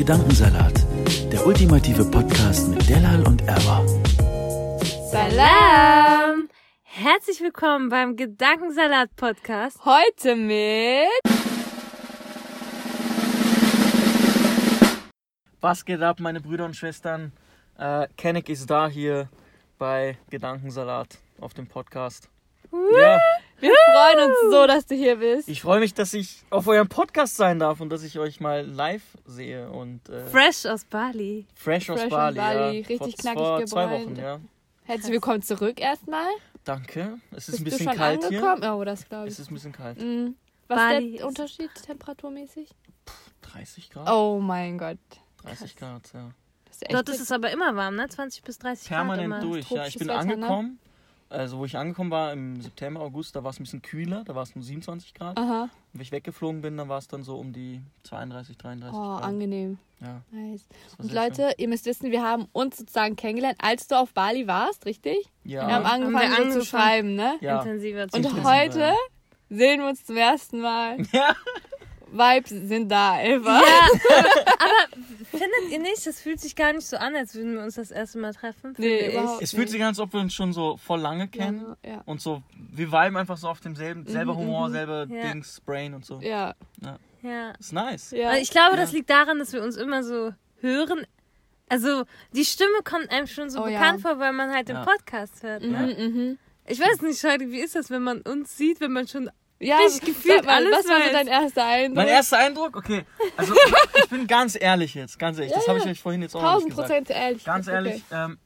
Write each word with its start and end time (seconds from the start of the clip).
Gedankensalat, 0.00 0.72
der 1.30 1.46
ultimative 1.46 2.06
Podcast 2.06 2.68
mit 2.68 2.88
Delal 2.88 3.22
und 3.28 3.42
Erwa. 3.42 3.86
Salam! 5.10 6.48
Herzlich 6.84 7.42
willkommen 7.42 7.90
beim 7.90 8.16
Gedankensalat-Podcast. 8.16 9.84
Heute 9.84 10.36
mit. 10.36 11.06
Was 15.60 15.84
geht 15.84 16.00
ab, 16.00 16.18
meine 16.18 16.40
Brüder 16.40 16.64
und 16.64 16.76
Schwestern? 16.76 17.32
Äh, 17.76 18.08
Kenneck 18.16 18.48
ist 18.48 18.70
da 18.70 18.88
hier 18.88 19.28
bei 19.76 20.16
Gedankensalat 20.30 21.18
auf 21.42 21.52
dem 21.52 21.66
Podcast. 21.66 22.30
Ja, 22.72 23.18
Wir 23.60 23.74
freuen 23.92 24.30
uns 24.30 24.36
so, 24.50 24.66
dass 24.66 24.86
du 24.86 24.94
hier 24.94 25.16
bist. 25.16 25.46
ich 25.48 25.60
freue 25.60 25.80
mich, 25.80 25.92
dass 25.92 26.14
ich 26.14 26.42
auf 26.48 26.66
eurem 26.66 26.88
Podcast 26.88 27.36
sein 27.36 27.58
darf 27.58 27.80
und 27.80 27.90
dass 27.90 28.02
ich 28.02 28.18
euch 28.18 28.40
mal 28.40 28.64
live 28.66 29.02
sehe 29.26 29.70
und 29.70 30.08
äh, 30.08 30.24
Fresh 30.26 30.64
aus 30.64 30.84
Bali. 30.86 31.46
fresh 31.54 31.90
aus 31.90 32.00
Fresh 32.00 32.04
aus 32.06 32.18
Bali. 32.18 32.36
Bali, 32.36 32.80
ja. 32.80 32.86
richtig 32.86 32.98
vor, 32.98 33.32
knackig 33.32 33.42
vor 33.42 33.66
zwei. 33.66 33.90
Wochen, 33.90 34.16
ja. 34.16 34.40
Herzlich 34.84 35.12
willkommen 35.12 35.42
zurück 35.42 35.78
erstmal. 35.78 36.30
Danke. 36.64 37.18
Es 37.32 37.50
ist 37.50 37.52
Bist 37.52 37.58
ein 37.60 37.64
du 37.64 37.70
bisschen 37.70 37.88
schon 37.88 37.96
kalt 37.96 38.24
angekommen? 38.24 38.62
hier. 38.62 38.74
Oh, 38.74 38.84
das 38.84 39.06
glaube 39.06 39.26
ich. 39.28 39.34
Es 39.34 39.40
ist 39.40 39.50
ein 39.50 39.54
bisschen 39.54 39.72
kalt. 39.72 40.00
Mhm. 40.02 40.36
Was 40.68 40.78
Bali 40.78 41.10
ist 41.10 41.18
der 41.18 41.26
Unterschied 41.26 41.70
temperaturmäßig? 41.84 42.70
30 43.42 43.90
Grad? 43.90 44.10
Oh 44.10 44.40
mein 44.40 44.78
Gott. 44.78 44.98
30 45.44 45.76
Grad, 45.76 46.10
ja. 46.14 46.30
Das 46.64 46.80
ist 46.80 46.92
Dort 46.92 47.08
ist 47.10 47.20
es 47.20 47.30
aber 47.30 47.50
immer 47.50 47.76
warm, 47.76 47.96
ne? 47.96 48.08
20 48.08 48.42
bis 48.42 48.58
30 48.58 48.88
Permanent 48.88 49.30
Grad 49.30 49.42
immer. 49.42 49.52
durch. 49.52 49.70
Ja, 49.70 49.86
ich 49.86 49.98
bin 49.98 50.08
Wetter, 50.08 50.36
ne? 50.36 50.70
Also, 51.30 51.58
wo 51.58 51.64
ich 51.64 51.76
angekommen 51.76 52.10
war 52.10 52.32
im 52.32 52.60
September, 52.60 53.00
August, 53.00 53.36
da 53.36 53.44
war 53.44 53.50
es 53.52 53.60
ein 53.60 53.62
bisschen 53.62 53.82
kühler. 53.82 54.24
Da 54.24 54.34
war 54.34 54.42
es 54.42 54.54
nur 54.56 54.64
27 54.64 55.14
Grad. 55.14 55.38
Aha. 55.38 55.62
Und 55.62 55.70
wenn 55.92 56.00
ich 56.00 56.10
weggeflogen 56.10 56.60
bin, 56.60 56.76
dann 56.76 56.88
war 56.88 56.98
es 56.98 57.06
dann 57.06 57.22
so 57.22 57.36
um 57.36 57.52
die 57.52 57.80
32, 58.02 58.58
33 58.58 58.96
Oh, 58.98 59.00
Grad. 59.00 59.22
angenehm. 59.22 59.78
Ja, 60.00 60.22
Nice. 60.32 60.66
Und 60.98 61.12
Leute, 61.12 61.52
ihr 61.58 61.68
müsst 61.68 61.86
wissen, 61.86 62.10
wir 62.10 62.22
haben 62.22 62.48
uns 62.52 62.78
sozusagen 62.78 63.14
kennengelernt, 63.16 63.58
als 63.62 63.86
du 63.86 63.96
auf 63.96 64.12
Bali 64.12 64.46
warst, 64.46 64.86
richtig? 64.86 65.14
schön. 65.42 65.52
Ja. 65.52 65.66
Wir 65.68 65.74
haben 65.74 65.86
angefangen 65.86 66.46
wir 66.46 66.52
so 66.52 66.60
zu 66.60 66.66
schreiben, 66.66 67.14
ne? 67.14 67.34
ja. 67.40 67.60
Intensiver 67.60 68.08
zu 68.08 68.16
Und 68.16 68.44
heute 68.44 68.78
ja. 68.80 68.94
sehen 69.50 69.80
wir 69.80 69.88
uns 69.88 70.04
zum 70.04 70.16
ersten 70.16 70.60
Mal. 70.60 70.96
Ja. 71.12 71.34
Vibes 72.12 72.50
sind 72.50 72.88
da, 72.90 73.20
Eva. 73.22 73.60
Findet 75.30 75.70
ihr 75.70 75.78
nicht? 75.78 76.06
Das 76.06 76.20
fühlt 76.20 76.40
sich 76.40 76.56
gar 76.56 76.72
nicht 76.72 76.86
so 76.86 76.96
an, 76.96 77.14
als 77.14 77.34
würden 77.34 77.54
wir 77.54 77.62
uns 77.62 77.76
das 77.76 77.90
erste 77.90 78.18
Mal 78.18 78.34
treffen. 78.34 78.74
Nee, 78.78 79.12
überhaupt 79.12 79.42
Es 79.42 79.52
fühlt 79.52 79.68
sich 79.70 79.80
an, 79.80 79.88
als 79.88 80.00
ob 80.00 80.12
wir 80.12 80.20
uns 80.20 80.34
schon 80.34 80.52
so 80.52 80.76
voll 80.76 81.00
lange 81.00 81.28
kennen. 81.28 81.76
Ja, 81.84 81.90
ja. 81.90 82.02
Und 82.06 82.20
so, 82.20 82.42
wir 82.56 82.90
viben 82.90 83.16
einfach 83.16 83.36
so 83.36 83.48
auf 83.48 83.60
demselben, 83.60 84.06
selber 84.06 84.36
Humor, 84.36 84.70
selber 84.70 85.06
Ja. 85.08 85.22
Dings, 85.30 85.60
Brain 85.60 85.94
und 85.94 86.04
so. 86.04 86.20
Ja, 86.20 86.54
Ja. 87.22 87.50
Ist 87.58 87.72
nice. 87.72 88.10
ja. 88.12 88.28
Aber 88.30 88.38
ich 88.38 88.50
glaube, 88.50 88.76
Ja. 88.76 88.80
das 88.82 88.92
liegt 88.92 89.10
daran, 89.10 89.38
dass 89.38 89.52
wir 89.52 89.62
uns 89.62 89.76
immer 89.76 90.02
so 90.02 90.32
hören. 90.60 91.06
Also, 91.68 92.04
die 92.34 92.44
Stimme 92.44 92.82
kommt 92.82 93.10
einem 93.12 93.26
schon 93.28 93.50
so 93.50 93.62
Oh, 93.62 93.66
ja. 93.68 93.78
bekannt 93.78 94.00
vor, 94.02 94.18
weil 94.18 94.32
man 94.32 94.50
halt 94.52 94.68
Ja. 94.68 94.80
den 94.82 94.84
Podcast 94.84 95.42
hört. 95.42 95.62
Ne? 95.62 95.94
Mhm, 95.98 96.04
mhm. 96.16 96.38
Ich 96.66 96.80
weiß 96.80 97.02
nicht, 97.02 97.22
Leute, 97.22 97.50
wie 97.52 97.60
ist 97.60 97.74
das, 97.76 97.90
wenn 97.90 98.02
man 98.02 98.20
uns 98.22 98.56
sieht, 98.56 98.80
wenn 98.80 98.92
man 98.92 99.06
schon 99.06 99.30
Ja, 99.62 99.76
Richtig 99.78 100.06
gefühlt 100.06 100.44
mal, 100.46 100.54
alles 100.54 100.78
Was 100.78 100.88
war 100.88 101.02
so 101.06 101.12
dein 101.12 101.26
erster 101.26 101.64
Eindruck? 101.66 101.96
Mein 101.96 102.08
erster 102.08 102.38
Eindruck, 102.38 102.76
okay. 102.76 103.04
Also, 103.36 103.54
ich 104.02 104.08
bin 104.08 104.26
ganz 104.26 104.56
ehrlich 104.58 104.94
jetzt, 104.94 105.18
ganz 105.18 105.38
ehrlich. 105.38 105.52
Das 105.52 105.66
Ja, 105.66 105.74
habe 105.74 105.80
ich 105.80 105.86
euch 105.86 106.00
vorhin 106.00 106.22
jetzt 106.22 106.34
auch 106.34 106.42
noch 106.42 106.64
nicht 106.64 106.70
1000 106.70 106.70
gesagt. 106.70 106.88
Prozent 106.88 107.10
ehrlich. 107.10 107.44
Ganz 107.44 107.66
Okay. 107.68 107.74
ehrlich, 107.76 108.02
ähm, 108.10 108.38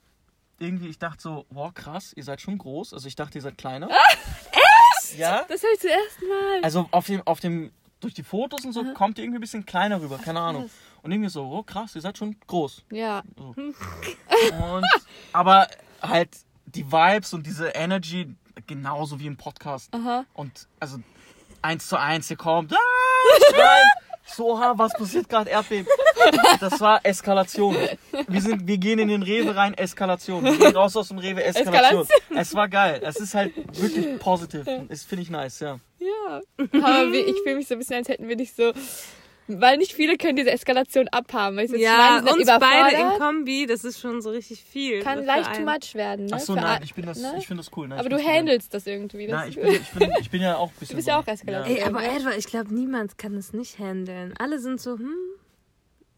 irgendwie, 0.58 0.88
ich 0.88 0.98
dachte 0.98 1.22
so, 1.22 1.46
wow, 1.50 1.72
krass, 1.72 2.12
ihr 2.16 2.24
seid 2.24 2.40
schon 2.40 2.58
groß. 2.58 2.94
Also, 2.94 3.06
ich 3.06 3.14
dachte, 3.14 3.38
ihr 3.38 3.42
seid 3.42 3.56
kleiner. 3.56 3.88
Echt? 3.90 5.18
Ja. 5.18 5.44
Das 5.48 5.62
höre 5.62 5.70
ich 5.74 5.80
zum 5.80 5.90
ersten 5.90 6.26
Mal. 6.28 6.60
Also, 6.64 6.88
auf 6.90 7.06
dem, 7.06 7.22
auf 7.26 7.38
dem, 7.38 7.70
durch 8.00 8.14
die 8.14 8.24
Fotos 8.24 8.64
und 8.64 8.72
so 8.72 8.82
kommt 8.94 9.18
ihr 9.18 9.24
irgendwie 9.24 9.38
ein 9.38 9.40
bisschen 9.40 9.64
kleiner 9.64 10.00
rüber, 10.00 10.18
keine 10.18 10.40
Ahnung. 10.40 10.62
krass. 10.62 10.72
Und 11.02 11.12
irgendwie 11.12 11.30
so, 11.30 11.44
oh 11.44 11.62
krass, 11.62 11.94
ihr 11.94 12.00
seid 12.00 12.18
schon 12.18 12.34
groß. 12.48 12.82
Ja. 12.90 13.22
Und, 13.46 14.84
aber 15.32 15.68
halt 16.02 16.30
die 16.66 16.90
Vibes 16.90 17.32
und 17.34 17.46
diese 17.46 17.68
Energy 17.68 18.34
genauso 18.66 19.20
wie 19.20 19.26
im 19.26 19.36
Podcast. 19.36 19.92
Aha. 19.94 20.24
Und 20.34 20.68
also 20.80 20.98
eins 21.62 21.88
zu 21.88 21.98
eins, 21.98 22.28
hier 22.28 22.36
kommt, 22.36 22.72
ah. 22.72 22.78
So, 24.26 24.58
ha, 24.58 24.72
was 24.76 24.92
passiert 24.94 25.28
gerade? 25.28 25.50
Erdbeben. 25.50 25.86
Das 26.58 26.80
war 26.80 27.04
Eskalation. 27.04 27.76
Wir, 28.26 28.40
sind, 28.40 28.66
wir 28.66 28.78
gehen 28.78 28.98
in 28.98 29.08
den 29.08 29.22
Rewe 29.22 29.54
rein, 29.54 29.74
Eskalation. 29.74 30.42
Wir 30.44 30.56
gehen 30.56 30.74
raus 30.74 30.96
aus 30.96 31.08
dem 31.08 31.18
Rewe, 31.18 31.44
Eskalation. 31.44 32.06
Es 32.34 32.54
war 32.54 32.68
geil. 32.68 33.00
Es 33.04 33.16
ist 33.16 33.34
halt 33.34 33.54
wirklich 33.78 34.18
positiv. 34.18 34.66
Das 34.88 35.04
finde 35.04 35.22
ich 35.22 35.30
nice, 35.30 35.60
ja. 35.60 35.78
Ja. 35.98 36.40
Aber 36.56 37.12
ich 37.12 37.36
fühle 37.42 37.56
mich 37.56 37.68
so 37.68 37.74
ein 37.74 37.78
bisschen, 37.78 37.96
als 37.96 38.08
hätten 38.08 38.26
wir 38.26 38.36
nicht 38.36 38.56
so. 38.56 38.72
Weil 39.46 39.76
nicht 39.76 39.92
viele 39.92 40.16
können 40.16 40.36
diese 40.36 40.50
Eskalation 40.50 41.06
abhaben. 41.08 41.58
Ich 41.58 41.70
Ja, 41.72 42.20
meine? 42.22 42.32
Uns 42.32 42.46
beide 42.46 42.96
in. 42.96 43.18
Kombi, 43.18 43.66
das 43.66 43.84
ist 43.84 44.00
schon 44.00 44.22
so 44.22 44.30
richtig 44.30 44.62
viel. 44.62 45.00
Kann 45.02 45.24
leicht 45.24 45.50
einen. 45.50 45.66
too 45.66 45.70
much 45.72 45.94
werden. 45.94 46.26
Ne? 46.26 46.32
Ach 46.34 46.40
so, 46.40 46.54
Für 46.54 46.60
nein, 46.60 46.80
ich 46.82 46.94
bin 46.94 47.04
das, 47.04 47.18
ne? 47.20 47.34
ich 47.38 47.46
finde 47.46 47.62
das 47.62 47.70
cool. 47.76 47.88
Nein, 47.88 47.98
Aber 47.98 48.08
du 48.08 48.18
handelst 48.18 48.72
das 48.72 48.86
irgendwie. 48.86 49.26
Das 49.26 49.40
Nein, 49.40 49.48
ich 49.50 49.56
bin, 49.56 49.66
ich, 49.72 49.90
bin, 49.90 50.10
ich 50.20 50.30
bin 50.30 50.40
ja 50.42 50.56
auch 50.56 50.68
ein 50.68 50.74
bisschen. 50.80 50.94
Du 50.94 50.96
bist 50.96 51.06
so. 51.06 51.10
ja 51.12 51.18
auch 51.20 51.26
Eskalation. 51.26 51.76
Ey, 51.76 51.82
aber 51.82 52.02
Ja. 52.02 52.16
Edward, 52.16 52.38
ich 52.38 52.46
glaube, 52.46 52.74
niemand 52.74 53.18
kann 53.18 53.34
das 53.34 53.52
nicht 53.52 53.78
handeln. 53.78 54.32
Alle 54.38 54.58
sind 54.58 54.80
so, 54.80 54.92
hm, 54.98 55.14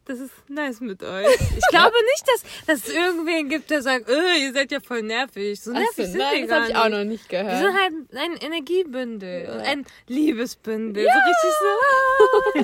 das 0.06 0.20
ist 0.20 0.32
nice 0.48 0.80
mit 0.80 1.02
euch. 1.02 1.26
Ich 1.58 1.66
glaube 1.68 1.94
nicht, 2.14 2.24
dass, 2.28 2.42
dass 2.66 2.88
es 2.88 2.94
irgendwen 2.94 3.48
gibt, 3.48 3.70
der 3.70 3.82
sagt, 3.82 4.08
äh, 4.08 4.38
ihr 4.44 4.52
seid 4.52 4.70
ja 4.72 4.80
voll 4.80 5.02
nervig. 5.02 5.60
So 5.60 5.72
nervig 5.72 5.88
so, 5.96 6.02
sind 6.04 6.18
nein, 6.18 6.32
wir 6.34 6.40
das 6.46 6.48
gar 6.48 6.60
habe 6.60 6.70
ich 6.70 6.76
auch 6.76 6.88
noch 6.98 7.04
nicht 7.04 7.30
Wir 7.30 7.42
gehört. 7.42 7.58
sind 7.58 7.74
halt 7.74 7.92
ein 8.14 8.36
Energiebündel 8.38 9.48
und 9.50 9.58
Ja. 9.58 9.64
ein 9.72 9.84
Liebesbündel. 10.06 11.04
So 11.04 11.10
richtig 11.28 11.52
so. 11.60 12.62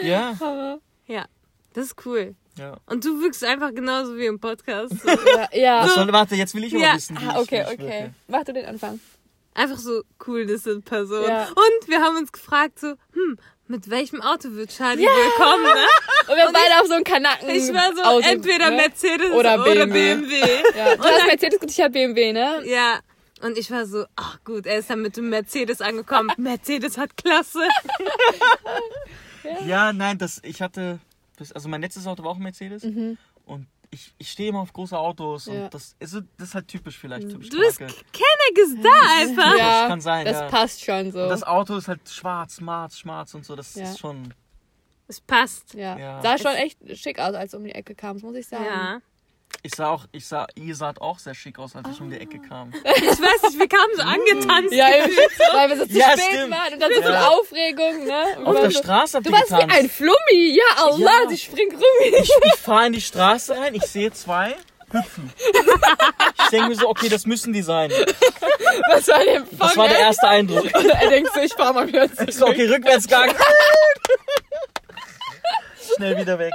Ja, 0.02 0.36
Ja, 1.06 1.24
das 1.72 1.86
ist 1.86 2.06
cool. 2.06 2.34
ja. 2.58 2.76
Und 2.86 3.04
du 3.04 3.20
wirkst 3.20 3.42
einfach 3.44 3.74
genauso 3.74 4.16
wie 4.16 4.26
im 4.26 4.38
Podcast. 4.38 4.94
So. 5.00 5.08
Ja. 5.08 5.48
ja. 5.52 5.88
So, 5.88 6.06
warte, 6.12 6.36
jetzt 6.36 6.54
will 6.54 6.64
ich 6.64 6.74
aber 6.74 6.82
Ja. 6.84 6.94
wissen, 6.94 7.18
wie 7.20 7.24
Ah, 7.26 7.40
okay, 7.40 7.64
okay. 7.66 7.78
wirke. 7.78 8.14
Mach 8.28 8.44
du 8.44 8.52
den 8.52 8.66
Anfang. 8.66 9.00
Einfach 9.54 9.78
so 9.78 10.02
Coolness 10.18 10.66
in 10.66 10.82
Person. 10.82 11.24
Ja. 11.28 11.48
Und 11.48 11.88
wir 11.88 12.00
haben 12.00 12.16
uns 12.16 12.30
gefragt 12.30 12.78
so, 12.78 12.94
hm, 13.12 13.36
mit 13.70 13.88
welchem 13.88 14.20
Auto 14.20 14.52
wird 14.52 14.76
Charlie 14.76 15.04
willkommen, 15.04 15.62
ne? 15.62 15.86
Und 16.28 16.36
wir 16.36 16.44
haben 16.44 16.52
beide 16.52 16.80
auf 16.80 16.88
so 16.88 16.94
einen 16.94 17.04
Kanacken. 17.04 17.48
Ich 17.50 17.72
war 17.72 17.94
so, 17.94 18.02
Auto, 18.02 18.26
entweder 18.26 18.70
ne? 18.70 18.76
Mercedes 18.76 19.30
Oder 19.30 19.54
oder 19.54 19.64
BMW. 19.64 20.16
BMW. 20.16 20.40
Ja, 20.76 20.96
du 20.96 21.04
hast 21.04 21.26
Mercedes 21.26 21.60
und 21.60 21.70
ich 21.70 21.80
habe 21.80 21.90
BMW, 21.90 22.32
ne? 22.32 22.62
Ja. 22.64 22.98
Und 23.42 23.56
ich 23.56 23.70
war 23.70 23.86
so, 23.86 24.04
ach 24.16 24.38
gut, 24.44 24.66
er 24.66 24.80
ist 24.80 24.90
dann 24.90 25.00
mit 25.00 25.16
dem 25.16 25.30
Mercedes 25.30 25.80
angekommen. 25.80 26.30
Mercedes 26.36 26.98
hat 26.98 27.16
Klasse. 27.16 27.62
Ja, 29.66 29.94
nein, 29.94 30.18
das, 30.18 30.38
ich 30.44 30.60
hatte, 30.60 30.98
das, 31.38 31.50
also 31.52 31.70
mein 31.70 31.80
letztes 31.80 32.06
Auto 32.06 32.22
war 32.22 32.32
auch 32.32 32.36
ein 32.36 32.42
Mercedes 32.42 32.84
und 32.84 33.66
ich, 33.90 34.14
ich 34.18 34.30
stehe 34.30 34.50
immer 34.50 34.60
auf 34.60 34.72
große 34.72 34.96
Autos 34.96 35.46
Ja. 35.46 35.64
und 35.64 35.74
das, 35.74 35.96
ist, 35.98 36.14
das 36.36 36.48
ist 36.48 36.54
halt 36.54 36.68
typisch 36.68 36.98
vielleicht, 36.98 37.28
typisch 37.28 37.48
Du 37.48 37.58
bist. 37.58 37.78
Kenneck 37.78 38.58
ist 38.62 38.76
da 38.82 39.18
einfach. 39.20 39.58
Ja, 39.58 39.88
kann 39.88 40.00
sein, 40.00 40.24
das 40.24 40.40
ja. 40.40 40.48
passt 40.48 40.84
schon 40.84 41.10
so. 41.12 41.22
Und 41.24 41.28
das 41.28 41.42
Auto 41.42 41.76
ist 41.76 41.88
halt 41.88 42.08
schwarz, 42.08 42.56
schwarz, 42.56 42.98
schwarz 42.98 43.34
und 43.34 43.44
so, 43.44 43.56
das 43.56 43.74
Ja. 43.74 43.84
ist 43.84 43.98
schon, 43.98 44.32
Es 45.08 45.20
passt. 45.20 45.74
ja. 45.74 45.98
Ja. 45.98 46.22
Sah 46.22 46.38
schon 46.38 46.54
echt 46.54 46.78
schick 46.98 47.18
aus, 47.18 47.34
als 47.34 47.50
du 47.50 47.56
um 47.56 47.64
die 47.64 47.72
Ecke 47.72 47.94
kamst, 47.94 48.22
muss 48.22 48.36
ich 48.36 48.46
sagen. 48.46 48.64
Ja. 48.64 49.00
Ich 49.62 49.74
sah 49.74 49.90
auch, 49.90 50.06
ich 50.12 50.26
sah, 50.26 50.46
ihr 50.54 50.74
saht 50.74 51.00
auch 51.00 51.18
sehr 51.18 51.34
schick 51.34 51.58
aus, 51.58 51.76
als 51.76 51.88
ich 51.90 52.00
um 52.00 52.10
die 52.10 52.18
Ecke 52.18 52.38
kam. 52.40 52.72
Ich 52.84 53.02
weiß 53.20 53.42
nicht, 53.50 53.58
wir 53.58 53.68
kamen 53.68 53.94
so 53.96 54.02
angetanzt. 54.02 54.72
Ja, 54.72 54.86
weil 55.52 55.68
wir 55.70 55.76
so 55.76 55.86
zu 55.86 55.92
Ja, 55.92 56.10
spät 56.12 56.20
stimmt. 56.30 56.50
waren 56.52 56.72
und 56.74 56.80
dann 56.80 56.92
so 56.94 57.02
viel 57.02 57.10
Ja. 57.12 57.28
Aufregung, 57.28 58.04
ne? 58.06 58.24
Und 58.38 58.46
Auf 58.46 58.60
der 58.60 58.70
so, 58.70 58.78
Straße 58.78 59.16
habt 59.18 59.26
Du 59.26 59.32
warst 59.32 59.50
wie 59.50 59.54
getanzt. 59.56 59.76
ein 59.76 59.90
Flummi, 59.90 60.56
ja 60.56 60.84
Allah, 60.84 61.22
Ja. 61.24 61.28
sie 61.28 61.38
springt 61.38 61.74
rum. 61.74 61.82
Ich, 62.22 62.30
ich 62.44 62.54
fahre 62.60 62.86
in 62.86 62.92
die 62.94 63.00
Straße 63.00 63.56
rein, 63.56 63.74
ich 63.74 63.82
sehe 63.84 64.10
zwei 64.12 64.56
hüpfen. 64.92 65.30
Ich 66.42 66.48
denke 66.50 66.68
mir 66.68 66.74
so, 66.76 66.88
okay, 66.88 67.08
das 67.08 67.24
müssen 67.26 67.52
die 67.52 67.62
sein. 67.62 67.90
Was 68.90 69.06
war 69.08 69.22
der 69.22 69.36
Empfang? 69.36 69.58
Das 69.58 69.76
war 69.76 69.88
der 69.88 69.98
erste 70.00 70.26
Eindruck. 70.26 70.64
Und 70.74 70.86
er 70.86 71.08
denkt 71.10 71.30
so, 71.34 71.40
ich 71.40 71.52
fahr 71.52 71.72
mal 71.72 71.86
wieder 71.86 72.12
zurück. 72.12 72.28
Ich 72.28 72.34
so, 72.36 72.46
okay, 72.46 72.66
Rückwärtsgang. 72.66 73.30
Schnell 75.96 76.16
wieder 76.18 76.38
weg. 76.38 76.52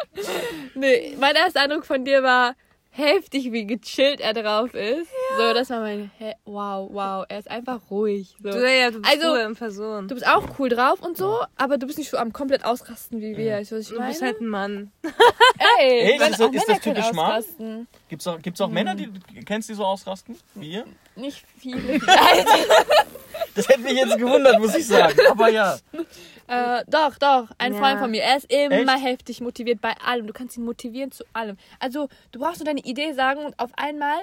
Nee, 0.74 1.16
mein 1.20 1.36
erster 1.36 1.62
Eindruck 1.62 1.86
von 1.86 2.04
dir 2.06 2.24
war 2.24 2.56
heftig, 2.98 3.52
wie 3.52 3.66
gechillt 3.68 4.22
er 4.22 4.34
drauf 4.34 4.74
ist. 4.74 5.10
So, 5.38 5.54
das 5.54 5.70
war 5.70 5.82
mein, 5.82 6.12
Hä, 6.18 6.34
wow, 6.46 6.90
wow, 6.92 7.26
er 7.28 7.40
ist 7.40 7.50
einfach 7.52 7.80
ruhig. 7.92 8.36
So. 8.42 8.52
Du, 8.52 8.58
ja, 8.66 8.90
du 8.92 9.02
bist 9.02 9.14
Also, 9.14 9.32
cool 9.34 9.40
in 9.40 9.56
Person. 9.56 10.08
Du 10.08 10.16
bist 10.16 10.28
auch 10.28 10.44
cool 10.60 10.70
drauf 10.70 11.02
und 11.02 11.18
so, 11.18 11.40
aber 11.58 11.78
du 11.78 11.86
bist 11.88 11.98
nicht 11.98 12.10
so 12.10 12.18
am 12.18 12.32
komplett 12.34 12.64
ausrasten 12.64 13.20
wie 13.22 13.36
wir. 13.38 13.58
Weißt 13.58 13.72
du, 13.72 13.76
was 13.76 13.82
ich 13.84 13.90
Du 13.90 13.96
meine? 13.98 14.10
bist 14.10 14.22
halt 14.22 14.40
ein 14.42 14.48
Mann. 14.48 14.92
Ey, 15.80 16.14
Ey, 16.14 16.20
wenn 16.20 16.32
ist 16.32 16.40
das- 16.40 16.48
auch 16.48 16.54
ist 16.54 16.70
das 16.70 16.80
typisch 16.80 17.12
Mann? 17.14 17.88
Gibt's 18.08 18.28
auch, 18.28 18.42
gibt's 18.42 18.62
auch 18.62 18.70
Männer, 18.70 18.96
die 18.96 19.10
kennst 19.46 19.70
du 19.70 19.74
die 19.74 19.78
so 19.78 19.86
ausrasten? 19.86 20.38
Wie 20.54 20.72
ihr? 20.72 20.86
Nicht 21.16 21.44
viele. 21.60 22.00
Das 23.54 23.70
hätte 23.70 23.80
mich 23.82 23.94
jetzt 23.94 24.18
gewundert, 24.18 24.60
muss 24.60 24.76
ich 24.76 24.86
sagen. 24.86 25.18
Aber 25.32 25.48
ja. 25.50 25.78
äh, 26.48 26.84
doch, 26.88 27.18
doch. 27.18 27.48
Ein 27.58 27.74
Ja. 27.74 27.80
Freund 27.80 28.00
von 28.00 28.12
mir. 28.12 28.22
Er 28.24 28.38
ist 28.38 28.52
immer 28.52 28.96
Echt? 28.96 29.04
heftig 29.04 29.42
motiviert 29.42 29.82
bei 29.82 29.94
allem. 30.06 30.28
Du 30.28 30.34
kannst 30.34 30.58
ihn 30.58 30.66
motivieren 30.66 31.12
zu 31.12 31.24
allem. 31.34 31.58
Also, 31.80 32.08
du 32.32 32.40
brauchst 32.40 32.60
nur 32.60 32.66
deine 32.66 32.82
Idee 32.82 33.14
sagen 33.14 33.46
und 33.46 33.58
auf 33.60 33.72
einmal 33.78 34.20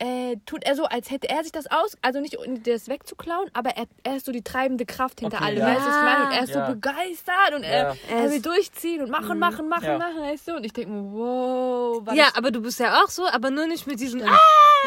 äh, 0.00 0.36
tut 0.44 0.64
er 0.64 0.74
so, 0.74 0.84
als 0.86 1.12
hätte 1.12 1.28
er 1.28 1.44
sich 1.44 1.52
das 1.52 1.68
aus, 1.70 1.96
also 2.02 2.18
nicht 2.20 2.36
um 2.36 2.62
das 2.64 2.88
wegzuklauen, 2.88 3.48
aber 3.52 3.70
er, 3.76 3.84
er 4.02 4.16
ist 4.16 4.26
so 4.26 4.32
die 4.32 4.42
treibende 4.42 4.84
Kraft 4.86 5.20
hinter 5.20 5.36
Okay, 5.36 5.44
allem. 5.46 5.58
ja. 5.58 5.66
Weißt 5.68 5.86
du, 5.86 5.88
ich? 5.90 6.26
Und 6.26 6.32
er 6.36 6.42
ist 6.42 6.54
Ja. 6.54 6.66
so 6.66 6.72
begeistert 6.72 7.54
und 7.54 7.62
er, 7.62 7.82
Ja. 7.82 7.94
er 8.10 8.30
will 8.32 8.42
durchziehen 8.42 9.02
und 9.02 9.10
machen, 9.10 9.38
machen, 9.38 9.68
machen, 9.68 9.84
Ja. 9.84 9.98
machen, 9.98 10.20
weißt 10.20 10.48
du? 10.48 10.56
Und 10.56 10.64
ich 10.66 10.72
denke 10.72 10.90
mir, 10.90 11.12
wow. 11.16 12.02
Ja, 12.12 12.24
das- 12.24 12.34
aber 12.34 12.50
du 12.50 12.60
bist 12.60 12.80
ja 12.80 13.02
auch 13.04 13.08
so, 13.08 13.24
aber 13.28 13.50
nur 13.52 13.68
nicht 13.68 13.86
mit 13.86 14.00
diesem, 14.00 14.20
ah, 14.22 14.36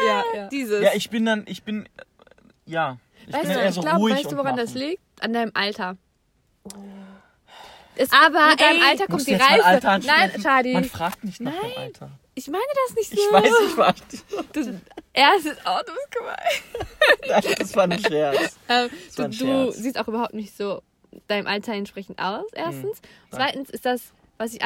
ja, 0.06 0.22
ja. 0.34 0.48
dieses. 0.48 0.84
Ja, 0.84 0.90
ich 0.94 1.08
bin 1.08 1.24
dann, 1.24 1.44
ich 1.48 1.62
bin, 1.62 1.88
ja. 2.66 2.98
Ich 3.26 3.32
Weißt 3.32 3.44
bin 3.44 3.52
du, 3.54 3.58
eher 3.60 3.68
ich 3.70 3.74
so 3.74 3.80
glaube, 3.80 4.10
weißt 4.10 4.26
du, 4.26 4.36
woran 4.36 4.44
machen. 4.56 4.56
das 4.58 4.74
liegt? 4.74 5.02
An 5.20 5.32
deinem 5.32 5.52
Alter. 5.54 5.96
Es, 7.96 8.12
Aber, 8.12 8.50
mit 8.50 8.60
deinem 8.60 8.80
ey, 8.80 8.88
Alter 8.90 9.06
kommt 9.08 9.26
die 9.26 9.34
Reife. 9.34 9.64
Alter 9.64 9.98
Nein? 9.98 10.32
Schadi. 10.40 10.72
Man 10.72 10.84
fragt 10.84 11.24
nicht 11.24 11.40
nach 11.40 11.52
dem 11.52 11.60
Nein. 11.60 11.78
Alter. 11.78 12.10
Ich 12.34 12.46
meine 12.46 12.62
das 12.86 12.94
nicht 12.94 13.10
so. 13.10 13.16
Ich 13.16 13.32
weiß, 13.32 14.02
ich. 14.12 14.22
Du, 14.52 14.80
erstes 15.12 15.56
oh, 15.66 15.80
du 15.84 15.92
bist 15.92 16.10
gemein. 16.12 16.36
Nein, 17.28 17.54
das 17.58 17.74
war 17.74 17.84
ein 17.84 17.98
Scherz. 17.98 18.56
Ähm, 18.68 18.90
du, 19.16 19.22
ein 19.22 19.30
du 19.32 19.72
siehst 19.72 19.98
auch 19.98 20.06
überhaupt 20.06 20.34
nicht 20.34 20.56
so 20.56 20.82
deinem 21.26 21.46
Alter 21.46 21.72
entsprechend 21.72 22.20
aus, 22.20 22.46
erstens. 22.52 23.00
Zweitens 23.30 23.70
ist 23.70 23.84
das, 23.84 24.12
was 24.36 24.52
ich 24.52 24.62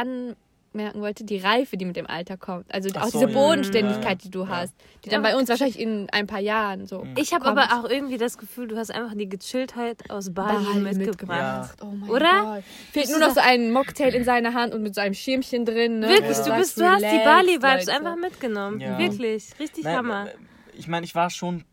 anmerken 0.75 1.01
wollte, 1.01 1.25
die 1.25 1.39
Reife, 1.39 1.77
die 1.77 1.85
mit 1.85 1.97
dem 1.97 2.07
Alter 2.07 2.37
kommt. 2.37 2.73
Also 2.73 2.89
Ach 2.95 3.03
auch 3.05 3.09
so, 3.09 3.21
diese. 3.21 3.33
Bodenständigkeit, 3.33 4.05
Ja. 4.23 4.25
die 4.25 4.31
du 4.31 4.43
Ja. 4.45 4.49
hast. 4.49 4.75
Die 5.05 5.09
dann 5.11 5.23
bei 5.23 5.37
uns 5.37 5.49
wahrscheinlich 5.49 5.79
in 5.79 6.09
ein 6.13 6.27
paar 6.27 6.41
Jahren 6.41 6.87
so. 6.87 7.07
Ich 7.17 7.33
habe 7.35 7.45
aber 7.47 7.65
auch 7.75 7.89
irgendwie 7.89 8.19
das 8.19 8.39
Gefühl, 8.39 8.69
du 8.69 8.77
hast 8.77 8.91
einfach 8.91 9.15
die 9.15 9.29
Gechilltheit 9.29 10.11
aus 10.11 10.33
Bali, 10.33 10.65
Bali 10.83 10.95
mitgebracht. 10.97 11.77
Oh 11.83 11.87
mein 11.87 12.11
Oder? 12.11 12.43
Gott. 12.57 12.65
Fehlt 12.93 13.11
nur 13.11 13.19
noch 13.21 13.31
so 13.35 13.41
ein 13.41 13.73
Mocktail 13.73 14.15
in 14.15 14.25
seiner 14.25 14.55
Hand 14.55 14.75
und 14.75 14.83
mit 14.83 14.95
so 14.95 15.01
einem 15.01 15.15
Schirmchen 15.15 15.65
drin. 15.65 16.01
Ne? 16.01 16.09
Wirklich, 16.09 16.39
du, 16.39 16.55
bist, 16.57 16.79
du 16.79 16.85
hast 16.89 17.03
die 17.03 17.25
Bali-Vibes 17.25 17.89
einfach 17.89 18.17
mitgenommen. 18.17 18.81
Ja. 18.81 18.99
Wirklich, 18.99 19.51
richtig 19.59 19.85
Nein, 19.85 19.97
Hammer. 19.97 20.27
äh, 20.29 20.35
Ich 20.79 20.89
meine, 20.89 21.05
ich 21.05 21.15
war 21.15 21.29
schon 21.31 21.65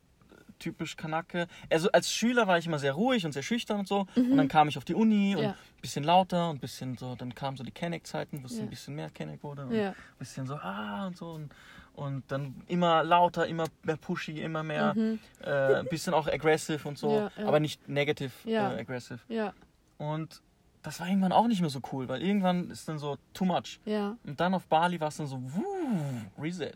typisch 0.59 0.95
Kanake. 0.97 1.47
Also 1.69 1.89
als 1.91 2.11
Schüler 2.11 2.45
war 2.47 2.57
ich 2.57 2.67
immer 2.67 2.79
sehr 2.79 2.93
ruhig 2.93 3.25
und 3.25 3.31
sehr 3.31 3.43
schüchtern 3.43 3.79
und 3.79 3.87
so. 3.87 4.05
Und 4.15 4.37
dann 4.37 4.47
kam 4.47 4.67
ich 4.67 4.77
auf 4.77 4.85
die 4.85 4.93
Uni 4.95 5.35
und 5.35 5.43
Ja. 5.43 5.49
ein 5.51 5.81
bisschen 5.81 6.03
lauter 6.03 6.49
und 6.49 6.57
ein 6.57 6.59
bisschen 6.59 6.97
so, 6.97 7.15
dann 7.15 7.33
kamen 7.33 7.57
so 7.57 7.63
die 7.63 7.71
Kenneck-Zeiten, 7.71 8.41
wo 8.43 8.45
es 8.45 8.57
Ja. 8.57 8.63
ein 8.63 8.69
bisschen 8.69 8.95
mehr 8.95 9.09
Kenneck 9.09 9.41
wurde. 9.43 9.65
Und 9.65 9.73
ein 9.73 9.95
bisschen 10.19 10.45
so, 10.45 10.55
ah 10.55 11.07
und 11.07 11.17
so. 11.17 11.31
Und, 11.31 11.49
und 11.93 12.23
dann 12.31 12.55
immer 12.67 13.03
lauter, 13.03 13.47
immer 13.47 13.65
mehr 13.83 13.97
pushy, 13.97 14.39
immer 14.41 14.63
mehr, 14.63 14.95
äh, 15.43 15.75
ein 15.79 15.87
bisschen 15.87 16.13
auch 16.13 16.27
aggressive 16.27 16.87
und 16.87 16.97
so. 16.97 17.29
Aber 17.37 17.59
nicht 17.59 17.87
negative 17.89 18.31
äh, 18.45 18.57
aggressive. 18.57 19.19
Ja, 19.27 19.53
Und 19.97 20.41
das 20.81 20.99
war 21.01 21.07
irgendwann 21.09 21.33
auch 21.33 21.47
nicht 21.47 21.59
mehr 21.59 21.69
so 21.69 21.81
cool, 21.91 22.07
weil 22.07 22.21
irgendwann 22.21 22.69
ist 22.71 22.87
dann 22.87 22.99
so 22.99 23.17
too 23.33 23.43
much. 23.45 23.79
ja. 23.85 24.15
Und 24.25 24.39
dann 24.39 24.53
auf 24.53 24.65
Bali 24.67 24.99
war 25.01 25.09
es 25.09 25.17
dann 25.17 25.27
so, 25.27 25.41
wuh, 25.41 26.41
Reset. 26.41 26.71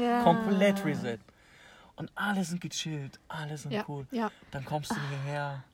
Ja. 0.00 0.22
Komplett 0.22 0.82
Reset. 0.84 1.18
Und 1.98 2.10
alle 2.14 2.44
sind 2.44 2.60
gechillt, 2.60 3.18
alle 3.28 3.56
sind 3.58 3.72
Ja, 3.72 3.84
cool. 3.88 4.06
ja. 4.12 4.30
Dann 4.52 4.64
kommst 4.64 4.92
du 4.92 4.96
hierher 5.10 5.64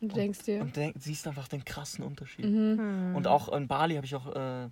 Und 0.00 0.12
du 0.12 0.14
denkst 0.14 0.42
dir. 0.44 0.60
und 0.60 0.76
denk, 0.76 0.94
siehst 0.98 1.26
einfach 1.26 1.48
den 1.48 1.64
krassen 1.64 2.04
Unterschied. 2.04 2.44
Mhm. 2.44 3.14
Und 3.16 3.26
auch 3.26 3.48
in 3.48 3.66
Bali 3.66 3.94
habe 3.96 4.04
ich 4.06 4.14
auch 4.14 4.26
äh, 4.36 4.68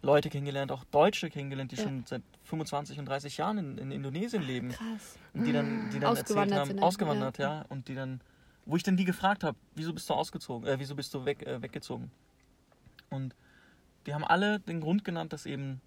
Leute 0.00 0.30
kennengelernt, 0.30 0.70
auch 0.70 0.84
Deutsche 0.84 1.28
kennengelernt, 1.28 1.72
die 1.72 1.76
Ja. 1.76 1.82
schon 1.84 2.04
seit 2.06 2.22
25 2.44 2.98
und 3.00 3.06
30 3.06 3.36
Jahren 3.36 3.58
in, 3.58 3.78
in 3.78 3.90
Indonesien 3.90 4.42
leben. 4.42 4.68
Krass. 4.68 5.18
Und 5.32 5.44
die 5.44 5.52
dann, 5.52 5.90
die 5.90 5.98
dann 5.98 6.10
erzählt 6.10 6.24
Ausgewandert 6.26 6.58
haben, 6.60 6.68
sind, 6.68 6.82
ausgewandert, 6.82 7.38
ja. 7.38 7.54
ja. 7.60 7.64
Und 7.68 7.88
die 7.88 7.94
dann, 7.96 8.20
wo 8.66 8.76
ich 8.76 8.84
dann 8.84 8.96
die 8.96 9.04
gefragt 9.04 9.42
habe, 9.42 9.58
wieso 9.74 9.92
bist 9.92 10.08
du 10.08 10.14
ausgezogen, 10.14 10.68
äh, 10.68 10.78
wieso 10.78 10.94
bist 10.94 11.12
du 11.14 11.24
weg, 11.24 11.42
äh, 11.46 11.60
weggezogen? 11.62 12.12
Und 13.10 13.34
die 14.06 14.14
haben 14.14 14.24
alle 14.24 14.60
den 14.60 14.80
Grund 14.80 15.04
genannt, 15.04 15.32
dass 15.32 15.46
eben, 15.46 15.80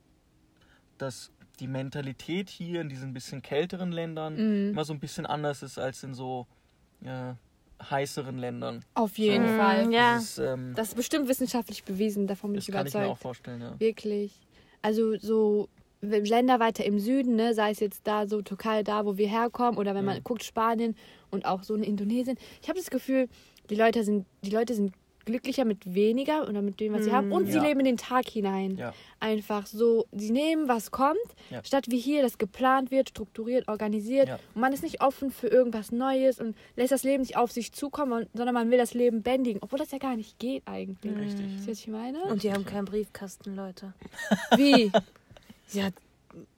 dass 0.98 1.32
die 1.60 1.68
Mentalität 1.68 2.50
hier 2.50 2.82
in 2.82 2.90
diesen 2.90 3.14
bisschen 3.14 3.42
kälteren 3.42 3.92
Ländern 3.92 4.36
Mhm. 4.36 4.72
immer 4.72 4.86
so 4.86 4.94
ein 4.94 5.00
bisschen 5.00 5.26
anders 5.26 5.64
ist 5.64 5.78
als 5.80 6.04
in 6.04 6.14
so 6.14 6.48
äh, 7.04 7.34
heißeren 7.84 8.38
Ländern. 8.38 8.84
Auf 8.96 9.18
jeden 9.18 9.46
Mhm, 9.54 9.58
Fall. 9.58 9.94
ja. 9.94 10.16
Das, 10.16 10.24
ist, 10.24 10.38
ähm, 10.40 10.74
Das 10.76 10.88
ist 10.90 10.96
bestimmt 10.96 11.28
wissenschaftlich 11.30 11.84
bewiesen, 11.84 12.26
davon 12.28 12.52
bin 12.52 12.56
das 12.60 12.68
ich 12.68 12.74
kann 12.74 12.88
ich 12.88 12.94
mir 12.94 13.00
auch 13.02 13.04
überzeugt. 13.06 13.22
vorstellen, 13.22 13.62
ja. 13.62 13.80
Wirklich. 13.80 14.34
Also 14.82 15.16
so 15.18 15.70
Länder 16.02 16.60
weiter 16.60 16.86
im 16.86 17.00
Süden, 17.00 17.36
ne, 17.36 17.54
sei 17.54 17.72
es 17.72 17.80
jetzt 17.80 18.06
da 18.06 18.28
so 18.28 18.42
Türkei, 18.42 18.84
da 18.84 19.06
wo 19.06 19.18
wir 19.18 19.28
herkommen, 19.28 19.78
oder 19.80 19.96
wenn 19.96 20.06
man 20.06 20.18
Mhm. 20.18 20.24
guckt 20.24 20.44
Spanien 20.44 20.96
und 21.32 21.46
auch 21.46 21.64
so 21.64 21.74
in 21.76 21.84
Indonesien. 21.84 22.38
Ich 22.62 22.70
habe 22.70 22.80
das 22.80 22.90
Gefühl, 22.90 23.28
die 23.70 23.76
Leute 23.76 24.04
sind, 24.04 24.26
die 24.44 24.52
Leute 24.52 24.74
sind 24.76 24.94
glücklicher 25.28 25.64
mit 25.66 25.94
weniger 25.94 26.50
oder 26.50 26.64
mit 26.64 26.80
dem, 26.80 26.94
was 26.94 27.04
sie 27.04 27.12
haben. 27.12 27.32
Und 27.32 27.46
sie 27.46 27.58
Ja. 27.58 27.64
leben 27.64 27.82
in 27.82 27.86
den 27.86 27.98
Tag 27.98 28.28
hinein. 28.28 28.76
Ja. 28.78 28.94
Einfach 29.20 29.68
so, 29.68 30.08
sie 30.12 30.32
nehmen, 30.32 30.68
was 30.68 30.90
kommt, 30.90 31.18
Ja. 31.52 31.64
statt 31.64 31.86
wie 31.90 32.00
hier, 32.00 32.24
das 32.24 32.40
geplant 32.40 32.90
wird, 32.90 33.10
strukturiert, 33.10 33.68
organisiert. 33.68 34.28
Ja. 34.28 34.40
Und 34.56 34.62
man 34.62 34.74
ist 34.74 34.82
nicht 34.84 35.02
offen 35.02 35.30
für 35.30 35.48
irgendwas 35.48 35.92
Neues 35.92 36.40
und 36.40 36.56
lässt 36.76 36.92
das 36.92 37.04
Leben 37.04 37.22
nicht 37.22 37.38
auf 37.38 37.52
sich 37.52 37.72
zukommen, 37.74 38.26
sondern 38.34 38.56
man 38.56 38.72
will 38.72 38.78
das 38.80 38.94
Leben 38.96 39.22
bändigen, 39.22 39.62
obwohl 39.62 39.78
das 39.78 39.92
ja 39.92 40.00
gar 40.00 40.16
nicht 40.16 40.40
geht 40.40 40.64
eigentlich. 40.66 41.16
Richtig. 41.16 41.46
Wisst 41.58 41.68
ihr, 41.68 41.72
was 41.72 41.80
ich 41.80 41.88
meine? 41.88 42.24
Und 42.24 42.42
die 42.44 42.52
haben 42.52 42.66
keinen 42.66 42.86
Briefkasten, 42.86 43.56
Leute. 43.56 43.94
Wie? 44.58 44.92
Ja, 45.74 45.90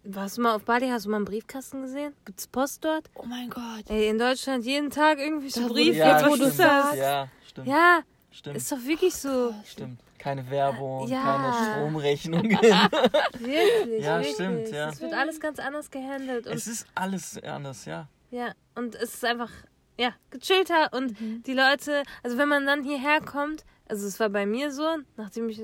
warst 0.03 0.37
du 0.37 0.41
mal 0.41 0.55
auf 0.55 0.63
Bali? 0.63 0.87
Hast 0.89 1.05
du 1.05 1.09
mal 1.09 1.17
einen 1.17 1.25
Briefkasten 1.25 1.81
gesehen? 1.81 2.13
Gibt's 2.25 2.47
Post 2.47 2.83
dort? 2.85 3.09
Oh 3.15 3.23
mein 3.25 3.49
Gott. 3.49 3.89
Ey, 3.89 4.09
in 4.09 4.19
Deutschland 4.19 4.65
jeden 4.65 4.89
Tag 4.89 5.19
irgendwelche 5.19 5.61
Briefe. 5.67 5.97
Ja, 5.97 6.17
Jetzt, 6.19 6.29
wo 6.29 6.35
stimmt. 6.35 6.51
du 6.51 6.55
sagst. 6.55 6.97
Ja, 6.97 7.27
stimmt. 7.47 7.67
Ja, 7.67 8.01
Stimmt. 8.31 8.57
ist 8.57 8.71
doch 8.71 8.83
wirklich 8.85 9.15
so. 9.15 9.53
Stimmt. 9.65 9.99
Keine 10.17 10.49
Werbung, 10.49 11.07
Ja. 11.07 11.21
keine 11.23 11.53
Stromrechnungen. 11.53 12.51
Wirklich. 13.39 14.03
Ja, 14.03 14.17
wirklich. 14.17 14.33
stimmt, 14.35 14.69
ja. 14.71 14.89
Es 14.89 14.99
wird 15.01 15.13
alles 15.13 15.39
ganz 15.39 15.59
anders 15.59 15.89
gehandelt. 15.89 16.45
Und 16.47 16.53
es 16.53 16.67
ist 16.67 16.87
alles 16.95 17.41
anders, 17.43 17.85
ja. 17.85 18.07
Ja, 18.31 18.51
und 18.75 18.95
es 18.95 19.13
ist 19.15 19.25
einfach, 19.25 19.49
ja, 19.97 20.13
gechillter 20.29 20.91
und 20.93 21.19
Mhm. 21.19 21.43
die 21.43 21.53
Leute, 21.53 22.03
also 22.23 22.37
wenn 22.37 22.49
man 22.49 22.65
dann 22.65 22.83
hierher 22.83 23.21
kommt, 23.21 23.63
also 23.87 24.05
es 24.07 24.19
war 24.19 24.29
bei 24.29 24.45
mir 24.45 24.71
so, 24.71 24.97
nachdem 25.17 25.49
ich 25.49 25.61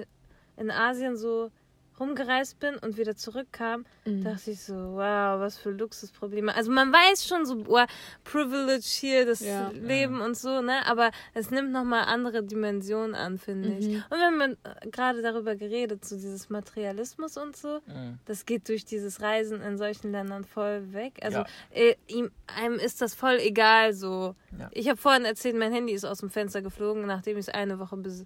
in 0.58 0.72
Asien 0.72 1.18
so 1.18 1.52
rumgereist 2.00 2.60
bin 2.60 2.76
und 2.78 2.98
wieder 2.98 3.16
zurückkam, 3.16 3.86
Mhm. 4.06 4.24
dachte 4.24 4.52
ich 4.52 4.62
so, 4.62 4.74
wow, 4.74 5.40
was 5.40 5.58
für 5.58 5.72
Luxusprobleme. 5.72 6.54
Also 6.54 6.72
man 6.72 6.92
weiß 6.92 7.26
schon 7.28 7.46
so, 7.46 7.66
wow, 7.68 7.88
Privilege 8.24 8.84
hier, 8.86 9.26
das 9.26 9.40
Ja. 9.40 9.70
Leben 9.70 10.22
und 10.22 10.38
so, 10.38 10.62
ne? 10.62 10.86
Aber 10.88 11.12
es 11.34 11.52
nimmt 11.52 11.72
nochmal 11.72 12.04
andere 12.06 12.44
Dimensionen 12.44 13.16
an, 13.16 13.38
finde 13.38 13.70
ich. 13.78 13.88
Mhm. 13.88 14.04
Und 14.10 14.20
wenn 14.20 14.38
man 14.38 14.52
äh, 14.64 14.90
gerade 14.90 15.22
darüber 15.22 15.56
geredet, 15.56 16.06
so 16.06 16.16
dieses 16.16 16.50
Materialismus 16.50 17.38
und 17.38 17.56
so, 17.56 17.80
Mhm. 17.88 18.20
das 18.26 18.46
geht 18.46 18.68
durch 18.70 18.86
dieses 18.86 19.22
Reisen 19.22 19.62
in 19.62 19.78
solchen 19.78 20.12
Ländern 20.12 20.44
voll 20.44 20.94
weg. 20.94 21.20
Also 21.22 21.40
Ja. 21.40 21.46
äh, 21.72 21.96
ihm, 22.08 22.32
einem 22.48 22.76
ist 22.80 23.02
das 23.02 23.16
voll 23.16 23.38
egal 23.40 23.94
so. 23.94 24.36
Ja. 24.60 24.70
Ich 24.72 24.88
habe 24.90 24.98
vorhin 24.98 25.26
erzählt, 25.26 25.56
mein 25.56 25.72
Handy 25.74 25.94
ist 25.94 26.06
aus 26.06 26.20
dem 26.20 26.30
Fenster 26.30 26.62
geflogen, 26.62 27.06
nachdem 27.06 27.38
ich 27.38 27.48
es 27.48 27.50
eine 27.54 27.80
Woche 27.80 27.98
bes 27.98 28.26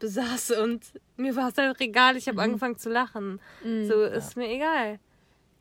besaß 0.00 0.50
und 0.62 0.82
mir 1.16 1.36
war 1.36 1.48
es 1.50 1.58
einfach 1.58 1.80
egal. 1.80 2.16
Ich 2.16 2.26
habe 2.26 2.36
Mhm. 2.36 2.40
angefangen 2.44 2.76
zu 2.76 2.90
lachen. 2.90 3.40
So 3.62 4.02
ist 4.02 4.36
mir 4.36 4.48
egal. 4.50 4.98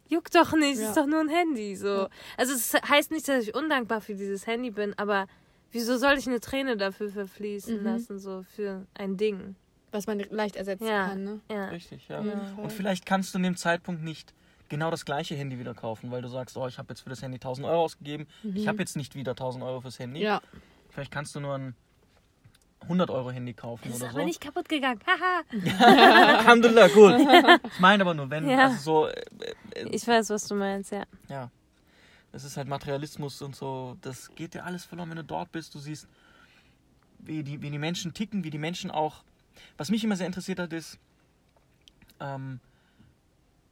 Juckt 0.08 0.34
doch 0.34 0.54
nicht, 0.54 0.74
es 0.76 0.82
Ja. 0.82 0.88
ist 0.90 0.98
doch 0.98 1.06
nur 1.06 1.20
ein 1.20 1.30
Handy. 1.30 1.76
So. 1.76 2.08
Also 2.38 2.54
es 2.54 2.74
heißt 2.74 3.12
nicht, 3.12 3.28
dass 3.28 3.44
ich 3.44 3.54
undankbar 3.54 4.02
für 4.02 4.16
dieses 4.16 4.48
Handy 4.48 4.72
bin, 4.72 4.98
aber 4.98 5.28
wieso 5.72 5.98
soll 5.98 6.18
ich 6.18 6.26
eine 6.28 6.40
Träne 6.40 6.78
dafür 6.78 7.10
verfließen 7.10 7.78
Mhm. 7.80 7.84
lassen, 7.86 8.18
so 8.20 8.44
für 8.56 8.88
ein 8.96 9.18
Ding? 9.18 9.56
Was 9.92 10.08
man 10.08 10.20
leicht 10.32 10.56
ersetzen 10.56 10.88
Ja. 10.88 11.10
kann, 11.10 11.24
ne? 11.24 11.40
Ja. 11.52 11.68
Richtig, 11.70 12.08
ja. 12.08 12.20
Und 12.20 12.72
vielleicht 12.72 13.06
kannst 13.06 13.34
du 13.34 13.38
in 13.40 13.44
dem 13.44 13.56
Zeitpunkt 13.58 14.04
nicht 14.04 14.34
genau 14.68 14.92
das 14.92 15.04
gleiche 15.06 15.36
Handy 15.36 15.58
wieder 15.60 15.74
kaufen, 15.74 16.12
weil 16.12 16.22
du 16.22 16.28
sagst, 16.28 16.56
oh, 16.58 16.68
ich 16.68 16.78
habe 16.78 16.90
jetzt 16.90 17.02
für 17.02 17.10
das 17.10 17.22
Handy 17.24 17.40
1000 17.40 17.66
Euro 17.68 17.84
ausgegeben. 17.84 18.28
Ich 18.56 18.68
habe 18.68 18.78
jetzt 18.80 18.96
nicht 18.96 19.16
wieder 19.16 19.36
1000 19.36 19.64
Euro 19.64 19.82
fürs 19.82 19.98
Handy. 20.00 20.20
Mhm. 20.20 20.26
Ja. 20.26 20.42
Vielleicht 20.90 21.12
kannst 21.12 21.36
du 21.36 21.40
nur 21.40 21.56
ein 21.56 21.76
100 22.82 23.10
Euro 23.12 23.30
Handy 23.32 23.54
kaufen 23.54 23.84
Das 23.86 23.96
ist 23.96 24.02
oder 24.02 24.12
aber 24.12 24.20
so. 24.22 24.26
nicht 24.26 24.42
kaputt 24.42 24.68
gegangen. 24.70 25.00
Haha. 25.06 25.44
Alhamdulillah, 26.40 26.88
gut. 26.88 27.16
Ich 27.72 27.80
meine 27.80 28.04
aber 28.04 28.14
nur, 28.14 28.30
wenn, 28.30 28.48
Ja. 28.50 28.66
also 28.68 28.78
so, 28.78 29.08
äh, 29.08 29.22
äh, 29.76 29.90
Ich 29.92 30.08
weiß, 30.08 30.30
was 30.30 30.48
du 30.48 30.56
meinst, 30.56 30.92
ja. 30.92 31.04
ja, 31.28 31.52
das 32.32 32.44
ist 32.44 32.58
halt 32.58 32.68
Materialismus 32.68 33.42
und 33.42 33.56
so, 33.56 33.98
das 34.02 34.34
geht 34.36 34.54
dir 34.54 34.66
alles 34.66 34.86
verloren, 34.86 35.10
wenn 35.10 35.18
du 35.18 35.24
dort 35.24 35.52
bist. 35.52 35.74
Du 35.76 35.80
siehst, 35.80 36.08
wie 37.20 37.44
die, 37.44 37.62
wie 37.62 37.70
die 37.70 37.78
Menschen 37.80 38.14
ticken, 38.14 38.44
wie 38.44 38.50
die 38.50 38.58
Menschen 38.58 38.92
auch. 38.92 39.24
Was 39.78 39.90
mich 39.92 40.04
immer 40.04 40.16
sehr 40.16 40.28
interessiert 40.28 40.60
hat, 40.60 40.72
ist, 40.74 40.98
ähm, 42.20 42.60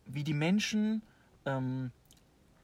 wie 0.06 0.24
die 0.24 0.34
Menschen 0.34 1.02
ähm, 1.46 1.92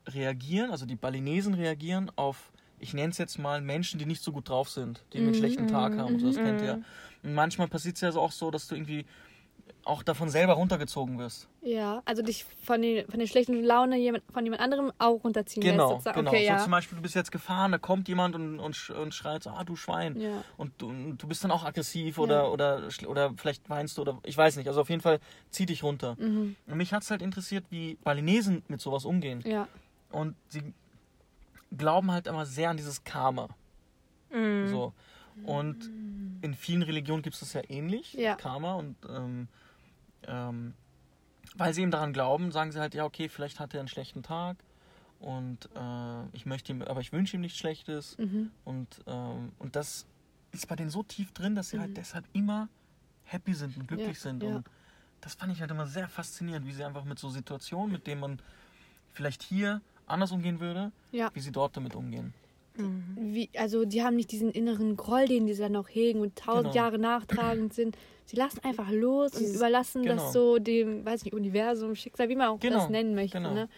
reagieren, 0.08 0.72
also 0.72 0.86
die 0.86 0.96
Balinesen 0.96 1.54
reagieren 1.54 2.12
auf, 2.16 2.52
ich 2.84 2.94
nenne 2.94 3.10
es 3.12 3.18
jetzt 3.18 3.40
mal 3.40 3.62
Menschen, 3.62 3.98
die 4.00 4.06
nicht 4.06 4.22
so 4.24 4.32
gut 4.32 4.50
drauf 4.50 4.70
sind, 4.70 5.04
die 5.14 5.18
einen 5.20 5.34
schlechten 5.34 5.68
Tag 5.68 5.98
haben. 5.98 6.20
So, 6.20 6.28
das 6.28 6.36
kennt 6.36 6.62
ihr. 6.62 6.82
Und 7.24 7.34
manchmal 7.34 7.68
passiert 7.68 7.96
es 7.96 8.02
ja 8.02 8.12
auch 8.22 8.32
so, 8.32 8.52
dass 8.52 8.68
du 8.68 8.76
irgendwie 8.76 9.06
auch 9.86 10.02
davon 10.04 10.30
selber 10.30 10.54
runtergezogen 10.54 11.20
wirst. 11.20 11.50
Ja, 11.62 12.02
also 12.06 12.22
dich 12.22 12.46
von, 12.64 12.82
den, 12.82 13.06
von 13.10 13.20
der 13.20 13.28
schlechten 13.28 13.64
Laune 13.64 13.98
jemand, 13.98 14.24
von 14.32 14.44
jemand 14.46 14.62
anderem 14.62 14.92
auch 14.98 15.24
runterziehen 15.24 15.62
Genau, 15.62 15.96
lässt. 15.96 16.14
genau. 16.14 16.30
Okay, 16.30 16.46
so 16.46 16.52
ja. 16.54 16.58
zum 16.60 16.72
Beispiel, 16.72 16.96
du 16.98 17.02
bist 17.02 17.16
jetzt 17.16 17.32
gefahren, 17.34 17.72
da 17.74 17.78
kommt 17.78 18.08
jemand 18.08 18.36
und, 18.36 18.60
und, 18.60 18.90
und 18.92 19.14
schreit 19.14 19.44
so, 19.44 19.50
ah, 19.50 19.64
du 19.66 19.76
Schwein. 19.76 20.20
Ja. 20.20 20.44
Und 20.58 20.72
du, 20.78 20.88
und 20.90 21.18
du 21.22 21.28
bist 21.28 21.44
dann 21.44 21.52
auch 21.52 21.66
aggressiv 21.66 22.18
oder, 22.18 22.44
Ja. 22.44 22.48
oder, 22.48 22.78
schl- 22.90 23.08
oder 23.08 23.34
vielleicht 23.36 23.70
weinst 23.70 23.98
du 23.98 24.02
oder 24.04 24.20
ich 24.24 24.38
weiß 24.38 24.56
nicht. 24.58 24.68
Also 24.68 24.80
auf 24.82 24.90
jeden 24.90 25.02
Fall 25.02 25.20
zieh 25.50 25.66
dich 25.66 25.84
runter. 25.84 26.16
Mhm. 26.18 26.56
Und 26.68 26.78
mich 26.78 26.94
hat 26.94 27.04
es 27.04 27.12
halt 27.12 27.22
interessiert, 27.22 27.66
wie 27.70 27.96
Balinesen 28.04 28.64
mit 28.70 28.80
sowas 28.82 29.04
umgehen. 29.06 29.42
Ja. 29.46 29.68
und 30.12 30.36
sie 30.48 30.62
glauben 31.78 32.12
halt 32.12 32.28
immer 32.28 32.46
sehr 32.46 32.70
an 32.70 32.78
dieses 32.78 33.04
Karma. 33.04 33.50
Mhm. 34.32 34.68
So. 34.68 34.94
Und 35.46 35.86
in 36.42 36.54
vielen 36.54 36.84
Religionen 36.84 37.24
gibt 37.24 37.34
es 37.36 37.40
das 37.40 37.54
ja 37.54 37.62
ähnlich, 37.70 38.14
Ja. 38.14 38.36
Karma. 38.36 38.74
Und 38.76 38.96
ähm, 39.10 39.48
ähm, 40.28 40.74
weil 41.56 41.74
sie 41.74 41.82
eben 41.82 41.92
daran 41.92 42.14
glauben, 42.14 42.52
sagen 42.52 42.72
sie 42.72 42.80
halt, 42.80 42.94
ja, 42.94 43.04
okay, 43.06 43.30
vielleicht 43.30 43.60
hat 43.60 43.74
er 43.74 43.80
einen 43.80 43.88
schlechten 43.90 44.24
Tag 44.24 44.58
und 45.20 45.70
äh, 45.76 46.26
ich 46.34 46.46
möchte 46.46 46.72
ihm, 46.72 46.82
aber 46.82 47.02
ich 47.02 47.12
wünsche 47.14 47.36
ihm 47.38 47.42
nichts 47.42 47.58
Schlechtes. 47.60 48.18
Mhm. 48.18 48.52
Und, 48.64 49.02
ähm, 49.08 49.52
und 49.60 49.76
das 49.76 50.06
ist 50.52 50.68
bei 50.68 50.76
denen 50.76 50.90
so 50.90 51.04
tief 51.04 51.32
drin, 51.32 51.56
dass 51.56 51.70
sie 51.70 51.80
halt 51.80 51.98
deshalb 51.98 52.26
immer 52.34 52.70
happy 53.24 53.54
sind 53.54 53.76
und 53.78 53.88
glücklich 53.88 54.08
Mhm. 54.10 54.14
Ja, 54.14 54.20
sind. 54.22 54.44
ja. 54.44 54.56
Und 54.58 54.68
das 55.22 55.36
fand 55.36 55.52
ich 55.54 55.62
halt 55.62 55.72
immer 55.72 55.88
sehr 55.88 56.08
faszinierend, 56.10 56.66
wie 56.68 56.72
sie 56.74 56.84
einfach 56.84 57.06
mit 57.06 57.18
so 57.18 57.30
Situationen, 57.30 57.92
mit 57.92 58.06
denen 58.08 58.22
man 58.22 58.40
vielleicht 59.14 59.42
hier 59.44 59.82
anders 60.08 60.32
umgehen 60.32 60.60
würde, 60.60 60.92
Ja. 61.12 61.30
wie 61.34 61.40
sie 61.40 61.52
dort 61.52 61.76
damit 61.78 61.96
umgehen. 61.96 62.34
Wie, 63.16 63.50
also 63.56 63.86
die 63.86 64.02
haben 64.04 64.16
nicht 64.16 64.32
diesen 64.32 64.50
inneren 64.52 64.98
Groll, 64.98 65.28
den 65.28 65.46
die 65.46 65.56
dann 65.56 65.74
noch 65.74 65.88
hegen 65.90 66.22
und 66.22 66.36
tausend 66.36 66.64
Genau. 66.74 66.76
Jahre 66.76 66.98
nachtragend 66.98 67.72
sind. 67.74 67.96
Sie 68.26 68.36
lassen 68.36 68.62
einfach 68.64 68.90
los 68.90 69.34
und 69.36 69.46
überlassen 69.54 70.02
Genau. 70.02 70.16
das 70.16 70.34
so 70.34 70.58
dem, 70.58 71.06
weiß 71.06 71.24
nicht, 71.24 71.34
Universum, 71.36 71.94
Schicksal, 71.94 72.30
wie 72.30 72.36
man 72.36 72.48
auch 72.48 72.60
Genau, 72.60 72.78
das 72.80 72.90
nennen 72.90 73.14
möchte. 73.14 73.38
genau. 73.38 73.54
Ne? 73.54 73.70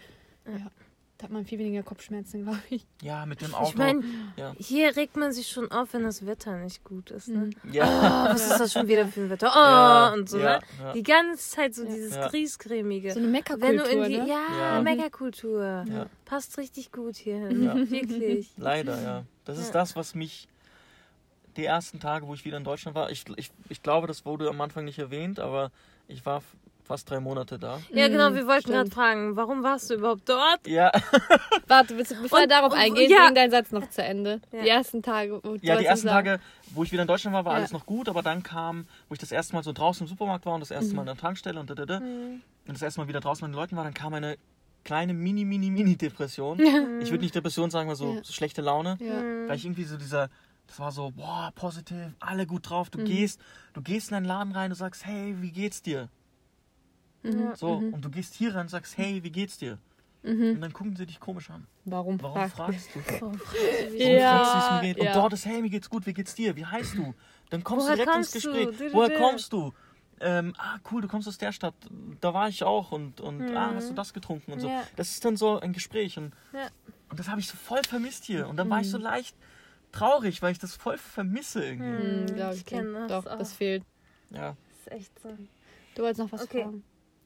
Ja. 0.48 0.72
Da 1.18 1.24
hat 1.26 1.32
man 1.32 1.46
viel 1.46 1.60
weniger 1.60 1.82
Kopfschmerzen, 1.82 2.44
glaube 2.44 2.60
ich. 2.70 2.86
Ja, 3.02 3.26
mit 3.26 3.42
dem 3.42 3.56
Auto. 3.56 3.70
Ich 3.70 3.76
meine, 3.78 4.04
ja. 4.36 4.54
hier 4.60 4.96
regt 4.98 5.16
man 5.16 5.32
sich 5.32 5.48
schon 5.48 5.72
auf, 5.72 5.94
wenn 5.94 6.04
das 6.04 6.26
Wetter 6.26 6.58
nicht 6.58 6.84
gut 6.84 7.10
ist. 7.12 7.30
Ne? 7.30 7.52
ja. 7.72 7.86
Oh, 7.86 8.34
was 8.34 8.52
ist 8.52 8.60
das 8.60 8.74
schon 8.74 8.88
wieder 8.90 9.08
für 9.08 9.22
ein 9.22 9.30
Wetter? 9.30 9.48
Oh, 9.56 9.58
Ja, 9.58 10.14
und 10.14 10.30
so, 10.30 10.40
ja, 10.40 10.60
ne? 10.82 10.92
Die 10.94 11.04
ganze 11.04 11.50
Zeit 11.52 11.74
so 11.74 11.86
dieses 11.86 12.16
Ja. 12.16 12.28
Griesgrämige. 12.28 13.14
So 13.14 13.20
eine 13.20 13.32
Wenn 13.32 13.78
du 13.78 13.84
in 13.84 14.00
Meckerkultur, 14.00 14.06
die, 14.08 14.18
ne? 14.18 14.28
ja, 14.28 14.76
Ja. 14.76 14.82
Meckerkultur. 14.82 15.86
Ja. 15.90 16.06
Passt 16.26 16.58
richtig 16.58 16.92
gut 16.92 17.16
hierhin. 17.16 17.64
Ja. 17.64 17.76
Wirklich. 17.76 18.52
Leider, 18.58 19.02
ja. 19.02 19.24
Das 19.46 19.58
ist 19.58 19.68
Ja. 19.68 19.74
das, 19.74 19.96
was 19.96 20.16
mich 20.16 20.50
die 21.56 21.64
ersten 21.64 22.02
Tage, 22.02 22.28
wo 22.28 22.34
ich 22.34 22.44
wieder 22.44 22.58
in 22.58 22.66
Deutschland 22.66 22.96
war, 22.96 23.10
ich, 23.10 23.24
ich, 23.38 23.52
ich 23.70 23.82
glaube, 23.82 24.08
das 24.08 24.26
wurde 24.26 24.50
am 24.50 24.60
Anfang 24.60 24.84
nicht 24.84 25.00
erwähnt, 25.00 25.40
aber 25.40 25.72
ich 26.10 26.26
war 26.26 26.44
fast 26.86 27.10
drei 27.10 27.20
Monate 27.20 27.58
da. 27.60 27.80
Ja, 27.92 28.08
genau, 28.08 28.34
wir 28.34 28.44
Mhm, 28.44 28.48
wollten 28.48 28.72
gerade 28.72 28.89
fragen, 28.92 29.36
warum 29.36 29.63
warst 29.63 29.89
du 29.89 29.96
überhaupt 29.96 30.30
dort? 30.30 30.65
Ja, 30.68 30.92
Warte, 31.68 31.96
bevor 31.96 32.18
bevor 32.22 32.39
wir 32.39 32.44
Und- 32.44 32.51
darauf 32.51 32.74
und- 32.74 32.77
eingehen, 32.80 33.10
ja. 33.12 33.25
bring 33.25 33.36
deinen 33.36 33.51
Satz 33.51 33.72
noch 33.72 33.89
zu 33.89 34.04
Ende. 34.04 34.39
Ja. 34.51 34.62
Die 34.63 34.70
ersten 34.70 35.01
Tage. 35.01 35.39
Wo 35.44 35.56
du 35.58 35.60
ja 35.62 35.77
die 35.77 35.86
ersten. 35.86 36.08
Tage, 36.08 36.39
wo 36.72 36.84
ich 36.84 36.92
wieder 36.92 37.01
in 37.01 37.08
Deutschland 37.08 37.34
war, 37.36 37.44
war 37.46 37.54
Ja. 37.54 37.58
alles 37.60 37.72
noch 37.72 37.86
gut, 37.86 38.08
aber 38.08 38.22
dann 38.22 38.44
kam, 38.44 38.88
wo 39.10 39.13
ich 39.13 39.20
das 39.20 39.32
erste 39.32 39.56
Mal 39.56 39.63
so 39.63 39.74
draußen 39.74 40.06
im 40.06 40.10
Supermarkt 40.10 40.46
war 40.46 40.54
und 40.54 40.60
das 40.62 40.72
erste 40.72 40.94
Mal 40.94 41.01
an 41.01 41.08
der 41.08 41.18
Tankstelle 41.18 41.60
und 41.60 41.70
da, 41.70 41.75
da, 41.75 41.86
da, 41.86 41.98
und 41.98 42.42
das 42.68 42.82
erste 42.82 43.01
Mal 43.01 43.08
wieder 43.08 43.20
draußen 43.20 43.46
mit 43.48 43.54
den 43.54 43.60
Leuten 43.60 43.75
war, 43.75 43.84
dann 43.84 43.94
kam 43.94 44.13
eine 44.13 44.38
kleine 44.84 45.13
Mini, 45.15 45.44
Mini, 45.46 45.72
Mini-Depression. 45.72 46.60
Ich 47.01 47.10
würde 47.12 47.24
nicht 47.24 47.34
Depression 47.36 47.72
sagen, 47.72 47.89
aber 47.89 47.96
so, 47.96 48.13
Ja. 48.15 48.24
so 48.24 48.32
schlechte 48.34 48.62
Laune. 48.62 48.98
Ja. 49.00 49.48
Weil 49.50 49.56
ich 49.58 49.65
irgendwie 49.65 49.84
so 49.86 49.98
dieser, 49.98 50.30
das 50.68 50.80
war 50.80 50.92
so, 50.92 51.12
boah, 51.12 51.51
positiv, 51.56 51.98
alle 52.20 52.46
gut 52.46 52.70
drauf. 52.70 52.89
Du 52.92 53.04
gehst, 53.04 53.39
du 53.74 53.82
gehst 53.82 54.10
in 54.12 54.15
einen 54.18 54.25
Laden 54.25 54.54
rein, 54.54 54.70
du 54.70 54.75
sagst, 54.75 55.06
hey, 55.06 55.36
wie 55.39 55.51
geht's 55.51 55.82
dir? 55.82 56.10
Ja. 57.25 57.55
So, 57.55 57.74
und 57.74 58.01
du 58.03 58.10
gehst 58.10 58.34
hier 58.36 58.53
rein 58.55 58.62
und 58.62 58.70
sagst, 58.70 58.98
hey, 58.98 59.24
wie 59.24 59.32
geht's 59.32 59.58
dir? 59.58 59.77
Und 60.24 60.60
dann 60.60 60.74
gucken 60.74 60.96
sie 60.96 61.05
dich 61.05 61.20
komisch 61.20 61.51
an. 61.51 61.67
Warum? 61.86 62.20
Warum 62.20 62.36
frag- 62.50 62.51
fragst 62.51 62.89
du? 62.96 63.00
Warum 63.22 63.39
Ja, 63.96 64.44
fragst 64.44 64.55
du, 64.55 64.58
wie 64.58 64.58
es 64.58 64.72
mir 64.72 64.82
geht? 64.94 65.00
Und 65.00 65.05
ja. 65.05 65.13
dort 65.13 65.34
ist, 65.34 65.46
hey, 65.46 65.62
mir 65.62 65.70
geht's 65.70 65.88
gut, 65.89 66.05
wie 66.08 66.13
geht's 66.13 66.34
dir? 66.34 66.55
Wie 66.55 66.65
heißt 66.65 66.96
du? 66.98 67.13
Dann 67.51 67.63
kommst 67.63 67.86
Woher 67.86 67.96
du 67.98 68.03
direkt 68.05 68.17
ins? 68.17 68.32
Gespräch. 68.32 68.70
Du, 68.75 68.94
Woher 68.94 69.17
kommst 69.20 69.53
du? 69.53 69.72
Ähm, 70.20 70.53
ah, 70.58 70.77
cool, 70.91 71.01
du 71.01 71.08
kommst 71.08 71.27
aus 71.27 71.38
der 71.38 71.51
Stadt. 71.51 71.75
Da 72.22 72.34
war 72.34 72.50
ich 72.50 72.63
auch 72.63 72.91
und, 72.91 73.22
und 73.22 73.55
ah, 73.55 73.74
hast 73.75 73.89
du 73.89 73.94
das 73.94 74.13
getrunken 74.13 74.51
und 74.53 74.62
so. 74.62 74.67
Mhm. 74.67 74.74
Ja. 74.74 74.84
Das 74.96 75.12
ist 75.12 75.24
dann 75.25 75.38
so 75.38 75.60
ein 75.60 75.74
Gespräch 75.74 76.17
und, 76.17 76.34
Ja. 76.53 76.70
und 77.10 77.20
das 77.20 77.27
habe 77.29 77.39
ich 77.39 77.48
so 77.48 77.55
voll 77.58 77.82
vermisst 77.88 78.24
hier. 78.24 78.48
Und 78.48 78.58
dann 78.58 78.67
war 78.70 78.79
ich 78.79 78.88
Mhm. 78.88 78.91
so 78.91 78.98
leicht 78.98 79.36
traurig, 79.91 80.41
weil 80.41 80.53
ich 80.53 80.60
das 80.60 80.74
voll 80.75 80.98
vermisse 80.98 81.63
irgendwie. 81.63 82.29
Hm, 82.32 82.36
glaub 82.36 82.53
Ich 82.53 82.60
ich 82.62 82.65
kenn 82.65 82.94
dir. 82.94 83.08
das 83.08 83.25
Doch, 83.25 83.32
auch. 83.32 83.38
das 83.38 83.53
fehlt. 83.53 83.84
Ja. 84.32 84.55
Das 84.70 84.79
ist 84.79 84.91
echt 84.91 85.20
so. 85.22 85.38
Du 85.94 86.01
wolltest 86.01 86.20
noch 86.22 86.32
was 86.32 86.41
Okay. 86.44 86.63
fragen. 86.63 86.84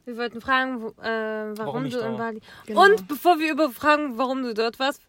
Wir 0.10 0.18
wollten 0.18 0.42
fragen, 0.42 0.82
wo, 0.82 0.88
äh, 1.04 1.56
warum, 1.56 1.58
Warum 1.58 1.90
du 1.92 2.00
in. 2.00 2.18
Bali. 2.18 2.42
Genau. 2.66 2.84
Und 2.84 3.08
bevor 3.08 3.38
wir 3.38 3.52
über 3.52 3.70
fragen, 3.70 4.18
warum 4.18 4.42
du 4.42 4.56
dort 4.56 4.80
warst, 4.80 5.02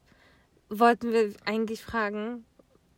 wollten 0.69 1.11
wir 1.11 1.33
eigentlich 1.47 1.83
fragen, 1.83 2.45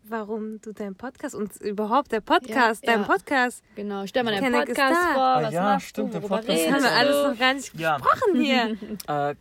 warum 0.03 0.61
du 0.61 0.73
deinen 0.73 0.97
Podcast 0.97 1.37
und 1.37 1.57
überhaupt 1.61 2.11
der 2.11 2.21
Podcast, 2.21 2.85
Ja, 2.85 2.93
dein 2.95 3.03
ja. 3.03 3.07
Podcast. 3.07 3.63
Genau, 3.77 4.05
stell 4.09 4.25
mal 4.25 4.35
deinen 4.35 4.53
Podcast 4.53 5.01
da. 5.01 5.15
vor. 5.15 5.23
Ah, 5.23 5.43
was 5.45 5.55
ja, 5.55 5.63
machst 5.63 5.87
stimmt, 5.87 6.13
du, 6.15 6.19
den 6.19 6.29
Podcast 6.29 6.49
Das 6.49 6.73
haben 6.73 6.83
wir 6.83 6.91
alles 6.91 7.27
noch 7.29 7.39
gar 7.39 7.55
nicht 7.55 7.75
Ja. 7.79 7.97
gesprochen 7.99 8.41
hier. 8.41 8.77
Äh, 9.09 9.35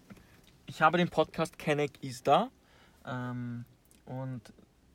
ich 0.68 0.82
habe 0.84 1.00
den 1.00 1.10
Podcast 1.10 1.58
Kenneck 1.58 1.92
ist 2.04 2.28
da. 2.28 2.50
Ähm, 3.08 3.66
und 4.06 4.42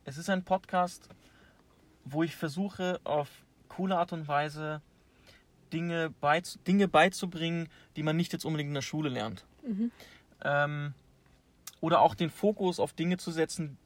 es 0.05 0.19
ist 0.19 0.31
ein 0.31 0.45
Podcast, 0.45 1.09
wo 2.05 2.23
ich 2.23 2.37
versuche, 2.37 3.01
auf 3.03 3.29
coole 3.69 3.99
Art 3.99 4.13
und 4.13 4.29
Weise 4.29 4.81
Dinge, 5.73 6.11
beiz 6.21 6.59
Dinge 6.67 6.89
beizubringen, 6.89 7.69
die 7.97 8.03
man 8.03 8.17
nicht 8.17 8.33
jetzt 8.33 8.45
unbedingt 8.45 8.69
in 8.69 8.75
der 8.75 8.83
Schule 8.83 9.09
lernt. 9.09 9.45
Ähm, 10.45 10.95
oder 11.81 12.01
auch 12.01 12.15
den 12.15 12.31
Fokus 12.31 12.81
auf 12.81 12.93
Dinge 12.93 13.17
zu 13.19 13.31
setzen, 13.31 13.77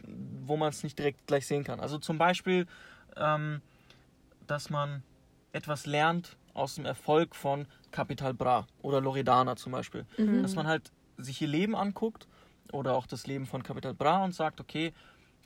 wo 0.47 0.57
man 0.57 0.69
es 0.71 0.83
nicht 0.83 0.99
direkt 0.99 1.27
gleich 1.27 1.47
sehen 1.47 1.65
kann. 1.65 1.81
Also 1.81 1.99
zum 1.99 2.19
Beispiel, 2.19 2.67
ähm, 3.17 3.61
dass 4.47 4.71
man 4.71 5.03
etwas 5.53 5.87
lernt 5.87 6.37
aus 6.55 6.77
dem 6.77 6.85
Erfolg 6.85 7.35
von 7.35 7.67
Capital 7.91 8.35
Bra 8.35 8.67
oder 8.83 9.01
Loredana 9.01 9.57
zum 9.57 9.73
Beispiel. 9.73 10.07
Dass 10.43 10.55
man 10.55 10.67
halt 10.67 10.93
sich 11.17 11.41
ihr 11.43 11.49
Leben 11.49 11.75
anguckt 11.77 12.27
oder 12.73 12.95
auch 12.95 13.07
das 13.07 13.27
Leben 13.27 13.47
von 13.47 13.63
Capital 13.63 13.95
Bra 13.95 14.25
und 14.25 14.35
sagt, 14.35 14.61
okay, 14.61 14.93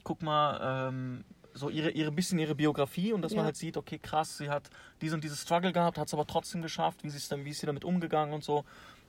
guck 0.03 0.23
mal, 0.23 0.89
ähm, 0.89 1.25
so 1.55 1.71
ihre, 1.71 1.91
ihre 1.91 2.11
bisschen 2.11 2.39
ihre 2.39 2.55
Biografie 2.55 3.13
und 3.13 3.23
dass 3.23 3.33
man 3.33 3.41
Ja. 3.41 3.45
halt 3.47 3.57
sieht, 3.57 3.77
okay, 3.77 3.99
krass, 3.99 4.37
sie 4.37 4.51
hat 4.51 4.69
dies 5.01 5.13
und 5.13 5.23
dieses 5.25 5.41
Struggle 5.41 5.73
gehabt, 5.73 5.99
hat 5.99 6.09
es 6.09 6.15
aber 6.15 6.27
trotzdem 6.27 6.63
geschafft, 6.63 7.05
wie, 7.05 7.11
sie 7.11 7.29
dann, 7.29 7.45
wie 7.45 7.51
ist 7.51 7.61
sie 7.61 7.67
damit 7.67 7.85
umgegangen 7.85 8.35
und 8.35 8.45
so. 8.45 8.65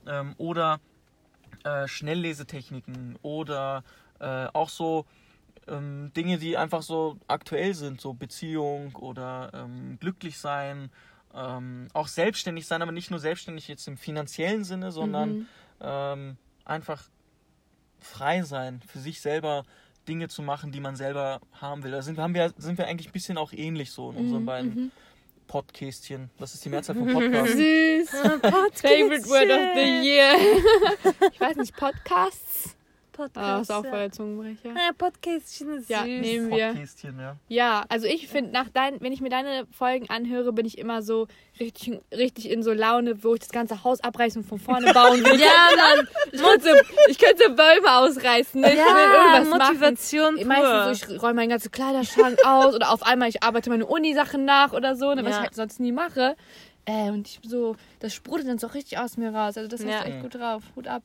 Ähm, 0.08 0.36
oder 0.38 0.80
äh, 1.64 1.88
Schnelllesetechniken 1.88 3.18
oder 3.24 3.84
äh, 4.20 4.48
auch 4.54 4.70
so 4.70 5.06
ähm, 5.68 6.12
Dinge, 6.16 6.38
die 6.38 6.58
einfach 6.58 6.84
so 6.84 7.18
aktuell 7.28 7.74
sind, 7.74 8.00
so 8.00 8.14
Beziehung 8.14 8.96
oder 8.96 9.50
ähm, 9.54 9.98
glücklich 10.00 10.38
sein, 10.38 10.92
ähm, 11.34 11.88
auch 11.94 12.08
selbstständig 12.08 12.68
sein, 12.68 12.82
aber 12.82 12.92
nicht 12.92 13.10
nur 13.10 13.20
selbstständig 13.20 13.68
jetzt 13.68 13.88
im 13.88 13.98
finanziellen 13.98 14.64
Sinne, 14.64 14.92
sondern 14.92 15.48
ähm, 15.82 16.38
einfach 16.64 17.10
frei 18.00 18.44
sein, 18.44 18.82
für 18.82 19.00
sich 19.00 19.20
selber 19.22 19.66
Dinge 20.08 20.28
zu 20.28 20.42
machen, 20.42 20.72
die 20.72 20.80
man 20.80 20.96
selber 20.96 21.42
haben 21.54 21.84
will. 21.84 21.92
Da 21.92 22.02
sind, 22.02 22.18
haben 22.20 22.34
wir, 22.34 22.54
sind 22.58 22.78
wir 22.78 22.88
eigentlich 22.88 23.10
ein 23.10 23.14
bisschen 23.14 23.38
auch 23.38 23.52
ähnlich 23.54 23.92
so 23.92 24.12
in 24.12 24.18
unseren 24.18 24.46
beiden 24.46 24.92
Podcastchen. 25.48 26.30
Was 26.40 26.54
ist 26.54 26.66
die 26.66 26.70
Mehrzahl 26.72 26.96
von 26.96 27.12
Podcast? 27.12 27.54
Süß. 27.54 28.10
Favorite 28.12 29.28
Word 29.28 29.52
of 29.52 29.76
the 29.76 30.08
Year. 30.08 30.36
ich 31.34 31.40
weiß 31.40 31.56
nicht, 31.58 31.76
Podcasts? 31.76 32.76
Ah, 33.18 33.24
Podcast. 33.24 33.62
ist 33.64 33.72
auch 33.72 33.84
ja. 33.84 33.90
voll 33.90 34.00
der 34.00 34.12
Zungenbrecher. 34.12 34.70
Ja, 34.70 34.92
Podcastchen 34.98 35.78
ist 35.78 35.90
Ja, 35.90 36.00
süß. 36.04 36.08
nehmen 36.22 36.50
wir. 36.52 36.68
Podcastchen, 36.70 37.20
ja. 37.20 37.36
Ja, 37.48 37.86
also 37.90 38.08
ich 38.08 38.28
finde, 38.28 38.52
nach 38.52 38.68
dein, 38.74 39.00
wenn 39.02 39.12
ich 39.14 39.22
mir 39.22 39.30
deine 39.30 39.66
Folgen 39.72 40.10
anhöre, 40.10 40.52
bin 40.54 40.66
ich 40.66 40.78
immer 40.78 41.02
so 41.02 41.28
richtig, 41.60 42.00
richtig 42.12 42.50
in 42.50 42.64
so 42.64 42.74
Laune, 42.74 43.24
wo 43.24 43.34
ich 43.34 43.40
das 43.40 43.50
ganze 43.52 43.84
Haus 43.84 44.02
abreißen 44.02 44.42
und 44.42 44.48
von 44.48 44.60
vorne 44.60 44.92
bauen 44.94 45.24
will. 45.24 45.40
Ja, 45.40 45.96
Mann. 45.96 46.08
Ich 46.32 46.42
könnte, 46.42 46.82
ich 47.10 47.18
könnte 47.20 47.50
Bäume 47.52 47.92
ausreißen. 47.98 48.60
Ne? 48.62 48.68
Ich 48.68 48.74
will 48.78 48.84
Ja, 48.86 49.34
irgendwas 49.34 49.58
machen. 49.58 49.68
Motivation 49.74 50.36
pur. 50.36 50.46
Meistens 50.46 51.00
so, 51.08 51.16
ich 51.16 51.22
räume 51.22 51.34
meinen 51.36 51.50
ganzen 51.50 51.72
Kleiderschrank 51.72 52.40
aus 52.46 52.76
oder 52.76 52.92
auf 52.92 53.04
einmal 53.04 53.30
ich 53.30 53.44
arbeite 53.44 53.70
meine 53.70 53.86
Uni-Sachen 53.86 54.46
nach 54.46 54.74
oder 54.74 54.96
so, 54.96 55.14
ne, 55.14 55.24
was 55.24 55.32
Ja. 55.32 55.38
ich 55.38 55.44
halt 55.44 55.56
sonst 55.56 55.80
nie 55.80 55.92
mache. 55.92 56.36
Äh, 56.86 57.10
und 57.10 57.28
ich 57.28 57.40
so, 57.44 57.76
das 58.00 58.14
sprudelt 58.14 58.48
dann 58.48 58.60
so 58.60 58.68
richtig 58.68 58.98
aus 59.00 59.18
mir 59.18 59.34
raus. 59.34 59.58
Also 59.58 59.68
das 59.68 59.80
hast 59.82 59.90
Ja. 59.90 60.04
du 60.04 60.10
echt 60.10 60.22
gut 60.22 60.36
drauf. 60.36 60.64
Hut 60.76 60.88
ab. 60.88 61.04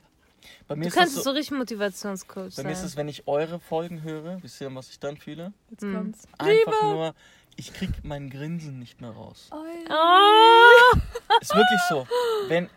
Bei 0.68 0.76
mir 0.76 0.82
Du 0.84 0.88
ist 0.88 0.94
kannst 0.94 1.16
das 1.16 1.24
so 1.24 1.30
so, 1.30 1.36
richtig 1.36 1.56
Motivationscoach 1.58 2.56
bei 2.56 2.62
mir 2.64 2.72
ist 2.72 2.82
es, 2.82 2.96
wenn 2.96 3.08
ich 3.08 3.26
eure 3.28 3.60
Folgen 3.60 4.02
höre, 4.02 4.42
wisst 4.42 4.60
ihr, 4.60 4.74
was 4.74 4.90
ich 4.90 4.98
dann 5.00 5.16
fühle? 5.16 5.52
Jetzt 5.70 5.82
Hm. 5.82 5.94
kommt's. 5.94 6.28
Einfach 6.38 6.82
nur, 6.82 7.14
ich 7.56 7.72
krieg 7.74 7.90
mein 8.02 8.30
Grinsen 8.30 8.78
nicht 8.78 9.00
mehr 9.00 9.10
raus. 9.10 9.50
Oh, 9.52 10.96
Ist 11.40 11.54
wirklich 11.54 11.80
so. 11.88 12.06
Wenn 12.48 12.68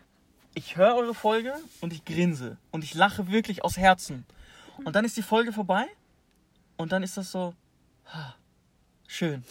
ich 0.54 0.76
höre 0.76 0.94
eure 0.94 1.14
Folge 1.14 1.54
und 1.80 1.92
ich 1.92 2.04
grinse 2.04 2.58
und 2.70 2.84
ich 2.84 2.94
lache 2.94 3.28
wirklich 3.30 3.64
aus 3.64 3.76
Herzen. 3.76 4.24
Und 4.84 4.94
dann 4.96 5.04
ist 5.04 5.16
die 5.16 5.22
Folge 5.22 5.52
vorbei 5.52 5.86
und 6.76 6.92
dann 6.92 7.02
ist 7.02 7.16
das 7.16 7.30
so 7.32 7.54
schön. 9.06 9.42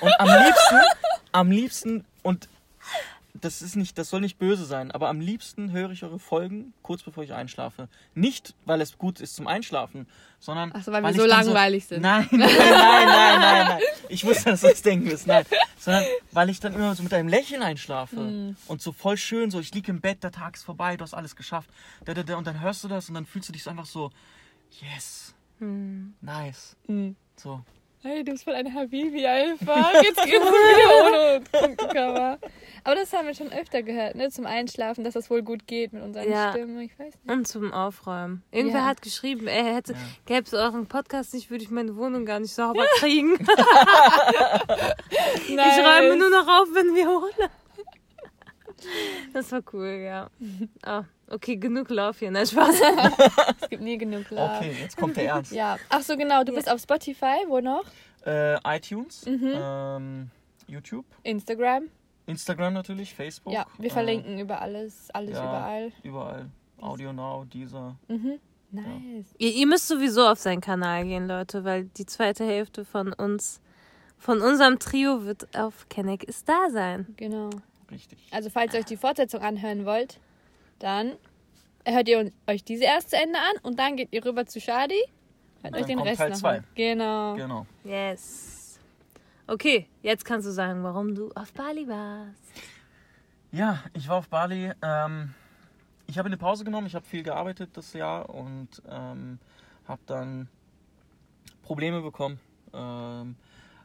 Und 0.00 0.12
am 0.20 0.28
liebsten, 0.28 0.80
am 1.32 1.50
liebsten 1.50 2.04
und 2.22 2.48
das 3.44 3.62
ist 3.62 3.76
nicht, 3.76 3.98
das 3.98 4.10
soll 4.10 4.20
nicht 4.20 4.38
böse 4.38 4.64
sein, 4.64 4.90
aber 4.90 5.08
am 5.08 5.20
liebsten 5.20 5.72
höre 5.72 5.90
ich 5.90 6.02
eure 6.02 6.18
Folgen 6.18 6.72
kurz 6.82 7.02
bevor 7.02 7.22
ich 7.24 7.32
einschlafe. 7.32 7.88
Nicht, 8.14 8.54
weil 8.64 8.80
es 8.80 8.96
gut 8.98 9.20
ist 9.20 9.36
zum 9.36 9.46
Einschlafen, 9.46 10.06
sondern 10.40 10.72
Ach 10.74 10.82
so, 10.82 10.92
weil 10.92 11.02
wir 11.02 11.10
ich 11.10 11.16
so 11.16 11.26
dann 11.26 11.44
langweilig 11.44 11.86
sind. 11.86 12.02
Nein, 12.02 12.26
nein, 12.30 12.40
nein, 12.40 12.68
nein, 12.68 13.40
nein, 13.40 13.66
nein. 13.68 13.80
Ich 14.08 14.24
wusste, 14.24 14.50
dass 14.50 14.62
du 14.62 14.68
das 14.68 14.82
denken 14.82 15.10
wirst. 15.10 15.26
Nein, 15.26 15.44
sondern 15.78 16.04
weil 16.32 16.48
ich 16.50 16.60
dann 16.60 16.74
immer 16.74 16.94
so 16.94 17.02
mit 17.02 17.12
einem 17.12 17.28
Lächeln 17.28 17.62
einschlafe 17.62 18.16
Mhm. 18.16 18.56
und 18.66 18.80
so 18.82 18.92
voll 18.92 19.16
schön, 19.16 19.50
so 19.50 19.60
ich 19.60 19.72
liege 19.74 19.90
im 19.90 20.00
Bett, 20.00 20.22
der 20.22 20.32
Tag 20.32 20.56
ist 20.56 20.64
vorbei, 20.64 20.96
du 20.96 21.02
hast 21.02 21.14
alles 21.14 21.36
geschafft. 21.36 21.68
Da, 22.04 22.14
da, 22.14 22.22
da, 22.22 22.36
und 22.36 22.46
dann 22.46 22.60
hörst 22.60 22.82
du 22.84 22.88
das 22.88 23.08
und 23.08 23.14
dann 23.14 23.26
fühlst 23.26 23.48
du 23.48 23.52
dich 23.52 23.62
so 23.62 23.70
einfach 23.70 23.86
so, 23.86 24.10
yes, 24.80 25.34
nice. 26.20 26.76
Mhm. 26.86 27.16
So. 27.36 27.62
Hey, 28.06 28.22
du 28.22 28.32
bist 28.32 28.44
voll 28.44 28.52
ein 28.54 28.74
Habibi 28.74 29.26
einfach. 29.26 29.94
Jetzt 30.02 30.22
geht's 30.24 30.44
wieder 30.44 31.06
ohne 31.06 31.40
Punktecover. 31.40 32.38
Aber 32.84 32.94
das 32.96 33.10
haben 33.14 33.26
wir 33.26 33.34
schon 33.34 33.50
öfter 33.50 33.82
gehört, 33.82 34.14
ne? 34.14 34.28
Zum 34.28 34.44
Einschlafen, 34.44 35.04
dass 35.04 35.14
das 35.14 35.30
wohl 35.30 35.40
gut 35.42 35.66
geht 35.66 35.94
mit 35.94 36.02
unseren 36.02 36.30
Ja. 36.30 36.50
Stimmen. 36.50 36.78
Ich 36.80 36.98
weiß 36.98 37.14
nicht. 37.14 37.30
Und 37.30 37.48
zum 37.48 37.72
Aufräumen. 37.72 38.42
Irgendwer 38.50 38.80
Ja. 38.80 38.84
hat 38.86 39.00
geschrieben, 39.00 39.46
ey, 39.46 39.64
hätte, 39.72 39.94
Ja. 39.94 39.98
gäbe 40.26 40.42
es 40.46 40.52
euren 40.52 40.86
Podcast 40.86 41.32
nicht, 41.32 41.50
würde 41.50 41.64
ich 41.64 41.70
meine 41.70 41.96
Wohnung 41.96 42.26
gar 42.26 42.40
nicht 42.40 42.52
sauber 42.54 42.84
kriegen. 42.98 43.38
Ich 45.46 45.58
räume 45.58 46.16
nur 46.16 46.30
noch 46.30 46.46
auf, 46.46 46.68
wenn 46.74 46.94
wir 46.94 47.06
holen. 47.08 47.50
Das 49.32 49.50
war 49.52 49.62
cool, 49.72 50.02
ja. 50.04 50.28
Ah, 50.82 51.04
okay, 51.30 51.56
genug 51.56 51.90
Lauf 51.90 52.18
hier. 52.18 52.30
Nein, 52.30 52.46
Spaß. 52.46 52.80
Es 53.60 53.68
gibt 53.68 53.82
nie 53.82 53.98
genug 53.98 54.30
Love. 54.30 54.56
Okay, 54.56 54.76
jetzt 54.80 54.96
kommt 54.96 55.16
der 55.16 55.26
Ernst. 55.26 55.52
Ja. 55.52 55.78
Ach 55.88 56.02
so, 56.02 56.16
genau. 56.16 56.44
Du 56.44 56.52
bist 56.54 56.70
auf 56.70 56.80
Spotify. 56.80 57.44
Wo 57.48 57.60
noch? 57.60 57.84
Äh, 58.26 58.56
iTunes, 58.76 59.26
Mhm. 59.26 59.52
ähm, 59.54 60.30
YouTube, 60.66 61.04
Instagram. 61.22 61.88
Instagram 62.26 62.72
natürlich, 62.72 63.14
Facebook. 63.14 63.52
Ja, 63.52 63.66
wir 63.78 63.90
äh, 63.90 63.92
verlinken 63.92 64.38
über 64.38 64.62
alles, 64.62 65.10
alles 65.12 65.36
ja. 65.36 65.42
überall. 65.44 65.92
Überall. 66.02 66.46
Audio 66.80 67.12
Now, 67.12 67.44
dieser. 67.44 67.96
Mhm. 68.08 68.38
Nice. 68.70 69.26
Ihr, 69.38 69.52
ihr 69.52 69.66
müsst 69.66 69.86
sowieso 69.88 70.26
auf 70.26 70.38
seinen 70.38 70.60
Kanal 70.60 71.04
gehen, 71.04 71.28
Leute, 71.28 71.64
weil 71.64 71.84
die 71.84 72.06
zweite 72.06 72.44
Hälfte 72.44 72.84
von 72.84 73.12
uns, 73.12 73.60
von 74.18 74.40
unserem 74.40 74.78
Trio 74.78 75.24
wird 75.26 75.56
auf 75.56 75.88
Kenneck 75.88 76.24
ist 76.24 76.48
da 76.48 76.70
sein. 76.70 77.06
Genau. 77.16 77.50
Richtig. 77.90 78.18
Also, 78.32 78.50
falls 78.50 78.74
ihr 78.74 78.80
euch 78.80 78.86
die 78.86 78.96
Fortsetzung 78.96 79.42
anhören 79.42 79.84
wollt, 79.84 80.18
dann 80.78 81.12
hört 81.86 82.08
ihr 82.08 82.30
euch 82.46 82.64
diese 82.64 82.84
erst 82.84 83.10
zu 83.10 83.16
Ende 83.16 83.38
an 83.38 83.56
und 83.62 83.78
dann 83.78 83.96
geht 83.96 84.08
ihr 84.12 84.24
rüber 84.24 84.46
zu 84.46 84.60
Shadi. 84.60 85.02
Hört 85.62 85.76
euch 85.76 85.86
den 85.86 85.96
kommt 85.96 86.08
Rest 86.08 86.20
Teil 86.20 86.30
noch 86.30 86.36
zwei. 86.36 86.58
an. 86.58 86.64
Genau. 86.74 87.34
Genau. 87.36 87.66
Yes. 87.84 88.80
Okay, 89.46 89.86
jetzt 90.02 90.24
kannst 90.24 90.46
du 90.46 90.52
sagen, 90.52 90.82
warum 90.82 91.14
du 91.14 91.30
auf 91.34 91.52
Bali 91.52 91.86
warst. 91.86 92.42
Ja, 93.52 93.82
ich 93.92 94.08
war 94.08 94.16
auf 94.16 94.28
Bali. 94.28 94.72
Ähm, 94.82 95.34
ich 96.06 96.18
habe 96.18 96.26
eine 96.26 96.36
Pause 96.36 96.64
genommen. 96.64 96.86
Ich 96.86 96.94
habe 96.94 97.04
viel 97.04 97.22
gearbeitet 97.22 97.70
das 97.74 97.92
Jahr 97.92 98.28
und 98.30 98.68
ähm, 98.88 99.38
habe 99.86 100.00
dann 100.06 100.48
Probleme 101.62 102.00
bekommen. 102.00 102.40
Ähm, 102.72 103.36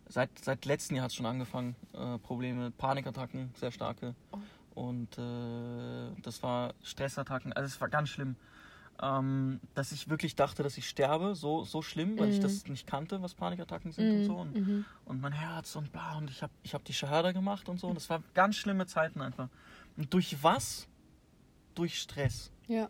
seit, 0.08 0.29
seit 0.41 0.65
letztem 0.65 0.96
Jahr 0.96 1.03
hat 1.03 1.12
es 1.12 1.15
schon 1.15 1.25
angefangen. 1.25 1.75
Äh, 1.93 2.17
Probleme, 2.19 2.72
Panikattacken, 2.72 3.51
sehr 3.55 3.72
starke. 3.72 4.15
Und 4.79 5.17
äh, 5.17 6.21
das 6.21 6.41
war 6.41 6.74
Stressattacken. 6.83 7.51
Also 7.53 7.65
es 7.67 7.81
war 7.81 7.89
ganz 7.89 8.09
schlimm. 8.09 8.36
Ähm, 9.01 9.59
dass 9.75 9.91
ich 9.93 10.09
wirklich 10.09 10.36
dachte, 10.36 10.62
dass 10.63 10.77
ich 10.77 10.88
sterbe. 10.88 11.36
So, 11.36 11.63
so 11.63 11.81
schlimm, 11.81 12.17
weil 12.19 12.29
ich 12.29 12.39
das 12.39 12.65
nicht 12.67 12.86
kannte, 12.88 13.21
was 13.21 13.33
Panikattacken 13.33 13.91
sind 13.91 14.12
und 14.12 14.25
so. 14.25 14.36
Und, 14.36 14.55
Mhm. 14.55 14.86
und 15.05 15.21
mein 15.21 15.31
Herz 15.33 15.75
und 15.75 15.91
bla. 15.91 16.17
Und 16.17 16.29
ich 16.29 16.41
habe 16.41 16.51
ich 16.63 16.74
hab 16.74 16.83
die 16.86 16.93
Shahada 16.93 17.31
gemacht 17.31 17.67
und 17.69 17.79
so. 17.79 17.88
Und 17.88 17.98
es 17.98 18.09
war 18.09 18.21
ganz 18.33 18.55
schlimme 18.57 18.86
Zeiten 18.88 19.21
einfach. 19.21 19.48
Und 19.98 20.13
durch 20.13 20.38
was? 20.43 20.88
Durch 21.75 22.00
Stress. 22.00 22.51
Ja. 22.67 22.89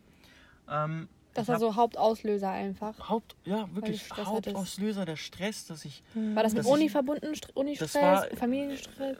Ähm, 0.68 1.08
Das 1.36 1.48
war 1.48 1.60
so 1.60 1.76
Hauptauslöser 1.76 2.50
einfach. 2.50 3.08
Haupt, 3.08 3.36
ja, 3.46 3.68
wirklich. 3.76 4.10
Hauptauslöser 4.12 5.06
der 5.06 5.16
Stress, 5.16 5.66
dass 5.68 5.86
ich. 5.86 6.02
War 6.16 6.42
das 6.44 6.54
mit 6.54 6.66
Uni 6.66 6.86
ich- 6.86 6.92
verbunden? 6.92 7.28
St- 7.34 7.52
Unistress, 7.54 7.92
Familienstress? 8.38 9.18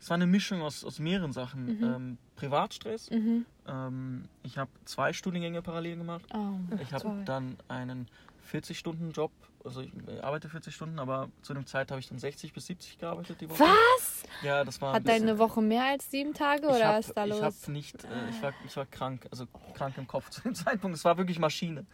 Es 0.00 0.10
war 0.10 0.14
eine 0.14 0.26
Mischung 0.26 0.62
aus, 0.62 0.84
aus 0.84 0.98
mehreren 0.98 1.32
Sachen. 1.32 1.82
Ähm, 1.82 2.18
Privatstress. 2.36 3.10
Mhm. 3.10 3.46
Ähm, 3.66 4.24
ich 4.42 4.56
habe 4.58 4.70
zwei 4.84 5.12
Studiengänge 5.12 5.60
parallel 5.62 5.96
gemacht. 5.96 6.24
Oh, 6.32 6.52
Ich 6.80 6.92
habe 6.92 7.22
dann 7.24 7.56
einen 7.68 8.06
40-Stunden-Job. 8.52 9.32
Also 9.64 9.80
ich 9.82 9.90
arbeite 10.22 10.48
40 10.48 10.74
Stunden, 10.74 10.98
aber 10.98 11.28
zu 11.42 11.52
dem 11.52 11.66
Zeit 11.66 11.90
habe 11.90 12.00
ich 12.00 12.08
dann 12.08 12.18
60 12.18 12.52
bis 12.52 12.66
70 12.66 12.98
gearbeitet 12.98 13.40
die 13.40 13.50
Woche. 13.50 13.60
Was? 13.64 14.22
Ja, 14.42 14.64
das 14.64 14.80
war 14.80 14.94
Hat 14.94 15.06
deine 15.06 15.38
Woche 15.38 15.60
mehr 15.60 15.84
als 15.84 16.10
sieben 16.10 16.32
Tage 16.32 16.62
ich 16.68 16.68
oder 16.74 16.86
hab, 16.86 16.98
was 16.98 17.08
ist 17.08 17.14
da 17.16 17.24
ich 17.24 17.30
los? 17.30 17.42
hab 17.42 17.68
nicht, 17.68 18.04
äh, 18.04 18.30
ich 18.30 18.40
war, 18.40 18.54
ich 18.64 18.76
war 18.76 18.86
krank, 18.86 19.26
also 19.30 19.46
krank 19.74 19.98
im 19.98 20.06
Kopf 20.06 20.30
zu 20.30 20.42
dem 20.42 20.54
Zeitpunkt. 20.54 20.96
Es 20.96 21.04
war 21.04 21.18
wirklich 21.18 21.38
Maschine. 21.40 21.84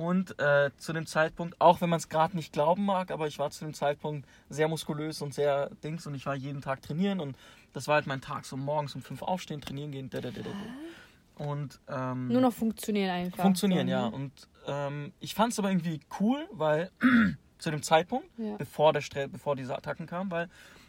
Und 0.00 0.38
äh, 0.40 0.70
zu 0.78 0.94
dem 0.94 1.04
Zeitpunkt, 1.04 1.60
auch 1.60 1.82
wenn 1.82 1.90
man 1.90 1.98
es 1.98 2.08
gerade 2.08 2.34
nicht 2.34 2.54
glauben 2.54 2.86
mag, 2.86 3.10
aber 3.10 3.26
ich 3.26 3.38
war 3.38 3.50
zu 3.50 3.66
dem 3.66 3.74
Zeitpunkt 3.74 4.26
sehr 4.48 4.66
muskulös 4.66 5.20
und 5.20 5.34
sehr 5.34 5.68
dings 5.84 6.06
und 6.06 6.14
ich 6.14 6.24
war 6.24 6.34
jeden 6.34 6.62
Tag 6.62 6.80
trainieren 6.80 7.20
und 7.20 7.36
das 7.74 7.86
war 7.86 7.96
halt 7.96 8.06
mein 8.06 8.22
Tag, 8.22 8.46
so 8.46 8.56
morgens 8.56 8.94
um 8.94 9.02
fünf 9.02 9.20
aufstehen, 9.20 9.60
trainieren 9.60 9.90
gehen, 9.92 10.08
da, 10.08 10.22
da, 10.22 10.30
da, 10.30 10.40
da. 10.40 11.44
Und 11.44 11.78
ähm, 11.86 12.28
Nur 12.28 12.40
noch 12.40 12.52
funktionieren 12.54 13.10
einfach. 13.10 13.42
funktionieren, 13.42 13.88
so, 13.88 13.92
ja. 13.92 14.06
Und 14.06 14.32
ähm, 14.66 15.12
ich 15.20 15.34
fand 15.34 15.52
es 15.52 15.58
aber 15.58 15.70
irgendwie 15.70 16.00
cool, 16.18 16.48
weil 16.50 16.90
zu 17.58 17.70
dem 17.70 17.82
Zeitpunkt, 17.82 18.26
Ja. 18.38 18.56
bevor 18.56 18.94
der 18.94 19.02
Stress, 19.02 19.28
bevor 19.30 19.54
diese 19.54 19.76
Attacken 19.76 20.06
kamen, 20.06 20.30
weil 20.30 20.48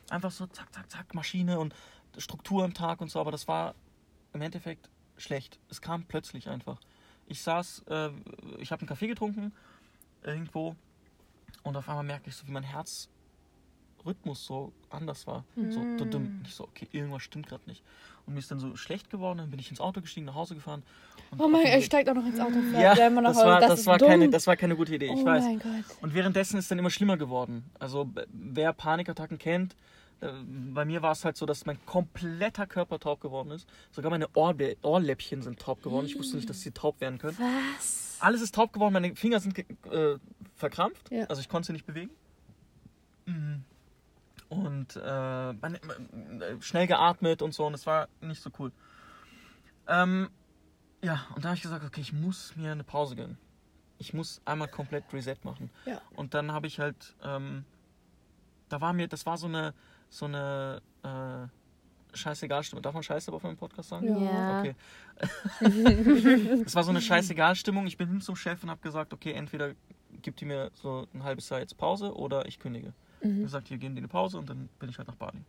einfach 0.09 0.31
so 0.31 0.47
zack, 0.47 0.73
zack, 0.73 0.89
zack, 0.89 1.13
Maschine 1.13 1.59
und 1.59 1.75
Struktur 2.17 2.63
am 2.63 2.73
Tag 2.73 3.01
und 3.01 3.11
so, 3.11 3.19
aber 3.19 3.31
das 3.31 3.49
war 3.49 3.75
im 4.31 4.41
Endeffekt 4.41 4.89
schlecht. 5.17 5.59
Es 5.69 5.81
kam 5.81 6.05
plötzlich 6.05 6.47
einfach. 6.47 6.79
Ich 7.27 7.41
saß, 7.41 7.83
äh, 7.89 8.09
ich 8.59 8.71
habe 8.71 8.81
einen 8.81 8.87
Kaffee 8.87 9.07
getrunken 9.07 9.53
irgendwo 10.23 10.75
und 11.63 11.75
auf 11.75 11.87
einmal 11.89 12.03
merke 12.03 12.29
ich 12.29 12.35
so, 12.35 12.47
wie 12.47 12.51
mein 12.51 12.63
Herzrhythmus 12.63 14.45
so 14.45 14.71
anders 14.89 15.27
war. 15.27 15.45
So, 15.55 15.79
dudum. 15.97 16.23
Und 16.39 16.41
ich 16.45 16.55
so, 16.55 16.65
okay, 16.65 16.87
irgendwas 16.91 17.23
stimmt 17.23 17.47
gerade 17.47 17.63
nicht. 17.67 17.83
Und 18.25 18.33
mir 18.33 18.39
ist 18.39 18.51
dann 18.51 18.59
so 18.59 18.75
schlecht 18.75 19.09
geworden, 19.09 19.39
dann 19.39 19.49
bin 19.49 19.59
ich 19.59 19.69
ins 19.69 19.81
Auto 19.81 20.01
gestiegen, 20.01 20.25
nach 20.25 20.35
Hause 20.35 20.55
gefahren. 20.55 20.83
Oh 21.37 21.47
mein 21.47 21.63
Gott, 21.63 21.71
er 21.71 21.81
steigt 21.81 22.09
auch 22.09 22.13
noch 22.13 22.25
ins 22.25 22.39
Auto 22.39 22.55
ja, 22.73 22.93
das 22.93 23.37
Hause. 23.37 23.47
war, 23.47 23.59
das, 23.59 23.69
das, 23.69 23.79
ist 23.81 23.85
war 23.87 23.97
dumm. 23.97 24.09
keine, 24.09 24.29
das 24.29 24.47
war 24.47 24.55
keine 24.55 24.75
gute 24.75 24.93
Idee, 24.95 25.05
ich 25.05 25.11
oh 25.21 25.25
weiß. 25.25 25.43
mein 25.43 25.59
Gott. 25.59 25.97
Und 26.01 26.13
währenddessen 26.13 26.57
ist 26.57 26.69
dann 26.69 26.79
immer 26.79 26.89
schlimmer 26.89 27.17
geworden. 27.17 27.65
Also 27.79 28.09
wer 28.31 28.73
Panikattacken 28.73 29.37
kennt, 29.37 29.75
bei 30.21 30.85
mir 30.85 31.01
war 31.01 31.13
es 31.13 31.25
halt 31.25 31.35
so, 31.35 31.45
dass 31.47 31.65
mein 31.65 31.83
kompletter 31.85 32.67
Körper 32.67 32.99
taub 32.99 33.21
geworden 33.21 33.51
ist. 33.51 33.67
Sogar 33.91 34.11
meine 34.11 34.27
Ohrbe 34.35 34.77
Ohrläppchen 34.83 35.41
sind 35.41 35.59
taub 35.59 35.81
geworden. 35.81 36.05
Ich 36.05 36.17
wusste 36.17 36.35
nicht, 36.35 36.49
dass 36.49 36.61
sie 36.61 36.71
taub 36.71 37.01
werden 37.01 37.17
können. 37.17 37.37
Was? 37.39 38.17
Alles 38.19 38.41
ist 38.41 38.53
taub 38.53 38.71
geworden, 38.71 38.93
meine 38.93 39.15
Finger 39.15 39.39
sind 39.39 39.57
äh, 39.57 40.17
verkrampft. 40.55 41.11
Ja. 41.11 41.25
Also 41.25 41.41
ich 41.41 41.49
konnte 41.49 41.67
sie 41.67 41.73
nicht 41.73 41.87
bewegen. 41.87 42.11
Mhm. 43.25 43.63
Und 44.49 44.95
äh, 44.95 45.53
meine, 45.53 45.77
äh, 45.77 46.61
schnell 46.61 46.85
geatmet 46.85 47.41
und 47.41 47.53
so. 47.53 47.65
Und 47.65 47.73
es 47.73 47.87
war 47.87 48.07
nicht 48.19 48.43
so 48.43 48.51
cool. 48.59 48.71
Ähm, 49.87 50.29
ja, 51.01 51.25
und 51.35 51.43
da 51.43 51.49
habe 51.49 51.55
ich 51.55 51.63
gesagt, 51.63 51.83
okay, 51.83 52.01
ich 52.01 52.13
muss 52.13 52.55
mir 52.55 52.71
eine 52.71 52.83
Pause 52.83 53.15
gönnen. 53.15 53.37
Ich 53.97 54.13
muss 54.13 54.41
einmal 54.45 54.67
komplett 54.67 55.11
Reset 55.13 55.37
machen. 55.43 55.71
Ja. 55.85 56.01
Und 56.15 56.33
dann 56.33 56.51
habe 56.51 56.67
ich 56.67 56.79
halt, 56.79 57.15
ähm, 57.23 57.65
da 58.69 58.81
war 58.81 58.93
mir, 58.93 59.07
das 59.07 59.25
war 59.25 59.37
so 59.37 59.47
eine, 59.47 59.73
so 60.11 60.25
eine 60.25 60.81
äh, 61.03 62.15
Scheißegal-Stimmung. 62.15 62.83
Darf 62.83 62.93
man 62.93 63.01
Scheiße 63.01 63.31
auf 63.33 63.41
meinem 63.41 63.57
Podcast 63.57 63.89
sagen? 63.89 64.07
Ja. 64.23 64.59
Okay. 64.59 64.75
Es 66.65 66.75
war 66.75 66.83
so 66.83 66.89
eine 66.91 67.01
Scheißegal-Stimmung. 67.01 67.87
Ich 67.87 67.97
bin 67.97 68.07
hin 68.09 68.21
zum 68.21 68.35
Chef 68.35 68.61
und 68.63 68.69
habe 68.69 68.81
gesagt, 68.81 69.13
okay, 69.13 69.31
entweder 69.31 69.73
gibt 70.21 70.41
die 70.41 70.45
mir 70.45 70.69
so 70.75 71.07
ein 71.13 71.23
halbes 71.23 71.49
Jahr 71.49 71.59
jetzt 71.61 71.77
Pause 71.77 72.13
oder 72.15 72.45
ich 72.45 72.59
kündige. 72.59 72.93
Mhm. 73.23 73.43
gesagt, 73.43 73.67
hier 73.67 73.77
geben 73.77 73.95
die 73.95 73.99
eine 74.01 74.07
Pause 74.07 74.37
und 74.37 74.49
dann 74.49 74.67
bin 74.79 74.89
ich 74.89 74.97
halt 74.97 75.07
nach 75.07 75.15
Bali. 75.15 75.39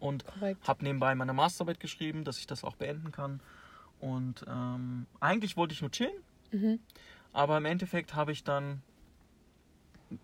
Und 0.00 0.24
habe 0.66 0.82
nebenbei 0.84 1.14
meine 1.14 1.32
Masterarbeit 1.32 1.78
geschrieben, 1.80 2.24
dass 2.24 2.38
ich 2.38 2.46
das 2.46 2.64
auch 2.64 2.74
beenden 2.76 3.12
kann. 3.12 3.40
Und 4.00 4.44
ähm, 4.48 5.06
eigentlich 5.20 5.56
wollte 5.56 5.74
ich 5.74 5.80
nur 5.80 5.90
chillen, 5.90 6.12
Mhm. 6.50 6.80
aber 7.32 7.56
im 7.56 7.64
Endeffekt 7.66 8.14
habe 8.14 8.32
ich 8.32 8.42
dann 8.44 8.82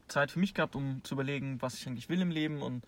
Zeit 0.08 0.30
für 0.30 0.38
mich 0.40 0.52
gehabt, 0.52 0.74
um 0.76 1.00
zu 1.04 1.14
überlegen, 1.14 1.62
was 1.62 1.74
ich 1.74 1.86
eigentlich 1.86 2.08
will 2.10 2.20
im 2.20 2.30
Leben 2.30 2.60
und, 2.60 2.82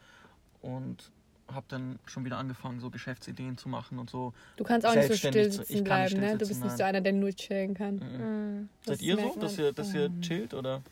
und 0.62 1.10
habe 1.52 1.66
dann 1.68 1.98
schon 2.06 2.24
wieder 2.24 2.38
angefangen, 2.38 2.78
so 2.80 2.90
Geschäftsideen 2.90 3.58
zu 3.58 3.68
machen 3.68 3.98
und 3.98 4.08
so. 4.08 4.32
Du 4.56 4.62
kannst 4.64 4.86
auch 4.86 4.94
nicht 4.94 5.08
so 5.08 5.14
still 5.16 5.50
zu- 5.50 5.58
sitzen 5.58 5.72
nicht 5.72 5.84
bleiben, 5.84 6.14
ne? 6.20 6.26
still 6.28 6.38
Du 6.38 6.44
sitzen, 6.44 6.48
bist 6.48 6.62
nicht 6.62 6.70
so 6.72 6.78
nein. 6.84 6.88
einer, 6.94 7.00
der 7.00 7.12
nur 7.12 7.30
chillen 7.30 7.74
kann. 7.74 7.96
Mhm. 7.96 8.68
Das 8.84 8.98
Seid 8.98 9.02
ihr 9.06 9.16
so, 9.16 9.36
dass 9.40 9.58
ihr, 9.58 9.72
dass 9.72 9.92
ihr 9.94 10.10
chillt 10.20 10.54
oder? 10.54 10.82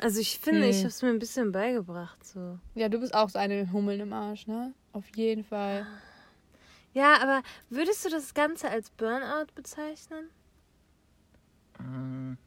Also 0.00 0.20
ich 0.20 0.38
finde, 0.38 0.62
Hm. 0.62 0.70
ich 0.70 0.78
habe 0.78 0.88
es 0.88 1.02
mir 1.02 1.08
ein 1.10 1.18
bisschen 1.20 1.52
beigebracht. 1.52 2.24
So. 2.24 2.58
Ja, 2.74 2.88
du 2.88 2.98
bist 2.98 3.14
auch 3.14 3.28
so 3.30 3.38
eine 3.38 3.70
Hummel 3.72 4.00
im 4.00 4.12
Arsch, 4.12 4.46
ne? 4.48 4.72
Auf 4.92 5.04
jeden 5.16 5.44
Fall. 5.44 5.86
Ja, 6.94 7.20
aber 7.22 7.42
würdest 7.70 8.04
du 8.04 8.08
das 8.08 8.34
Ganze 8.34 8.68
als 8.70 8.90
Burnout 8.90 9.46
bezeichnen? 9.54 10.30
Ähm, 11.80 12.38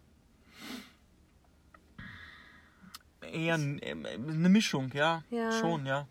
Eher 3.31 3.55
ähm, 3.55 4.05
eine 4.05 4.49
Mischung, 4.49 4.91
ja. 4.93 5.23
Ja. 5.29 5.51
Schon, 5.51 5.85
ja. 5.85 6.07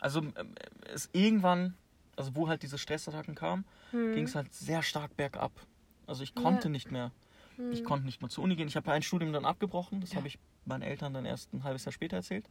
Also 0.00 0.20
ähm, 0.20 0.54
es 0.92 1.08
irgendwann, 1.12 1.74
also 2.16 2.34
wo 2.36 2.48
halt 2.48 2.62
diese 2.62 2.78
Stressattacken 2.78 3.34
kamen, 3.34 3.64
Hm. 3.90 4.12
ging 4.14 4.24
es 4.24 4.34
halt 4.34 4.52
sehr 4.54 4.82
stark 4.82 5.16
bergab. 5.16 5.52
Also 6.06 6.22
ich 6.22 6.34
konnte 6.34 6.68
nicht 6.68 6.90
mehr. 6.90 7.10
Ich 7.70 7.84
konnte 7.84 8.06
nicht 8.06 8.22
mehr 8.22 8.30
zur 8.30 8.44
Uni 8.44 8.56
gehen. 8.56 8.68
Ich 8.68 8.76
habe 8.76 8.90
ein 8.92 9.02
Studium 9.02 9.32
dann 9.32 9.44
abgebrochen. 9.44 10.00
Das 10.00 10.14
habe 10.14 10.26
ich 10.28 10.38
meinen 10.64 10.82
Eltern 10.82 11.12
dann 11.12 11.24
erst 11.26 11.52
ein 11.52 11.64
halbes 11.64 11.84
Jahr 11.84 11.92
später 11.92 12.16
erzählt. 12.16 12.48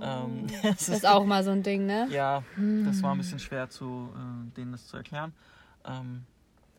Ähm, 0.00 0.46
das 0.62 0.86
Das 0.86 0.88
ist 0.88 1.06
auch 1.06 1.24
mal 1.24 1.42
so 1.42 1.50
ein 1.50 1.62
Ding, 1.62 1.86
ne? 1.86 2.06
ja, 2.10 2.44
das 2.84 3.02
war 3.02 3.12
ein 3.14 3.18
bisschen 3.18 3.38
schwer, 3.38 3.68
zu, 3.70 4.12
äh, 4.14 4.50
denen 4.56 4.72
das 4.72 4.86
zu 4.86 4.96
erklären. 4.96 5.34
Ähm, 5.84 6.26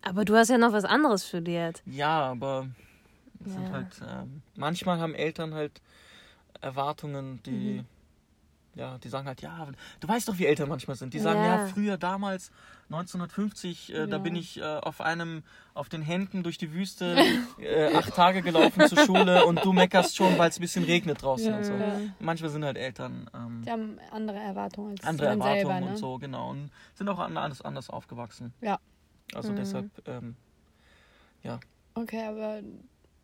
Aber 0.02 0.24
du 0.24 0.36
hast 0.36 0.50
ja 0.50 0.58
noch 0.58 0.72
was 0.72 0.86
anderes 0.86 1.28
studiert. 1.28 1.82
ja, 1.86 2.22
aber 2.32 2.68
Ja. 3.46 3.70
halt, 3.72 3.88
ähm, 4.08 4.42
manchmal 4.56 5.00
haben 5.00 5.16
Eltern 5.16 5.54
halt 5.54 5.82
Erwartungen, 6.64 7.42
die, 7.44 7.52
Mhm. 7.82 7.86
ja, 8.76 8.98
die 8.98 9.10
sagen 9.10 9.28
halt, 9.28 9.42
ja, 9.42 9.68
du 10.00 10.08
weißt 10.08 10.28
doch, 10.28 10.38
wie 10.40 10.46
Eltern 10.48 10.70
manchmal 10.70 10.96
sind. 10.98 11.14
Die 11.14 11.20
sagen, 11.20 11.44
ja, 11.44 11.58
Ja. 11.58 11.66
früher, 11.68 11.98
damals, 11.98 12.52
1950, 12.90 13.94
äh, 13.94 14.08
da 14.08 14.16
Ja. 14.16 14.18
bin 14.18 14.36
ich 14.36 14.58
äh, 14.60 14.64
auf 14.64 15.02
einem, 15.02 15.44
auf 15.74 15.90
den 15.90 16.02
Händen 16.02 16.42
durch 16.44 16.58
die 16.58 16.74
Wüste 16.74 17.16
äh, 17.60 17.94
acht 17.94 18.16
Tage 18.16 18.42
gelaufen 18.42 18.88
zur 18.88 18.98
Schule 19.00 19.46
und 19.46 19.64
du 19.64 19.74
meckerst 19.74 20.16
schon, 20.16 20.38
weil 20.38 20.50
es 20.50 20.58
ein 20.58 20.62
bisschen 20.62 20.84
regnet 20.86 21.22
draußen 21.22 21.50
Ja, 21.52 21.58
und 21.58 21.66
so. 21.66 21.74
ja. 21.76 22.00
Manchmal 22.20 22.50
sind 22.50 22.64
halt 22.66 22.78
Eltern 22.78 23.30
ähm, 23.34 23.62
Die 23.66 23.72
haben 23.72 24.00
andere 24.12 24.38
Erwartungen 24.38 24.92
als 24.92 25.04
andere 25.06 25.28
Erwartungen 25.28 25.56
selber, 25.66 25.80
ne? 25.82 25.86
und 25.92 25.98
so, 25.98 26.18
genau. 26.18 26.50
Und 26.52 26.72
sind 26.96 27.10
auch 27.10 27.20
an- 27.20 27.38
alles 27.38 27.62
anders 27.62 27.90
aufgewachsen. 27.90 28.54
Ja. 28.62 28.80
Also 29.36 29.52
Mhm. 29.52 29.56
deshalb, 29.58 30.08
ähm, 30.08 30.36
Okay, 31.96 32.26
aber 32.26 32.62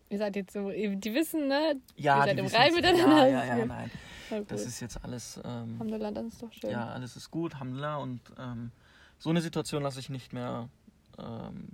ihr 0.09 0.17
seid 0.17 0.35
jetzt 0.35 0.53
so, 0.53 0.69
die 0.71 1.13
wissen, 1.13 1.47
ne? 1.47 1.75
ja, 1.95 2.17
Ihr 2.19 2.23
seid 2.25 2.37
die 2.37 2.39
im. 2.41 2.47
Reim 2.47 2.73
miteinander. 2.73 3.27
Ja, 3.27 3.45
ja, 3.45 3.57
ja, 3.57 3.65
nein. 3.65 3.91
Das 4.47 4.65
ist 4.65 4.79
jetzt 4.79 5.03
alles, 5.03 5.37
ähm, 5.43 5.73
Alhamdulillah, 5.79 6.11
das 6.11 6.25
ist 6.27 6.41
doch 6.43 6.53
schön. 6.53 6.69
ja, 6.69 6.87
alles 6.89 7.15
ist 7.15 7.31
gut, 7.31 7.53
Alhamdulillah. 7.55 7.97
Und 7.97 8.21
ähm, 8.37 8.71
so 9.17 9.29
eine 9.31 9.41
Situation 9.41 9.81
lasse 9.83 9.99
ich 9.99 10.09
nicht 10.09 10.33
mehr. 10.33 10.69
Ähm, 11.17 11.69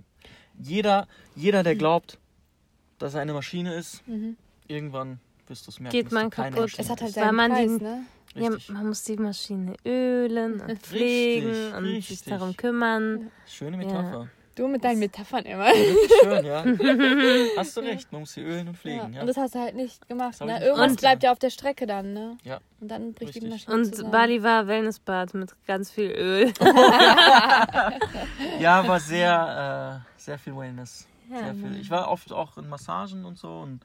jeder, 0.58 1.06
jeder, 1.34 1.62
der 1.62 1.76
glaubt, 1.76 2.18
dass 2.98 3.14
er 3.14 3.20
eine 3.20 3.34
Maschine 3.34 3.74
ist, 3.74 4.06
Mhm. 4.08 4.36
irgendwann 4.68 5.20
wirst 5.48 5.66
du 5.66 5.70
es 5.70 5.80
merken. 5.80 5.96
Geht 5.96 6.12
man 6.12 6.30
kaputt. 6.30 6.60
Maschine 6.60 6.82
Es 6.82 6.90
hat 6.90 7.02
halt 7.02 7.12
seinen 7.12 7.34
man 7.36 7.50
Preis, 7.52 7.66
den- 7.68 7.76
ne? 7.82 8.02
Ja, 8.34 8.48
Richtig. 8.48 8.68
man 8.70 8.86
muss 8.88 9.02
die 9.04 9.16
Maschine 9.16 9.74
ölen 9.86 10.60
und 10.60 10.78
pflegen 10.82 11.72
und 11.74 11.84
richtig. 11.84 12.18
sich 12.20 12.22
darum 12.28 12.54
kümmern. 12.56 13.30
Schöne 13.46 13.76
Metapher. 13.78 14.28
Du 14.56 14.66
mit 14.68 14.82
deinen 14.82 14.98
Metaphern 15.00 15.44
immer. 15.44 15.68
Schön, 16.22 16.44
ja. 16.46 16.64
Hast 17.58 17.76
du 17.76 17.80
recht, 17.82 18.10
man 18.10 18.22
muss 18.22 18.32
sie 18.32 18.40
ölen 18.40 18.66
und 18.68 18.74
Ja. 18.74 18.80
pflegen. 18.80 19.12
Ja. 19.12 19.20
Und 19.20 19.26
das 19.28 19.36
hast 19.36 19.54
du 19.54 19.58
halt 19.60 19.74
nicht 19.76 20.08
gemacht. 20.08 20.40
Ne? 20.40 20.46
nicht 20.46 20.62
Irgendwas 20.62 20.86
gemacht. 20.86 21.00
bleibt 21.00 21.22
ja 21.22 21.32
auf 21.32 21.38
der 21.38 21.50
Strecke 21.50 21.86
dann, 21.86 22.14
ne? 22.14 22.38
Ja. 22.42 22.58
Und 22.80 22.88
dann 22.88 23.12
bricht 23.12 23.34
die 23.34 23.40
Richtig. 23.40 23.50
Maschine 23.68 23.74
Und 23.76 23.84
zusammen. 23.94 24.10
Bali 24.10 24.42
war 24.42 24.66
Wellnessbad 24.66 25.34
mit 25.34 25.54
ganz 25.66 25.90
viel 25.90 26.10
Öl. 26.10 26.52
Ja, 28.60 28.80
aber 28.80 28.98
sehr, 29.00 30.02
äh, 30.02 30.20
sehr 30.20 30.38
viel 30.38 30.56
Wellness. 30.56 31.06
Ja, 31.30 31.44
sehr 31.44 31.54
viel. 31.54 31.76
Ich 31.80 31.90
war 31.90 32.10
oft 32.10 32.32
auch 32.32 32.56
in 32.58 32.68
Massagen 32.68 33.24
und 33.24 33.38
so 33.38 33.60
und 33.60 33.80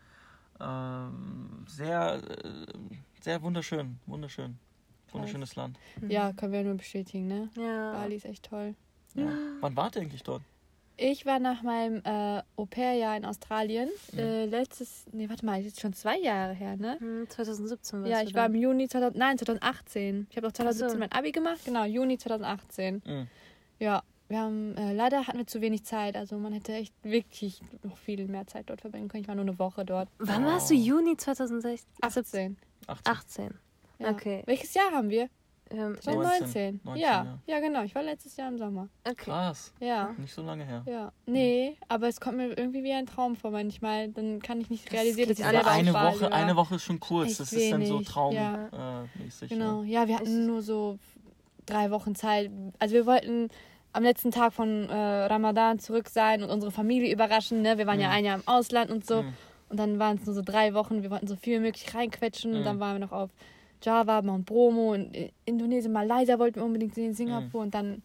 ähm, 0.60 1.65
sehr, 1.67 2.21
äh, 2.23 2.65
sehr 3.19 3.41
wunderschön, 3.41 3.99
wunderschön. 4.05 4.57
Wunderschönes 5.12 5.55
Land. 5.57 5.77
Ja, 6.07 6.31
können 6.31 6.53
wir 6.53 6.63
nur 6.63 6.75
bestätigen, 6.75 7.27
ne? 7.27 7.49
Ja. 7.57 7.91
Bali 7.91 8.15
ist 8.15 8.25
echt 8.25 8.45
toll. 8.49 8.75
Ja. 9.13 9.27
Wann 9.60 9.75
wart 9.75 9.97
ihr 9.97 10.03
eigentlich 10.03 10.23
dort? 10.23 10.41
Ich 10.97 11.25
war 11.25 11.39
nach 11.39 11.63
meinem 11.63 12.01
äh, 12.04 12.41
Au-pair-Jahr 12.58 13.17
in 13.17 13.25
Australien. 13.25 13.89
Mhm. 14.12 14.19
Äh, 14.19 14.45
letztes, 14.45 15.06
nee, 15.12 15.27
warte 15.30 15.45
mal, 15.45 15.60
jetzt 15.62 15.80
schon 15.80 15.93
zwei 15.93 16.17
Jahre 16.19 16.54
her, 16.54 16.77
ne? 16.77 16.97
Hm, 16.99 17.27
2017 17.30 18.01
warst 18.01 18.12
Ja, 18.12 18.19
du 18.19 18.25
ich 18.27 18.34
da. 18.34 18.39
war 18.41 18.45
im 18.47 18.56
Juni 18.56 18.88
2000, 18.88 19.17
nein, 19.17 19.38
2018. 19.38 20.27
Ich 20.30 20.38
habe 20.38 20.47
auch 20.47 20.51
2017 20.51 20.88
Ach 20.88 20.93
so. 20.93 20.99
mein 20.99 21.12
Abi 21.12 21.32
gemacht, 21.32 21.62
genau, 21.65 21.86
Juni 21.86 22.17
2018. 22.17 23.01
Mhm. 23.06 23.27
Ja, 23.80 24.04
wir 24.30 24.39
haben, 24.39 24.77
äh, 24.77 24.93
leider 24.93 25.27
hatten 25.27 25.39
wir 25.39 25.47
zu 25.47 25.60
wenig 25.62 25.84
Zeit, 25.86 26.15
also 26.15 26.38
man 26.38 26.54
hätte 26.54 26.73
echt 26.73 26.93
wirklich 27.04 27.62
noch 27.84 27.97
viel 27.97 28.27
mehr 28.27 28.45
Zeit 28.47 28.69
dort 28.69 28.82
verbringen 28.82 29.08
können. 29.10 29.23
Ich 29.23 29.27
war 29.27 29.36
nur 29.36 29.45
eine 29.45 29.58
Woche 29.60 29.84
dort. 29.84 30.08
Wann 30.19 30.45
warst 30.45 30.69
du? 30.69 30.75
Juni 30.75 31.17
2016? 31.17 31.88
18. 32.01 32.58
18. 32.88 33.12
18. 33.12 33.49
Ja. 33.99 34.10
Okay. 34.12 34.43
Welches 34.45 34.73
Jahr 34.73 34.91
haben 34.91 35.10
wir? 35.10 35.30
Ähm, 35.71 35.97
2019. 36.01 36.79
19, 36.84 37.01
ja. 37.01 37.23
ja. 37.23 37.39
ja, 37.47 37.60
genau. 37.60 37.84
Ich 37.84 37.95
war 37.95 38.03
letztes 38.03 38.36
Jahr 38.38 38.49
im 38.49 38.57
Sommer. 38.57 38.88
okay. 39.03 39.15
Krass. 39.15 39.73
Ja. 39.79 40.13
Nicht 40.17 40.34
so 40.34 40.41
lange 40.41 40.63
her. 40.65 40.84
Ja. 40.86 41.12
Nee, 41.25 41.77
aber 41.88 42.07
es 42.07 42.19
kommt 42.19 42.38
mir 42.38 42.49
irgendwie 42.57 42.84
wie 42.84 42.93
ein 42.93 43.05
Traum 43.05 43.36
vor 43.36 43.51
manchmal. 43.51 44.10
Dann 44.10 44.41
kann 44.41 44.60
ich 44.62 44.69
nicht 44.69 44.86
Das 44.88 44.93
realisieren, 44.93 45.29
dass 45.29 45.39
ich 45.39 45.45
ja 45.45 45.49
Aber 45.60 45.69
eine 45.71 45.91
Bali 45.93 46.15
Woche, 46.15 46.21
war. 46.23 46.34
eine 46.34 46.55
Woche 46.55 46.75
ist 46.75 46.84
schon 46.84 46.99
kurz. 46.99 47.31
Echt 47.31 47.39
das 47.39 47.53
ist 47.53 47.71
dann 47.71 47.86
so 47.86 47.95
wenig, 47.95 48.07
ja. 48.07 48.69
traummäßig. 48.69 49.49
Genau, 49.49 49.84
Ja. 49.84 50.01
ja, 50.01 50.07
wir 50.07 50.15
hatten 50.17 50.45
nur 50.45 50.62
so 50.62 50.97
drei 51.65 51.91
Wochen 51.91 52.15
Zeit. 52.15 52.49
Also 52.79 52.95
wir 52.95 53.05
wollten 53.05 53.49
am 53.93 54.03
letzten 54.03 54.31
Tag 54.31 54.53
von 54.53 54.89
äh, 54.89 54.93
Ramadan 55.25 55.79
zurück 55.79 56.10
sein 56.10 56.43
und 56.43 56.49
unsere 56.49 56.71
Familie 56.71 57.12
überraschen. 57.13 57.62
Ne? 57.62 57.77
Wir 57.77 57.88
waren 57.88 57.99
ja 57.99 58.07
Mhm. 58.07 58.13
ein 58.13 58.25
Jahr 58.25 58.36
im 58.38 58.47
Ausland 58.47 58.89
und 58.89 59.05
so. 59.05 59.23
Mhm. 59.23 59.34
Und 59.69 59.77
dann 59.79 59.99
waren 59.99 60.17
es 60.17 60.25
nur 60.25 60.36
so 60.36 60.41
drei 60.41 60.73
Wochen. 60.73 61.01
Wir 61.01 61.12
wollten 61.12 61.27
so 61.27 61.36
viel 61.36 61.57
wie 61.60 61.63
möglich 61.63 61.93
reinquetschen. 61.93 62.53
Und 62.53 62.62
Mhm. 62.62 62.65
dann 62.65 62.79
waren 62.79 62.95
wir 62.95 63.05
noch 63.05 63.12
auf 63.12 63.29
Java, 63.82 64.22
Mount 64.22 64.46
Bromo 64.46 64.94
und 64.94 65.15
Indonesien, 65.46 65.91
Malaysia 65.94 66.38
wollten 66.39 66.58
wir 66.60 66.65
unbedingt 66.65 66.94
sehen, 66.96 67.10
Mhm. 67.12 67.15
Singapur. 67.15 67.62
Und 67.62 67.74
dann 67.74 68.02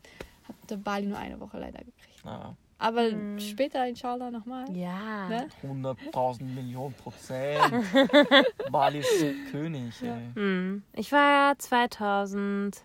hatte 0.48 0.78
Bali 0.78 1.06
nur 1.06 1.18
eine 1.18 1.38
Woche 1.40 1.58
leider 1.58 1.78
gekriegt. 1.78 2.22
Ja, 2.24 2.54
Aber 2.78 3.10
Mhm. 3.10 3.38
später, 3.40 3.86
inshallah, 3.88 4.30
nochmal. 4.30 4.64
Ja. 4.76 5.28
Ne? 5.30 5.48
100.000 5.62 6.54
Millionen 6.54 6.92
Prozent. 6.94 7.58
Bali 8.70 8.98
ist 8.98 9.24
König. 9.50 9.94
Ey. 10.02 10.30
Hm. 10.34 10.82
Ich 10.92 11.10
war 11.10 11.50
ja 11.50 11.54
2017 11.56 12.82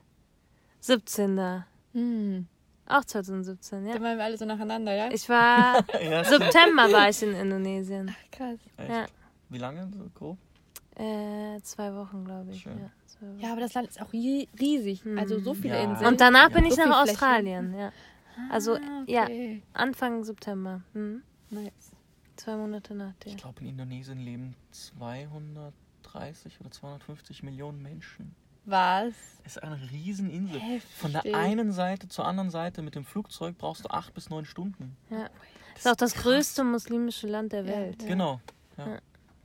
da. 1.36 1.65
Hm. 1.93 2.47
Auch 2.88 3.06
2017, 3.06 3.86
ja. 3.86 3.93
Dann 3.93 4.04
waren 4.04 4.17
wir 4.17 4.23
alle 4.25 4.38
so 4.38 4.45
nacheinander, 4.45 4.93
ja? 4.93 5.10
Ich 5.12 5.27
war. 5.30 5.84
Ja, 6.01 6.23
September 6.23 6.91
war 6.91 7.10
ich 7.10 7.21
in 7.23 7.34
Indonesien. 7.34 8.13
Krass. 8.32 8.60
echt. 8.77 8.89
Ja. 8.89 9.06
Wie 9.49 9.58
lange 9.58 9.89
so 9.93 10.10
grob? 10.13 10.38
Äh, 10.95 11.62
zwei 11.63 11.93
Wochen, 11.95 12.25
glaube 12.25 12.51
ich. 12.51 12.65
Ja. 12.65 12.71
Ja, 13.39 13.51
aber 13.51 13.62
das 13.62 13.73
Land 13.75 13.88
ist 13.89 14.01
auch 14.01 14.12
rie- 14.13 14.49
riesig. 14.60 15.04
Also 15.17 15.39
so 15.39 15.54
viele 15.54 15.75
Ja. 15.75 15.84
Inseln. 15.84 16.08
Und 16.08 16.19
danach 16.21 16.49
Ja. 16.49 16.56
bin 16.56 16.65
ich 16.65 16.73
So 16.73 16.84
nach. 16.86 17.04
Australien, 17.04 17.73
ja. 17.77 17.91
Also, 18.49 18.75
Ah, 18.75 19.04
ja, 19.08 19.23
okay. 19.23 19.62
Anfang 19.73 20.23
September. 20.23 20.82
Hm. 20.93 21.21
Nice. 21.51 21.91
Zwei 22.36 22.56
Monate 22.56 22.95
nach 22.95 23.13
dir. 23.17 23.30
Ich 23.30 23.38
glaube, 23.38 23.60
in 23.62 23.67
Indonesien 23.67 24.19
leben 24.19 24.56
230 24.71 26.60
oder 26.62 26.71
250 26.71 27.43
Millionen 27.43 27.82
Menschen. 27.82 28.34
Was? 28.65 29.13
Es 29.43 29.58
ist 29.58 29.63
eine 29.63 29.80
Rieseninsel. 29.91 30.60
Heftig. 30.60 30.91
Von 30.97 31.12
der 31.13 31.23
einen 31.36 31.71
Seite 31.71 32.08
zur 32.08 32.25
anderen 32.27 32.49
Seite 32.51 32.82
mit 32.82 32.95
dem 32.95 33.06
Flugzeug 33.06 33.58
brauchst 33.58 33.86
du 33.86 33.89
acht 33.89 34.13
bis 34.13 34.30
neun 34.30 34.45
Stunden. 34.45 34.95
Ja. 35.10 35.30
Das 35.73 35.86
ist 35.86 35.88
auch 35.91 35.95
das 35.95 36.13
größte 36.15 36.63
muslimische 36.63 37.27
Land 37.27 37.54
der 37.54 37.65
Ja. 37.65 37.67
Welt. 37.71 38.04
Ja. 38.77 38.99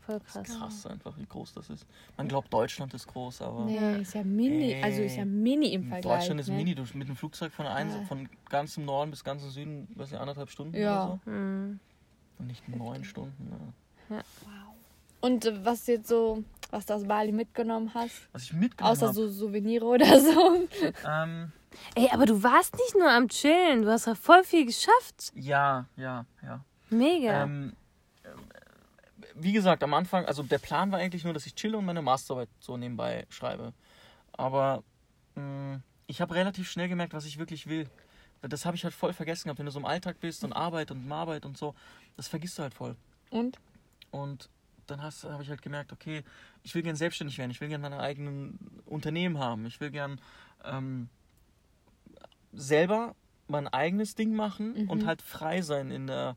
Voll 0.06 0.20
krass. 0.20 0.46
Krass 0.46 0.86
einfach, 0.86 1.16
wie 1.18 1.26
groß 1.26 1.54
das 1.54 1.68
ist. 1.68 1.84
Man 2.16 2.28
glaubt, 2.28 2.52
Deutschland 2.52 2.94
ist 2.94 3.08
groß, 3.08 3.42
aber 3.42 3.64
Nee, 3.64 4.00
ist 4.02 4.14
ja 4.14 4.22
mini. 4.22 4.72
Ey. 4.74 4.82
Also 4.84 5.02
ist 5.02 5.16
ja 5.16 5.24
mini 5.24 5.72
im 5.74 5.88
Vergleich. 5.88 6.18
Deutschland 6.20 6.40
ist 6.40 6.48
ne? 6.48 6.54
mini. 6.54 6.74
Du 6.76 6.84
mit 6.94 7.08
dem 7.08 7.16
Flugzeug 7.16 7.52
von, 7.52 7.66
ein, 7.66 7.90
Ja. 7.90 8.02
von 8.04 8.28
ganz 8.48 8.76
im 8.76 8.84
Norden 8.84 9.10
bis 9.10 9.24
ganz 9.24 9.42
im 9.42 9.50
Süden, 9.50 9.88
was 9.96 10.12
ja 10.12 10.20
anderthalb 10.20 10.48
Stunden 10.50 10.76
Ja. 10.76 11.06
oder 11.06 11.20
so. 11.24 11.30
Hm. 11.32 11.80
Und 12.38 12.46
nicht 12.46 12.68
neun 12.68 13.02
Stunden. 13.04 13.50
Ne. 14.08 14.22
Und 15.20 15.44
äh, 15.44 15.64
was 15.64 15.86
jetzt 15.88 16.08
so, 16.08 16.44
was 16.70 16.86
du 16.86 16.94
aus 16.94 17.04
Bali 17.04 17.32
mitgenommen 17.32 17.90
hast? 17.94 18.28
Was 18.32 18.44
ich 18.44 18.52
mitgenommen 18.52 18.92
Außer 18.92 19.06
habe. 19.06 19.14
so 19.14 19.28
Souvenire 19.28 19.84
oder 19.84 20.20
so. 20.20 20.68
Ähm, 21.08 21.52
Ey, 21.94 22.08
aber 22.12 22.24
du 22.26 22.42
warst 22.42 22.74
nicht 22.74 22.94
nur 22.96 23.10
am 23.10 23.28
Chillen, 23.28 23.82
du 23.82 23.90
hast 23.90 24.06
ja 24.06 24.14
voll 24.14 24.44
viel 24.44 24.64
geschafft. 24.66 25.32
ja, 25.34 25.86
ja, 25.96 26.24
ja. 26.42 26.64
Mega. 26.88 27.42
Ähm, 27.42 27.72
äh, 27.72 27.76
wie 29.38 29.52
gesagt, 29.52 29.82
am 29.82 29.94
Anfang, 29.94 30.24
also 30.26 30.42
der 30.42 30.58
Plan 30.58 30.90
war 30.92 30.98
eigentlich 30.98 31.24
nur, 31.24 31.34
dass 31.34 31.46
ich 31.46 31.54
chille 31.54 31.76
und 31.78 31.84
meine 31.84 32.02
Masterarbeit 32.02 32.48
so 32.58 32.76
nebenbei 32.76 33.26
schreibe. 33.28 33.72
Aber 34.32 34.82
mh, 35.34 35.80
ich 36.06 36.20
habe 36.20 36.34
relativ 36.34 36.70
schnell 36.70 36.88
gemerkt, 36.88 37.12
was 37.12 37.26
ich 37.26 37.38
wirklich 37.38 37.66
will. 37.66 37.88
Das 38.42 38.64
habe 38.64 38.76
ich 38.76 38.84
halt 38.84 38.94
voll 38.94 39.12
vergessen 39.12 39.44
gehabt. 39.44 39.58
Wenn 39.58 39.66
du 39.66 39.72
so 39.72 39.78
im 39.78 39.86
Alltag 39.86 40.20
bist 40.20 40.44
und 40.44 40.52
Arbeit 40.52 40.90
und 40.90 41.10
Arbeit 41.10 41.44
und 41.44 41.56
so, 41.56 41.74
das 42.16 42.28
vergisst 42.28 42.58
du 42.58 42.62
halt 42.62 42.74
voll. 42.74 42.96
Und? 43.30 43.58
Und 44.10 44.48
dann 44.86 45.02
habe 45.02 45.42
ich 45.42 45.48
halt 45.50 45.62
gemerkt, 45.62 45.92
okay, 45.92 46.22
ich 46.62 46.74
will 46.74 46.82
gern 46.82 46.96
selbstständig 46.96 47.38
werden, 47.38 47.50
ich 47.50 47.60
will 47.60 47.68
gern 47.68 47.80
meine 47.80 47.98
eigenen 47.98 48.58
Unternehmen 48.86 49.38
haben, 49.38 49.66
ich 49.66 49.80
will 49.80 49.90
gern 49.90 50.20
ähm, 50.64 51.08
selber 52.52 53.14
mein 53.48 53.68
eigenes 53.68 54.14
Ding 54.14 54.34
machen 54.34 54.74
Mhm. 54.84 54.90
und 54.90 55.06
halt 55.06 55.22
frei 55.22 55.62
sein 55.62 55.90
in 55.90 56.06
der, 56.06 56.36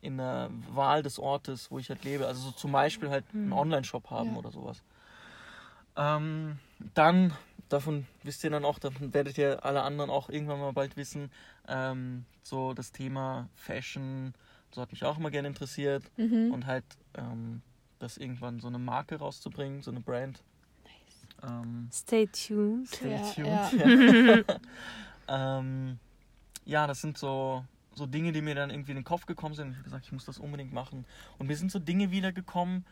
in 0.00 0.16
der 0.18 0.50
Wahl 0.72 1.02
des 1.02 1.18
Ortes, 1.18 1.70
wo 1.70 1.78
ich 1.78 1.88
halt 1.90 2.04
lebe. 2.04 2.26
Also 2.26 2.40
so 2.42 2.50
zum 2.52 2.72
Beispiel 2.72 3.10
halt 3.10 3.24
einen 3.34 3.52
Online-Shop 3.52 4.10
haben 4.10 4.32
Ja. 4.32 4.36
oder 4.38 4.50
sowas. 4.50 4.82
Ähm, 5.96 6.58
dann, 6.94 7.32
davon 7.68 8.06
wisst 8.22 8.42
ihr 8.44 8.50
dann 8.50 8.64
auch, 8.64 8.78
davon 8.78 9.12
werdet 9.12 9.36
ihr 9.38 9.64
alle 9.64 9.82
anderen 9.82 10.10
auch 10.10 10.28
irgendwann 10.30 10.60
mal 10.60 10.72
bald 10.72 10.96
wissen, 10.96 11.30
ähm, 11.68 12.24
so 12.42 12.72
das 12.74 12.92
Thema 12.92 13.48
Fashion, 13.54 14.34
so 14.72 14.80
hat 14.80 14.92
mich 14.92 15.04
auch 15.04 15.18
immer 15.18 15.30
gerne 15.30 15.48
interessiert 15.48 16.04
Mhm. 16.16 16.52
und 16.52 16.66
halt 16.66 16.84
ähm, 17.14 17.60
das 17.98 18.16
irgendwann 18.16 18.60
so 18.60 18.68
eine 18.68 18.78
Marke 18.78 19.16
rauszubringen, 19.18 19.82
so 19.82 19.90
eine 19.90 20.00
Brand. 20.00 20.42
Ähm, 21.42 21.88
Stay 21.92 22.26
tuned. 22.26 22.88
stay 22.88 23.10
Ja, 23.12 23.32
tuned. 23.32 23.72
ja. 23.80 24.36
Ja. 24.36 24.44
ähm, 25.58 25.98
ja, 26.64 26.86
das 26.86 27.00
sind 27.00 27.18
so, 27.18 27.64
so 28.00 28.06
Dinge, 28.06 28.32
die 28.32 28.42
mir 28.42 28.54
dann 28.54 28.70
irgendwie 28.70 28.90
in 28.92 28.96
den 28.96 29.04
Kopf 29.04 29.26
gekommen 29.26 29.54
sind. 29.54 29.70
Ich 29.70 29.76
habe 29.76 29.84
gesagt, 29.84 30.06
ich 30.06 30.12
muss 30.12 30.24
das 30.24 30.38
unbedingt 30.38 30.72
machen. 30.72 31.04
Und 31.38 31.46
mir 31.46 31.56
sind 31.56 31.70
so 31.70 31.78
Dinge 31.78 32.10
wiedergekommen 32.10 32.84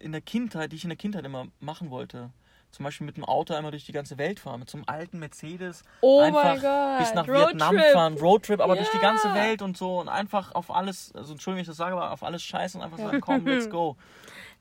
in 0.00 0.12
der 0.12 0.20
Kindheit, 0.20 0.72
die 0.72 0.76
ich 0.76 0.84
in 0.84 0.90
der 0.90 0.96
Kindheit 0.96 1.24
immer 1.24 1.46
machen 1.60 1.90
wollte. 1.90 2.30
Zum 2.70 2.84
Beispiel 2.84 3.06
mit 3.06 3.16
dem 3.16 3.24
Auto 3.24 3.54
einmal 3.54 3.70
durch 3.70 3.86
die 3.86 3.92
ganze 3.92 4.18
Welt 4.18 4.40
fahren, 4.40 4.58
mit 4.60 4.68
so 4.68 4.78
einem 4.78 4.84
alten 4.88 5.18
Mercedes. 5.20 5.82
Oh 6.00 6.20
einfach 6.20 6.42
mein 6.44 6.60
Gott. 6.60 6.98
bis 6.98 7.14
nach 7.14 7.28
Roadtrip. 7.28 7.48
Vietnam 7.50 7.78
fahren, 7.92 8.14
Roadtrip, 8.18 8.60
aber 8.60 8.74
durch 8.76 8.90
die 8.90 8.98
ganze 8.98 9.32
Welt 9.34 9.62
und 9.62 9.76
so 9.76 10.00
und 10.00 10.08
einfach 10.08 10.54
auf 10.54 10.70
alles, 10.72 11.12
also 11.14 11.32
Entschuldigung, 11.32 11.58
wenn 11.58 11.62
ich 11.62 11.68
das 11.68 11.76
sage, 11.76 11.94
aber 11.94 12.10
auf 12.10 12.24
alles 12.24 12.42
scheißen 12.42 12.80
und 12.80 12.84
einfach 12.84 12.98
sagen, 12.98 13.20
komm, 13.20 13.46
let's 13.46 13.70
go. 13.70 13.96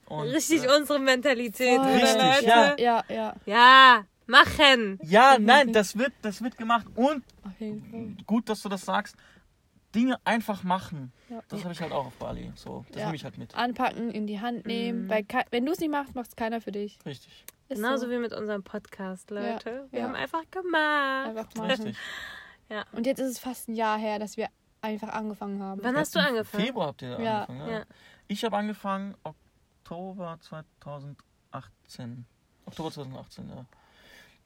Und, 0.05 0.27
Richtig 0.27 0.63
äh, 0.63 0.75
unsere 0.77 0.99
Mentalität, 0.99 1.79
Richtig, 1.79 2.13
Leute? 2.13 2.45
ja. 2.45 2.75
Ja, 2.77 3.03
ja, 3.09 3.35
Ja, 3.45 4.05
machen. 4.27 4.99
Ja, 5.03 5.37
nein, 5.39 5.73
das 5.73 5.97
wird, 5.97 6.13
das 6.21 6.41
wird 6.41 6.57
gemacht 6.57 6.87
und 6.95 7.23
gut, 8.25 8.49
dass 8.49 8.61
du 8.61 8.69
das 8.69 8.81
sagst. 8.83 9.15
Dinge 9.95 10.17
einfach 10.25 10.63
machen. 10.63 11.13
Ja. 11.29 11.43
Das 11.49 11.61
habe 11.63 11.71
ich 11.73 11.79
halt 11.79 11.91
auch 11.91 12.07
auf 12.07 12.15
Bali. 12.15 12.51
So, 12.55 12.83
das 12.89 12.97
Ja. 13.01 13.05
nehme 13.05 13.15
ich 13.15 13.23
halt 13.25 13.37
mit. 13.37 13.53
Anpacken, 13.53 14.09
in 14.09 14.25
die 14.25 14.41
Hand 14.41 14.65
nehmen. 14.65 15.03
Mhm. 15.05 15.09
Weil 15.09 15.25
wenn 15.51 15.67
du 15.67 15.71
es 15.71 15.79
nicht 15.79 15.91
machst, 15.91 16.15
macht 16.15 16.29
es 16.29 16.35
keiner 16.35 16.61
für 16.61 16.71
dich. 16.71 16.97
Richtig. 17.05 17.45
Ist 17.69 17.77
Genauso 17.77 18.05
so. 18.07 18.11
wie 18.11 18.17
mit 18.17 18.33
unserem 18.33 18.63
Podcast, 18.63 19.29
Leute. 19.29 19.87
Wir 19.91 19.99
ja. 19.99 20.05
haben 20.07 20.15
einfach 20.15 20.41
gemacht. 20.49 21.27
Einfach 21.27 21.53
machen. 21.55 21.69
Richtig. 21.69 21.97
Und 22.93 23.05
jetzt 23.05 23.19
ist 23.19 23.29
es 23.33 23.37
fast 23.39 23.69
ein 23.69 23.75
Jahr 23.75 23.99
her, 23.99 24.17
dass 24.17 24.35
wir 24.35 24.47
einfach 24.81 25.09
angefangen 25.09 25.61
haben. 25.61 25.83
Wann 25.83 25.95
hast 25.95 26.15
du 26.15 26.19
Im 26.19 26.25
angefangen? 26.25 26.65
Februar 26.65 26.87
habt 26.87 27.03
ihr 27.03 27.19
Ja. 27.21 27.41
angefangen. 27.43 27.69
Ja. 27.69 27.77
Ja. 27.79 27.85
Ich 28.27 28.43
habe 28.43 28.57
angefangen 28.57 29.15
Oktober 29.23 30.39
2018. 30.41 32.25
Oktober 32.65 32.91
2018, 32.91 33.47
ja. 33.49 33.65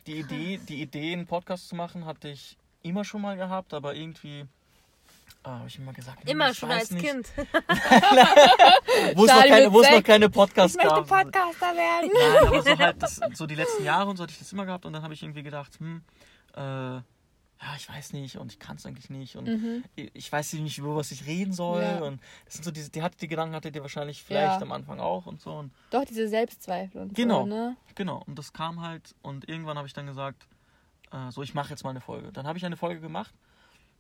Die 0.08 0.20
Idee, 0.20 0.58
die 0.70 0.82
Idee, 0.82 1.12
einen 1.14 1.28
Podcast 1.28 1.68
zu 1.68 1.76
machen, 1.76 2.06
hatte 2.06 2.30
ich 2.30 2.58
immer 2.82 3.04
schon 3.04 3.22
mal 3.22 3.36
gehabt, 3.36 3.74
aber 3.74 3.94
irgendwie 3.94 4.46
ah, 5.44 5.60
habe 5.60 5.68
ich 5.68 5.78
immer 5.78 5.92
gesagt, 5.92 6.30
Immer 6.30 6.52
ich 6.52 6.58
schon 6.58 6.72
als 6.72 6.92
nicht. 6.92 7.06
Kind. 7.06 7.28
Wo 9.16 9.26
es 9.26 9.32
noch 9.32 9.44
keine, 9.44 9.66
mit 9.66 9.74
wo 9.74 9.82
es 9.82 9.92
noch 9.92 10.04
keine 10.04 10.30
Podcasts 10.30 10.78
ich 10.78 10.84
möchte 10.84 11.02
gab. 11.02 11.08
Podcaster 11.08 11.76
werden. 11.76 12.10
Nein, 12.14 12.48
aber 12.48 12.62
so 12.62 12.78
halt 12.80 13.04
das, 13.04 13.20
so 13.34 13.46
die 13.46 13.56
letzten 13.56 13.84
Jahre 13.84 14.10
und 14.10 14.16
so 14.16 14.24
hatte 14.24 14.32
ich 14.32 14.40
das 14.40 14.54
immer 14.54 14.66
gehabt 14.66 14.86
und 14.86 14.94
dann 14.94 15.04
habe 15.04 15.14
ich 15.14 15.22
irgendwie 15.22 15.44
gedacht, 15.44 15.78
hm, 15.80 16.02
äh, 16.56 17.02
ja, 17.62 17.76
ich 17.76 17.90
weiß 17.90 18.14
nicht 18.14 18.38
und 18.38 18.52
ich 18.52 18.60
kann 18.60 18.78
es 18.78 18.86
eigentlich 18.86 19.10
nicht 19.10 19.36
und 19.36 19.48
Mhm. 19.48 19.84
ich 19.96 20.32
weiß 20.32 20.54
nicht, 20.54 20.78
über 20.78 20.96
was 20.96 21.12
ich 21.12 21.26
reden 21.26 21.54
soll 21.54 21.82
Ja. 21.84 22.00
und 22.04 22.22
das 22.46 22.54
sind 22.56 22.64
so 22.64 22.72
diese, 22.72 22.92
die 22.92 23.02
hatte 23.02 23.18
die 23.18 23.28
Gedanken 23.28 23.56
hatte 23.56 23.70
ihr 23.70 23.82
wahrscheinlich 23.82 24.24
vielleicht 24.24 24.58
Ja. 24.58 24.62
am 24.62 24.72
Anfang 24.72 25.00
auch 25.00 25.26
und 25.26 25.42
so 25.42 25.54
und 25.54 25.72
Doch, 25.90 26.06
diese 26.06 26.28
Selbstzweifel 26.28 27.02
und 27.02 27.16
Genau. 27.16 27.42
so, 27.42 27.46
ne? 27.48 27.76
genau 27.96 28.24
und 28.28 28.38
das 28.38 28.54
kam 28.54 28.82
halt 28.82 29.16
und 29.24 29.50
irgendwann 29.50 29.78
habe 29.78 29.88
ich 29.88 29.94
dann 29.94 30.06
gesagt, 30.06 30.48
äh, 31.12 31.32
so 31.32 31.42
ich 31.42 31.54
mache 31.56 31.70
jetzt 31.72 31.84
mal 31.84 31.90
eine 31.92 32.02
Folge. 32.02 32.32
Dann 32.32 32.46
habe 32.46 32.58
ich 32.60 32.66
eine 32.66 32.78
Folge 32.78 33.02
gemacht 33.02 33.34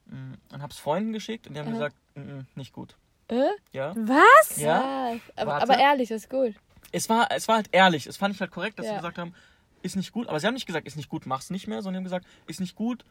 mh, 0.05 0.35
und 0.53 0.61
habe 0.61 0.71
es 0.71 0.77
Freunden 0.79 1.13
geschickt 1.13 1.47
und 1.47 1.53
die 1.53 1.59
haben 1.59 1.67
Aha. 1.67 1.73
gesagt, 1.73 1.95
"Mm, 2.15 2.21
mm, 2.21 2.47
nicht 2.55 2.73
gut. 2.73 2.95
Äh? 3.29 3.49
Ja, 3.73 3.93
Was? 3.97 4.57
ja. 4.57 5.15
Aber, 5.35 5.55
aber 5.61 5.77
ehrlich, 5.79 6.09
das 6.09 6.23
ist 6.23 6.29
gut. 6.29 6.53
Es 6.93 7.09
war, 7.09 7.29
es 7.31 7.47
war 7.49 7.55
halt 7.57 7.69
ehrlich. 7.73 8.07
Es 8.07 8.15
fand 8.17 8.33
ich 8.33 8.39
halt 8.39 8.51
korrekt, 8.51 8.79
dass 8.79 8.87
sie 8.87 8.95
gesagt 8.95 9.17
haben, 9.17 9.33
ist 9.81 9.95
nicht 9.97 10.13
gut. 10.13 10.27
Aber 10.29 10.39
sie 10.39 10.47
haben 10.47 10.53
nicht 10.53 10.65
gesagt, 10.65 10.87
ist 10.87 10.95
nicht 10.95 11.09
gut, 11.09 11.25
mach's 11.25 11.49
nicht 11.49 11.67
mehr, 11.67 11.81
sondern 11.81 11.95
sie 11.95 11.97
haben 12.13 12.21
gesagt, 12.21 12.27
ist 12.47 12.61
nicht 12.61 12.75
gut, 12.75 13.03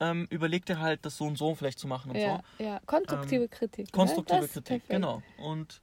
ähm, 0.00 0.26
überleg 0.30 0.64
dir 0.66 0.78
halt, 0.78 1.04
das 1.06 1.16
so 1.16 1.24
und 1.24 1.36
so 1.38 1.54
vielleicht 1.54 1.78
zu 1.78 1.86
machen 1.86 2.10
und 2.10 2.16
Ja, 2.18 2.42
so. 2.58 2.64
ja. 2.64 2.80
Konstruktive 2.86 3.48
Kritik. 3.48 3.86
ne? 3.86 3.92
Konstruktive 3.92 4.44
ist 4.44 4.52
Kritik, 4.52 4.88
genau. 4.88 5.22
Und 5.38 5.80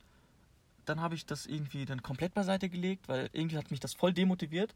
dann 0.86 1.02
habe 1.02 1.16
ich 1.16 1.26
das 1.26 1.46
irgendwie 1.46 1.86
dann 1.86 2.02
komplett 2.04 2.34
beiseite 2.34 2.70
gelegt, 2.70 3.08
weil 3.08 3.30
irgendwie 3.34 3.58
hat 3.58 3.72
mich 3.72 3.80
das 3.80 3.94
voll 3.94 4.14
demotiviert. 4.14 4.76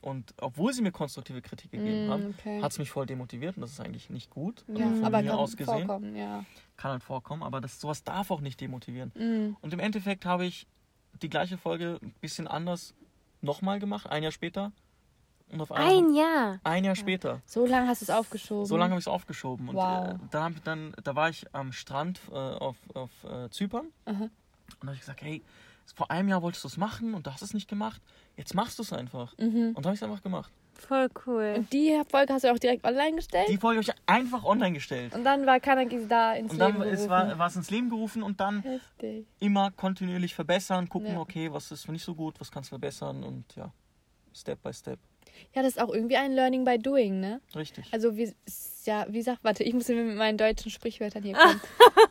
Und 0.00 0.32
obwohl 0.40 0.72
sie 0.72 0.80
mir 0.82 0.92
konstruktive 0.92 1.42
Kritik 1.42 1.72
gegeben 1.72 2.06
Mm, 2.06 2.10
haben, 2.10 2.26
okay. 2.38 2.62
hat 2.62 2.70
es 2.70 2.78
mich 2.78 2.88
voll 2.88 3.04
demotiviert 3.04 3.56
und 3.56 3.62
das 3.62 3.72
ist 3.72 3.80
eigentlich 3.80 4.10
nicht 4.10 4.30
gut. 4.30 4.64
Ja, 4.68 4.86
von 4.92 5.04
aber 5.04 5.22
mir 5.22 5.30
kann 5.30 5.38
aus 5.38 5.56
gesehen. 5.56 5.86
vorkommen, 5.86 6.14
ja. 6.14 6.44
Kann 6.76 6.92
halt 6.92 7.02
vorkommen, 7.02 7.42
aber 7.42 7.60
das, 7.60 7.80
sowas 7.80 8.04
darf 8.04 8.30
auch 8.30 8.40
nicht 8.40 8.60
demotivieren. 8.60 9.10
Mm. 9.16 9.56
Und 9.60 9.72
im 9.72 9.80
Endeffekt 9.80 10.24
habe 10.24 10.46
ich 10.46 10.68
die 11.20 11.28
gleiche 11.28 11.58
Folge 11.58 11.98
ein 12.00 12.14
bisschen 12.20 12.46
anders 12.46 12.94
nochmal 13.40 13.80
gemacht, 13.80 14.06
ein 14.08 14.22
Jahr 14.22 14.30
später. 14.32 14.70
Und 15.50 15.60
auf 15.62 15.72
einmal, 15.72 15.96
Ein 15.96 16.14
Jahr. 16.14 16.60
ein 16.62 16.84
Jahr 16.84 16.94
später. 16.94 17.40
So 17.46 17.64
lange 17.66 17.88
hast 17.88 18.02
du 18.02 18.04
es 18.04 18.10
aufgeschoben. 18.10 18.66
So 18.66 18.76
lange 18.76 18.90
habe 18.92 18.98
ich 19.00 19.04
es 19.04 19.08
aufgeschoben. 19.08 19.68
Und 19.68 19.76
Wow. 19.76 20.10
äh, 20.10 20.14
dann, 20.30 20.42
hab 20.44 20.52
ich 20.52 20.60
dann, 20.62 20.94
da 21.02 21.14
war 21.16 21.30
ich 21.30 21.46
am 21.54 21.72
Strand 21.72 22.20
äh, 22.30 22.34
auf, 22.34 22.76
auf 22.94 23.10
äh, 23.24 23.48
Zypern. 23.50 23.86
Aha. 24.04 24.12
Und 24.24 24.30
da 24.82 24.86
habe 24.88 24.94
ich 24.94 25.00
gesagt, 25.00 25.22
hey, 25.22 25.42
vor 25.94 26.10
einem 26.10 26.28
Jahr 26.28 26.42
wolltest 26.42 26.64
du 26.64 26.68
es 26.68 26.76
machen 26.76 27.14
und 27.14 27.26
du 27.26 27.32
hast 27.32 27.40
es 27.42 27.54
nicht 27.54 27.68
gemacht. 27.68 28.02
Jetzt 28.36 28.54
machst 28.54 28.78
du 28.78 28.82
es 28.82 28.92
einfach. 28.92 29.34
Mhm. 29.38 29.68
Und 29.74 29.76
dann 29.78 29.84
habe 29.86 29.94
ich 29.94 30.00
es 30.00 30.02
einfach 30.02 30.22
gemacht. 30.22 30.52
Voll 30.74 31.08
cool. 31.26 31.54
Und 31.56 31.72
die 31.72 32.00
Folge 32.08 32.32
hast 32.34 32.44
du 32.44 32.52
auch 32.52 32.58
direkt 32.58 32.84
online 32.84 33.16
gestellt? 33.16 33.48
Die 33.48 33.56
Folge 33.56 33.80
habe 33.80 33.90
ich 33.90 34.02
einfach 34.06 34.44
online 34.44 34.74
gestellt. 34.74 35.12
Und 35.14 35.24
dann 35.24 35.44
war 35.44 35.58
Kanaki 35.58 36.06
da 36.06 36.34
ins 36.34 36.52
Und 36.52 36.58
dann 36.58 36.72
Leben 36.74 36.82
es 36.84 36.90
gerufen. 37.04 37.10
war, 37.10 37.38
war 37.38 37.46
es 37.48 37.56
ins 37.56 37.70
Leben 37.70 37.88
gerufen 37.90 38.22
und 38.22 38.38
dann 38.38 38.62
Heftig. 38.62 39.26
immer 39.40 39.70
kontinuierlich 39.72 40.34
verbessern, 40.36 40.88
gucken, 40.88 41.14
Ja. 41.14 41.20
okay, 41.20 41.50
was 41.52 41.72
ist 41.72 41.88
nicht 41.88 42.04
so 42.04 42.14
gut, 42.14 42.38
was 42.38 42.52
kannst 42.52 42.68
du 42.68 42.74
verbessern 42.74 43.24
und 43.24 43.56
ja, 43.56 43.72
Step 44.32 44.62
by 44.62 44.72
Step. 44.72 45.00
Ja, 45.54 45.62
das 45.62 45.72
ist 45.76 45.80
auch 45.80 45.92
irgendwie 45.92 46.16
ein 46.16 46.32
Learning 46.32 46.64
by 46.64 46.78
Doing, 46.78 47.20
ne? 47.20 47.40
Richtig. 47.54 47.86
Also 47.92 48.16
ist 48.44 48.77
ja, 48.88 49.04
wie 49.10 49.20
sagt, 49.20 49.40
warte, 49.44 49.62
ich 49.64 49.74
muss 49.74 49.86
mit 49.88 50.16
meinen 50.16 50.38
deutschen 50.38 50.70
Sprichwörtern 50.70 51.22
hier 51.22 51.34
kommen. 51.34 51.60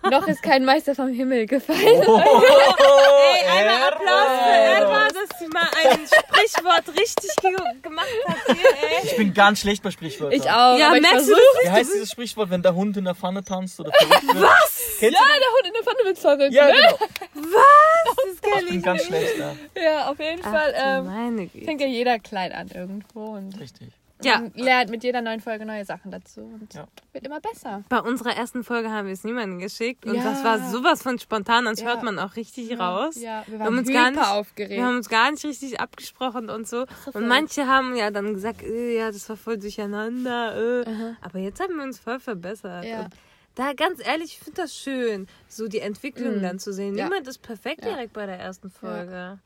Noch 0.11 0.27
ist 0.27 0.43
kein 0.43 0.63
Meister 0.63 0.93
vom 0.93 1.07
Himmel 1.07 1.47
gefallen. 1.47 1.79
Ey, 1.79 3.47
einmal 3.49 3.81
Applaus 3.87 4.29
für 4.43 4.53
Erwa, 4.53 5.07
dass 5.07 5.39
sie 5.39 5.47
mal 5.47 5.67
ein 5.83 5.99
Sprichwort 6.05 6.95
richtig 6.95 7.31
ge 7.41 7.55
gemacht 7.81 8.07
hat 8.27 8.55
hier, 8.55 8.69
ey. 8.69 9.05
Ich 9.05 9.17
bin 9.17 9.33
ganz 9.33 9.61
schlecht 9.61 9.81
bei 9.81 9.89
Sprichwörtern. 9.89 10.39
Ich 10.39 10.47
auch. 10.47 10.77
Ja, 10.77 10.89
aber 10.89 10.97
ich 10.97 11.01
merkst 11.01 11.27
du 11.29 11.33
Wie 11.63 11.69
heißt 11.69 11.93
dieses 11.95 12.11
Sprichwort, 12.11 12.51
wenn 12.51 12.61
der 12.61 12.75
Hund 12.75 12.95
in 12.95 13.05
der 13.05 13.15
Pfanne 13.15 13.43
tanzt 13.43 13.79
oder 13.79 13.91
verrückt 13.91 14.27
wird? 14.27 14.41
Was? 14.43 14.81
Kennst 14.99 15.19
Ja, 15.19 15.25
der 15.25 15.49
Hund 15.49 15.67
in 15.67 15.73
der 15.73 15.83
Pfanne 15.83 15.99
wird 16.05 16.19
verrückt. 16.19 16.51
du? 16.51 16.55
Ja, 16.55 16.67
ne? 16.67 16.73
genau. 16.73 16.97
Das 17.33 18.41
kenn 18.41 18.63
Ich 18.65 18.69
bin 18.69 18.81
ganz 18.83 19.03
schlecht, 19.03 19.33
ja. 19.39 19.55
Ja, 19.81 20.11
auf 20.11 20.19
jeden 20.19 20.41
Ach, 20.45 20.51
Fall. 20.51 20.73
du 20.73 20.79
Ähm, 20.79 21.05
meine 21.07 21.47
Güte. 21.47 21.65
fängt 21.65 21.81
ja 21.81 21.87
jeder 21.87 22.19
klein 22.19 22.51
an 22.51 22.67
irgendwo 22.69 23.33
und 23.35 23.59
Richtig. 23.59 23.87
Ja, 24.23 24.39
man 24.41 24.51
lernt 24.55 24.89
mit 24.89 25.03
jeder 25.03 25.21
neuen 25.21 25.39
Folge 25.41 25.65
neue 25.65 25.85
Sachen 25.85 26.09
dazu 26.11 26.41
und 26.41 26.73
Ja. 26.73 26.87
wird 27.13 27.25
immer 27.25 27.39
besser. 27.39 27.83
bei 27.89 27.99
unserer 27.99 28.35
ersten 28.35 28.63
Folge 28.63 28.89
haben 28.89 29.05
wir 29.05 29.13
es 29.13 29.23
niemandem 29.23 29.59
geschickt 29.59 30.05
und 30.05 30.15
Ja. 30.15 30.23
das 30.23 30.43
war 30.43 30.59
sowas 30.69 31.03
von 31.03 31.19
spontan, 31.19 31.65
das 31.65 31.81
Ja. 31.81 31.87
hört 31.87 32.03
man 32.03 32.17
auch 32.17 32.35
richtig 32.35 32.79
raus. 32.79 33.15
Ja, 33.21 33.43
wir 33.45 33.53
Wir 33.53 33.59
waren 33.59 33.67
haben 33.67 33.77
uns 33.77 33.91
gar 33.91 34.11
nicht- 34.11 34.25
aufgeregt. 34.25 34.71
Wir 34.71 34.85
haben 34.85 34.97
uns 34.97 35.09
gar 35.09 35.29
nicht 35.31 35.45
richtig 35.45 35.79
abgesprochen 35.79 36.49
und 36.49 36.67
so. 36.67 36.85
so 37.05 37.11
Und 37.13 37.27
manche 37.27 37.67
haben 37.67 37.95
ja 37.95 38.09
dann 38.09 38.33
gesagt, 38.33 38.63
äh, 38.63 38.97
ja, 38.97 39.11
das 39.11 39.29
war 39.29 39.37
voll 39.37 39.57
durcheinander. 39.57 40.81
Äh. 40.83 41.15
Aber 41.21 41.39
jetzt 41.39 41.59
haben 41.61 41.75
wir 41.77 41.83
uns 41.83 41.99
voll 41.99 42.19
verbessert. 42.19 42.85
Ja. 42.85 43.01
Und 43.01 43.13
da 43.55 43.73
ganz 43.73 44.05
ehrlich, 44.05 44.33
ich 44.33 44.39
finde 44.39 44.61
das 44.63 44.75
schön, 44.75 45.27
so 45.47 45.67
die 45.67 45.79
Entwicklung 45.79 46.37
Mhm. 46.37 46.41
dann 46.41 46.59
zu 46.59 46.73
sehen. 46.73 46.95
Ja. 46.97 47.05
Niemand 47.05 47.27
ist 47.27 47.39
perfekt 47.43 47.83
Ja. 47.85 47.91
direkt 47.91 48.13
bei 48.13 48.25
der 48.25 48.39
ersten 48.39 48.69
Folge. 48.71 49.39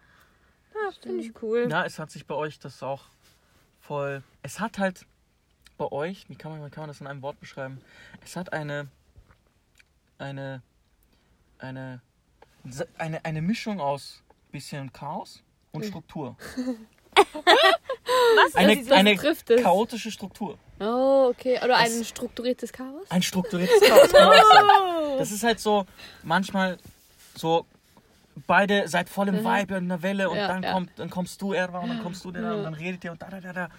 Ja, 0.73 0.91
finde 1.01 1.23
ich 1.23 1.33
cool. 1.41 1.67
Ja, 1.69 1.85
es 1.85 1.99
hat 1.99 2.09
sich 2.11 2.25
bei 2.25 2.35
euch 2.35 2.57
das 2.59 2.81
auch 2.81 3.03
voll. 3.81 4.23
Es 4.43 4.59
hat 4.59 4.77
halt 4.79 5.05
bei 5.77 5.91
euch, 5.91 6.25
wie 6.29 6.35
kann 6.35 6.51
man, 6.51 6.65
wie 6.65 6.69
kann 6.69 6.81
man 6.83 6.87
das 6.89 7.01
in 7.01 7.07
einem 7.07 7.21
Wort 7.21 7.39
beschreiben? 7.39 7.81
Es 8.23 8.35
hat 8.35 8.53
eine. 8.53 8.87
Eine. 10.17 10.61
Eine. 11.59 12.01
Eine, 12.97 13.25
eine 13.25 13.41
Mischung 13.41 13.79
aus 13.81 14.21
bisschen 14.51 14.91
Chaos 14.93 15.41
und 15.71 15.83
Struktur. 15.85 16.35
Was? 17.15 18.55
Eine, 18.55 18.77
das 18.77 18.91
eine 18.91 19.15
trifft 19.15 19.49
es. 19.49 19.61
chaotische 19.63 20.11
Struktur. 20.11 20.57
Oh, 20.79 21.29
okay. 21.31 21.59
Oder 21.63 21.77
ein 21.77 21.97
Das- 21.99 22.07
strukturiertes 22.07 22.71
Chaos? 22.71 23.05
Ein 23.09 23.21
strukturiertes 23.23 23.81
Chaos. 23.81 24.11
kann 24.11 24.27
man 24.27 24.39
auch 24.39 24.51
sagen. 24.51 24.67
Das 25.17 25.31
ist 25.31 25.43
halt 25.43 25.59
so, 25.59 25.85
manchmal 26.23 26.77
so, 27.35 27.65
beide 28.47 28.87
seid 28.87 29.09
voll 29.09 29.27
im 29.27 29.43
Vibe 29.43 29.75
in 29.75 29.89
der 29.89 30.01
Welle 30.01 30.29
und 30.29 30.37
Ja, 30.37 30.47
dann, 30.47 30.63
ja. 30.63 30.73
Kommt, 30.73 30.91
dann 30.97 31.09
kommst 31.09 31.41
du, 31.41 31.53
Erwa, 31.53 31.79
und 31.79 31.89
dann 31.89 32.01
kommst 32.03 32.23
du, 32.25 32.31
der, 32.31 32.55
und 32.55 32.63
dann 32.63 32.73
redet 32.73 33.03
ihr 33.03 33.11
und 33.11 33.21
da, 33.21 33.27
da, 33.29 33.39
da, 33.39 33.53
da. 33.53 33.69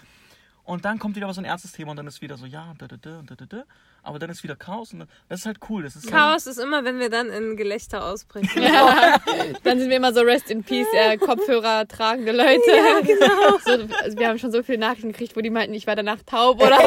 Und 0.64 0.84
dann 0.84 1.00
kommt 1.00 1.16
wieder 1.16 1.26
aber 1.26 1.34
so 1.34 1.40
ein 1.40 1.44
ernstes 1.44 1.72
Thema 1.72 1.90
und 1.90 1.96
dann 1.96 2.06
ist 2.06 2.22
wieder 2.22 2.36
so, 2.36 2.46
ja, 2.46 2.70
und 2.70 2.80
da, 2.80 2.86
da, 2.86 2.96
da, 2.96 3.18
und 3.18 3.30
da, 3.30 3.34
da, 3.34 3.46
da. 3.46 3.64
Aber 4.04 4.18
dann 4.18 4.30
ist 4.30 4.42
wieder 4.44 4.54
Chaos 4.56 4.92
und 4.92 5.00
dann, 5.00 5.08
das 5.28 5.40
ist 5.40 5.46
halt 5.46 5.58
cool. 5.68 5.82
Das 5.82 5.96
ist 5.96 6.04
halt, 6.04 6.14
Chaos 6.14 6.46
ist 6.46 6.58
immer, 6.58 6.84
wenn 6.84 6.98
wir 7.00 7.10
dann 7.10 7.30
in 7.30 7.56
Gelächter 7.56 8.04
ausbrechen. 8.04 8.48
Dann 9.64 9.78
sind 9.78 9.90
wir 9.90 9.96
immer 9.96 10.12
so 10.12 10.22
Rest 10.22 10.50
in 10.50 10.64
Peace, 10.64 10.86
äh, 10.92 11.16
Kopfhörer 11.18 11.86
tragende 11.86 12.32
Leute. 12.32 12.60
Ja, 12.68 13.00
genau. 13.00 13.58
So, 13.64 13.72
also 14.02 14.18
wir 14.18 14.28
haben 14.28 14.38
schon 14.38 14.50
so 14.50 14.62
viele 14.62 14.78
Nachrichten 14.78 15.12
gekriegt, 15.12 15.36
wo 15.36 15.40
die 15.40 15.50
meinten, 15.50 15.74
ich 15.74 15.86
war 15.86 15.94
danach 15.94 16.22
taub 16.24 16.60
oder 16.60 16.78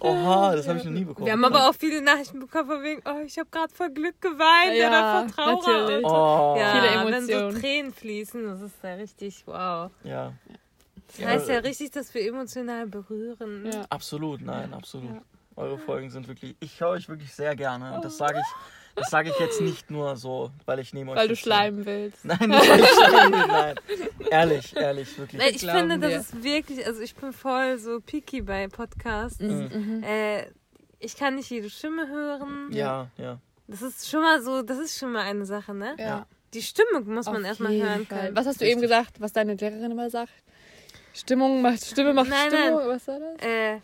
Oha, 0.00 0.56
das 0.56 0.68
habe 0.68 0.78
ich 0.78 0.84
noch 0.84 0.92
nie 0.92 1.04
bekommen. 1.04 1.26
Wir 1.26 1.32
haben 1.32 1.44
aber 1.44 1.68
auch 1.68 1.74
viele 1.74 2.02
Nachrichten 2.02 2.40
bekommen 2.40 2.68
von 2.68 2.82
wegen, 2.82 3.02
oh, 3.04 3.22
ich 3.24 3.38
habe 3.38 3.48
gerade 3.50 3.72
vor 3.74 3.88
Glück 3.88 4.20
geweint 4.20 4.74
Ja, 4.76 4.88
oder 4.88 5.28
vor 5.28 5.36
Trauer. 5.62 5.74
natürlich. 5.76 6.04
Oh, 6.06 6.56
Ja, 6.58 6.72
Viele 6.72 7.12
wenn 7.12 7.26
so 7.26 7.32
Emotionen. 7.32 7.60
Tränen 7.60 7.92
fließen, 7.92 8.44
das 8.44 8.60
ist 8.62 8.74
ja 8.82 8.94
richtig 8.94 9.42
wow. 9.46 9.90
ja. 10.04 10.32
Das 11.18 11.24
heißt 11.26 11.48
ja 11.48 11.58
richtig, 11.58 11.92
dass 11.92 12.12
wir 12.14 12.26
emotional 12.28 12.86
berühren. 12.88 13.64
Ja. 13.72 13.84
Absolut, 13.90 14.40
nein, 14.42 14.74
absolut. 14.74 15.14
Ja. 15.14 15.22
Eure 15.54 15.78
Folgen 15.78 16.10
sind 16.10 16.26
wirklich, 16.26 16.56
ich 16.60 16.80
höre 16.80 16.90
euch 16.90 17.08
wirklich 17.08 17.32
sehr 17.32 17.54
gerne. 17.54 17.94
Und 17.94 18.04
das 18.04 18.16
sage 18.18 18.40
ich, 18.40 18.46
Das 18.96 19.10
sage 19.10 19.30
ich 19.30 19.38
jetzt 19.38 19.60
nicht 19.60 19.90
nur 19.90 20.16
so, 20.16 20.50
weil 20.64 20.78
ich 20.78 20.92
neben 20.94 21.10
euch 21.10 21.16
Weil 21.16 21.28
du 21.28 21.36
schleimen 21.36 21.84
willst. 21.86 22.24
Nein, 22.24 22.38
nicht 22.48 22.68
weil 22.68 22.80
ich 22.80 22.88
schleimen 22.88 23.32
will, 23.32 23.46
nein. 23.46 23.74
Ehrlich, 24.30 24.74
ehrlich, 24.76 25.18
wirklich. 25.18 25.40
Weil 25.42 25.50
ich 25.54 25.58
glauben 25.60 25.78
finde, 25.90 25.98
das 25.98 26.10
wir. 26.10 26.18
ist 26.18 26.42
wirklich, 26.44 26.86
also 26.86 27.00
ich 27.02 27.14
bin 27.14 27.32
voll 27.32 27.78
so 27.78 28.00
picky 28.00 28.40
bei 28.42 28.68
Podcasts. 28.68 29.38
Äh, 29.40 30.46
ich 30.98 31.16
kann 31.16 31.34
nicht 31.36 31.50
jede 31.50 31.68
Stimme 31.70 32.08
hören. 32.08 32.68
Ja, 32.72 33.08
ja. 33.18 33.38
Das 33.68 33.82
ist 33.82 34.08
schon 34.08 34.22
mal 34.22 34.40
so, 34.42 34.62
das 34.62 34.78
ist 34.78 34.98
schon 34.98 35.12
mal 35.12 35.22
eine 35.22 35.44
Sache, 35.44 35.74
ne? 35.74 35.94
Ja. 35.98 36.26
Die 36.54 36.62
Stimmung 36.62 37.04
muss 37.12 37.26
man 37.26 37.36
Auf 37.42 37.44
erstmal 37.44 37.72
jeden 37.72 37.86
hören 37.86 38.06
Fall. 38.06 38.18
können. 38.20 38.36
Was 38.36 38.46
hast 38.46 38.60
du 38.60 38.64
eben 38.66 38.80
gesagt, 38.80 39.20
was 39.20 39.32
deine 39.32 39.54
Lehrerin 39.54 39.90
immer 39.90 40.08
sagt? 40.08 40.32
Stimmung 41.12 41.60
macht 41.62 41.84
Stimme 41.84 42.14
macht 42.14 42.28
Nein, 42.30 42.48
Stimmung. 42.50 42.78
nein. 42.78 42.88
Was 42.88 43.08
war 43.08 43.18
das? 43.20 43.46
Äh, 43.46 43.80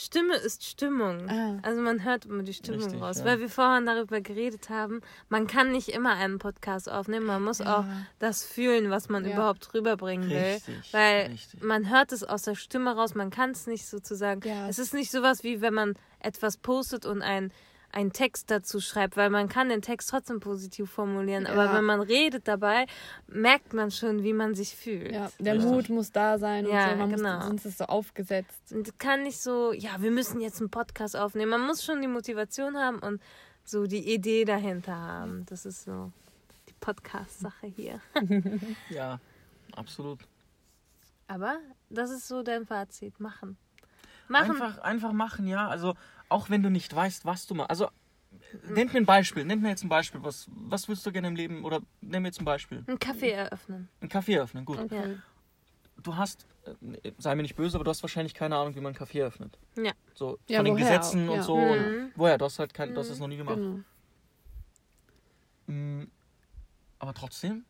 Stimme 0.00 0.34
ist 0.36 0.64
Stimmung. 0.64 1.28
Ah. 1.28 1.58
Also 1.62 1.80
man 1.80 2.02
hört 2.04 2.24
immer 2.24 2.42
die 2.42 2.54
Stimmung 2.54 2.82
Richtig, 2.84 3.00
raus. 3.00 3.18
ja. 3.18 3.24
Weil 3.26 3.40
wir 3.40 3.48
vorhin 3.48 3.86
darüber 3.86 4.20
geredet 4.20 4.70
haben, 4.70 5.00
man 5.28 5.46
kann 5.46 5.72
nicht 5.72 5.88
immer 5.90 6.14
einen 6.14 6.38
Podcast 6.38 6.90
aufnehmen. 6.90 7.26
Man 7.26 7.42
muss 7.44 7.60
auch 7.60 7.84
das 8.18 8.42
fühlen, 8.44 8.90
was 8.90 9.08
man 9.08 9.24
Ja. 9.24 9.34
überhaupt 9.34 9.72
rüberbringen 9.74 10.30
will. 10.30 10.36
Richtig, 10.38 10.92
Weil 10.92 11.26
richtig. 11.26 11.62
man 11.62 11.90
hört 11.90 12.12
es 12.12 12.24
aus 12.24 12.42
der 12.42 12.54
Stimme 12.54 12.94
raus, 12.96 13.14
man 13.14 13.30
kann 13.30 13.50
es 13.50 13.66
nicht 13.66 13.86
sozusagen. 13.86 14.40
Ja. 14.48 14.68
Es 14.68 14.78
ist 14.78 14.94
nicht 14.94 15.10
sowas 15.10 15.44
wie 15.44 15.60
wenn 15.60 15.74
man 15.74 15.94
etwas 16.20 16.56
postet 16.56 17.04
und 17.06 17.22
ein 17.22 17.52
einen 17.92 18.12
Text 18.12 18.50
dazu 18.50 18.80
schreibt, 18.80 19.16
weil 19.16 19.30
man 19.30 19.48
kann 19.48 19.68
den 19.68 19.82
Text 19.82 20.10
trotzdem 20.10 20.38
positiv 20.40 20.90
formulieren, 20.90 21.46
aber 21.46 21.64
Ja. 21.66 21.74
wenn 21.74 21.84
man 21.84 22.00
redet 22.00 22.46
dabei, 22.46 22.86
merkt 23.26 23.72
man 23.74 23.90
schon, 23.90 24.22
wie 24.22 24.32
man 24.32 24.54
sich 24.54 24.76
fühlt. 24.76 25.12
Ja, 25.12 25.30
der 25.38 25.54
Richtig. 25.54 25.70
Mut 25.72 25.88
muss 25.88 26.12
da 26.12 26.38
sein 26.38 26.66
und 26.66 26.72
Ja, 26.72 26.90
so. 26.90 26.96
Man 26.96 27.10
genau. 27.10 27.36
muss, 27.36 27.46
sonst 27.46 27.64
ist 27.66 27.72
es 27.72 27.78
so 27.78 27.84
aufgesetzt. 27.86 28.72
Und 28.72 28.98
kann 28.98 29.24
nicht 29.24 29.40
so, 29.40 29.72
ja, 29.72 29.90
wir 30.00 30.10
müssen 30.10 30.40
jetzt 30.40 30.60
einen 30.60 30.70
Podcast 30.70 31.16
aufnehmen. 31.16 31.50
Man 31.50 31.66
muss 31.66 31.84
schon 31.84 32.00
die 32.00 32.08
Motivation 32.08 32.76
haben 32.76 32.98
und 33.00 33.20
so 33.64 33.86
die 33.86 34.12
Idee 34.14 34.44
dahinter 34.44 34.94
haben. 34.96 35.44
Das 35.46 35.66
ist 35.66 35.84
so 35.84 36.12
die 36.68 36.74
Podcast-Sache 36.80 37.66
hier. 37.66 38.00
Ja, 38.88 39.18
absolut. 39.76 40.20
Aber 41.26 41.58
das 41.90 42.10
ist 42.10 42.26
so 42.28 42.42
dein 42.42 42.66
Fazit. 42.66 43.18
Machen. 43.20 43.56
Machen. 44.28 44.50
Einfach, 44.52 44.78
einfach 44.78 45.12
machen, 45.12 45.46
ja. 45.48 45.68
Also, 45.68 45.94
auch 46.30 46.48
wenn 46.50 46.62
du 46.62 46.70
nicht 46.70 46.94
weißt, 46.94 47.24
was 47.24 47.46
du 47.46 47.54
machst. 47.54 47.70
Also, 47.70 47.88
nennt 48.68 48.92
mir 48.92 49.00
ein 49.00 49.06
Beispiel. 49.06 49.44
Nennt 49.44 49.62
mir 49.62 49.68
jetzt 49.68 49.84
ein 49.84 49.88
Beispiel. 49.88 50.22
Was, 50.22 50.46
was 50.54 50.88
willst 50.88 51.04
du 51.04 51.12
gerne 51.12 51.28
im 51.28 51.36
Leben? 51.36 51.64
Oder 51.64 51.80
nenn 52.00 52.22
mir 52.22 52.28
jetzt 52.28 52.40
ein 52.40 52.44
Beispiel. 52.44 52.84
Einen 52.86 52.98
Kaffee 52.98 53.30
eröffnen. 53.32 53.88
Ein 54.00 54.08
Kaffee 54.08 54.38
öffnen, 54.38 54.64
gut. 54.64 54.90
Ja. 54.90 55.04
Du 56.02 56.16
hast, 56.16 56.46
äh, 57.02 57.12
sei 57.18 57.34
mir 57.34 57.42
nicht 57.42 57.56
böse, 57.56 57.76
aber 57.76 57.84
du 57.84 57.90
hast 57.90 58.02
wahrscheinlich 58.02 58.32
keine 58.32 58.56
Ahnung, 58.56 58.74
wie 58.74 58.80
man 58.80 58.86
einen 58.88 58.96
Kaffee 58.96 59.22
öffnet. 59.22 59.58
Ja. 59.76 59.92
So 60.14 60.38
Ja, 60.48 60.58
von 60.58 60.64
den 60.64 60.74
woher 60.74 60.98
Gesetzen 60.98 61.28
auch, 61.28 61.32
und 61.32 61.36
ja. 61.38 61.42
so. 61.42 61.56
Mhm. 61.58 61.70
Und 61.70 62.12
woher? 62.16 62.38
Du 62.38 62.44
hast 62.46 62.58
halt 62.58 62.72
kein, 62.72 62.94
du 62.94 63.00
hast 63.00 63.10
das 63.10 63.18
noch 63.18 63.28
nie 63.28 63.36
gemacht. 63.36 63.56
Genau. 63.56 63.80
Mm, 65.66 66.08
Aber 66.98 67.14
trotzdem, 67.14 67.64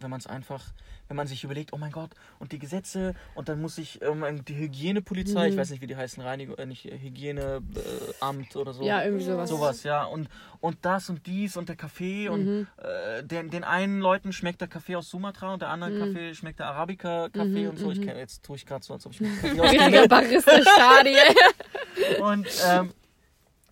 wenn 0.00 0.10
man 0.10 0.18
es 0.20 0.26
einfach, 0.26 0.62
wenn 1.08 1.16
man 1.16 1.26
sich 1.26 1.44
überlegt, 1.44 1.72
oh 1.72 1.78
mein 1.78 1.92
Gott, 1.92 2.10
und 2.38 2.52
die 2.52 2.58
Gesetze 2.58 3.14
und 3.34 3.48
dann 3.48 3.60
muss 3.60 3.78
ich 3.78 4.02
ähm, 4.02 4.44
die 4.44 4.56
Hygienepolizei, 4.56 5.46
Mhm. 5.46 5.52
ich 5.52 5.56
weiß 5.58 5.70
nicht, 5.70 5.80
wie 5.82 5.86
die 5.86 5.96
heißen, 5.96 6.22
Reinigung, 6.22 6.56
äh, 6.58 6.66
nicht 6.66 6.86
äh, 6.86 6.98
Hygieneamt 6.98 7.76
äh, 7.78 7.80
Amt 8.20 8.56
oder 8.56 8.72
so. 8.72 8.84
Ja, 8.84 9.02
irgendwie 9.04 9.24
sowas. 9.24 9.48
Sowas, 9.48 9.82
ja. 9.84 10.04
Und, 10.04 10.28
und 10.60 10.76
das 10.82 11.08
und 11.10 11.26
dies 11.26 11.56
und 11.56 11.68
der 11.68 11.76
Kaffee 11.76 12.28
und 12.28 12.44
Mhm. 12.44 12.66
äh, 12.78 13.22
den, 13.24 13.50
den 13.50 13.64
einen 13.64 14.00
Leuten 14.00 14.32
schmeckt 14.32 14.60
der 14.60 14.68
Kaffee 14.68 14.96
aus 14.96 15.08
Sumatra 15.10 15.52
und 15.54 15.62
der 15.62 15.68
anderen 15.70 15.98
Kaffee 15.98 16.34
schmeckt 16.34 16.58
der 16.58 16.66
Arabica-Kaffee 16.66 17.64
Mhm, 17.64 17.68
und 17.70 17.78
so. 17.78 17.90
Ich 17.90 18.00
mhm. 18.00 18.06
kenn, 18.06 18.16
jetzt 18.18 18.42
tue 18.44 18.56
ich 18.56 18.66
gerade 18.66 18.84
so, 18.84 18.94
als 18.94 19.06
ob 19.06 19.12
ich. 19.12 19.20
Richtiger 19.42 20.08
Barista-Stadie. 20.08 21.16
Und 22.20 22.46
ähm, 22.68 22.92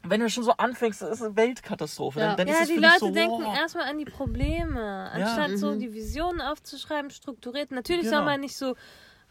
wenn 0.05 0.21
du 0.21 0.29
schon 0.31 0.45
so 0.45 0.53
anfängst, 0.53 1.03
das 1.03 1.11
ist 1.11 1.23
eine 1.23 1.37
Weltkatastrophe. 1.37 2.21
Ja. 2.21 2.35
Dann, 2.35 2.47
dann 2.47 2.49
Ja, 2.49 2.65
die 2.67 2.77
Leute 2.77 2.99
so, 3.01 3.11
denken 3.11 3.45
wow. 3.45 3.57
erstmal 3.57 3.85
an 3.89 3.99
die 3.99 4.05
Probleme, 4.05 5.11
anstatt 5.13 5.57
so 5.59 5.73
Mhm. 5.73 5.79
die 5.81 5.93
Visionen 5.95 6.41
aufzuschreiben, 6.41 7.11
strukturiert. 7.11 7.71
Natürlich 7.71 8.05
soll 8.09 8.19
Genau. 8.21 8.25
man 8.31 8.41
nicht 8.41 8.57
so 8.57 8.75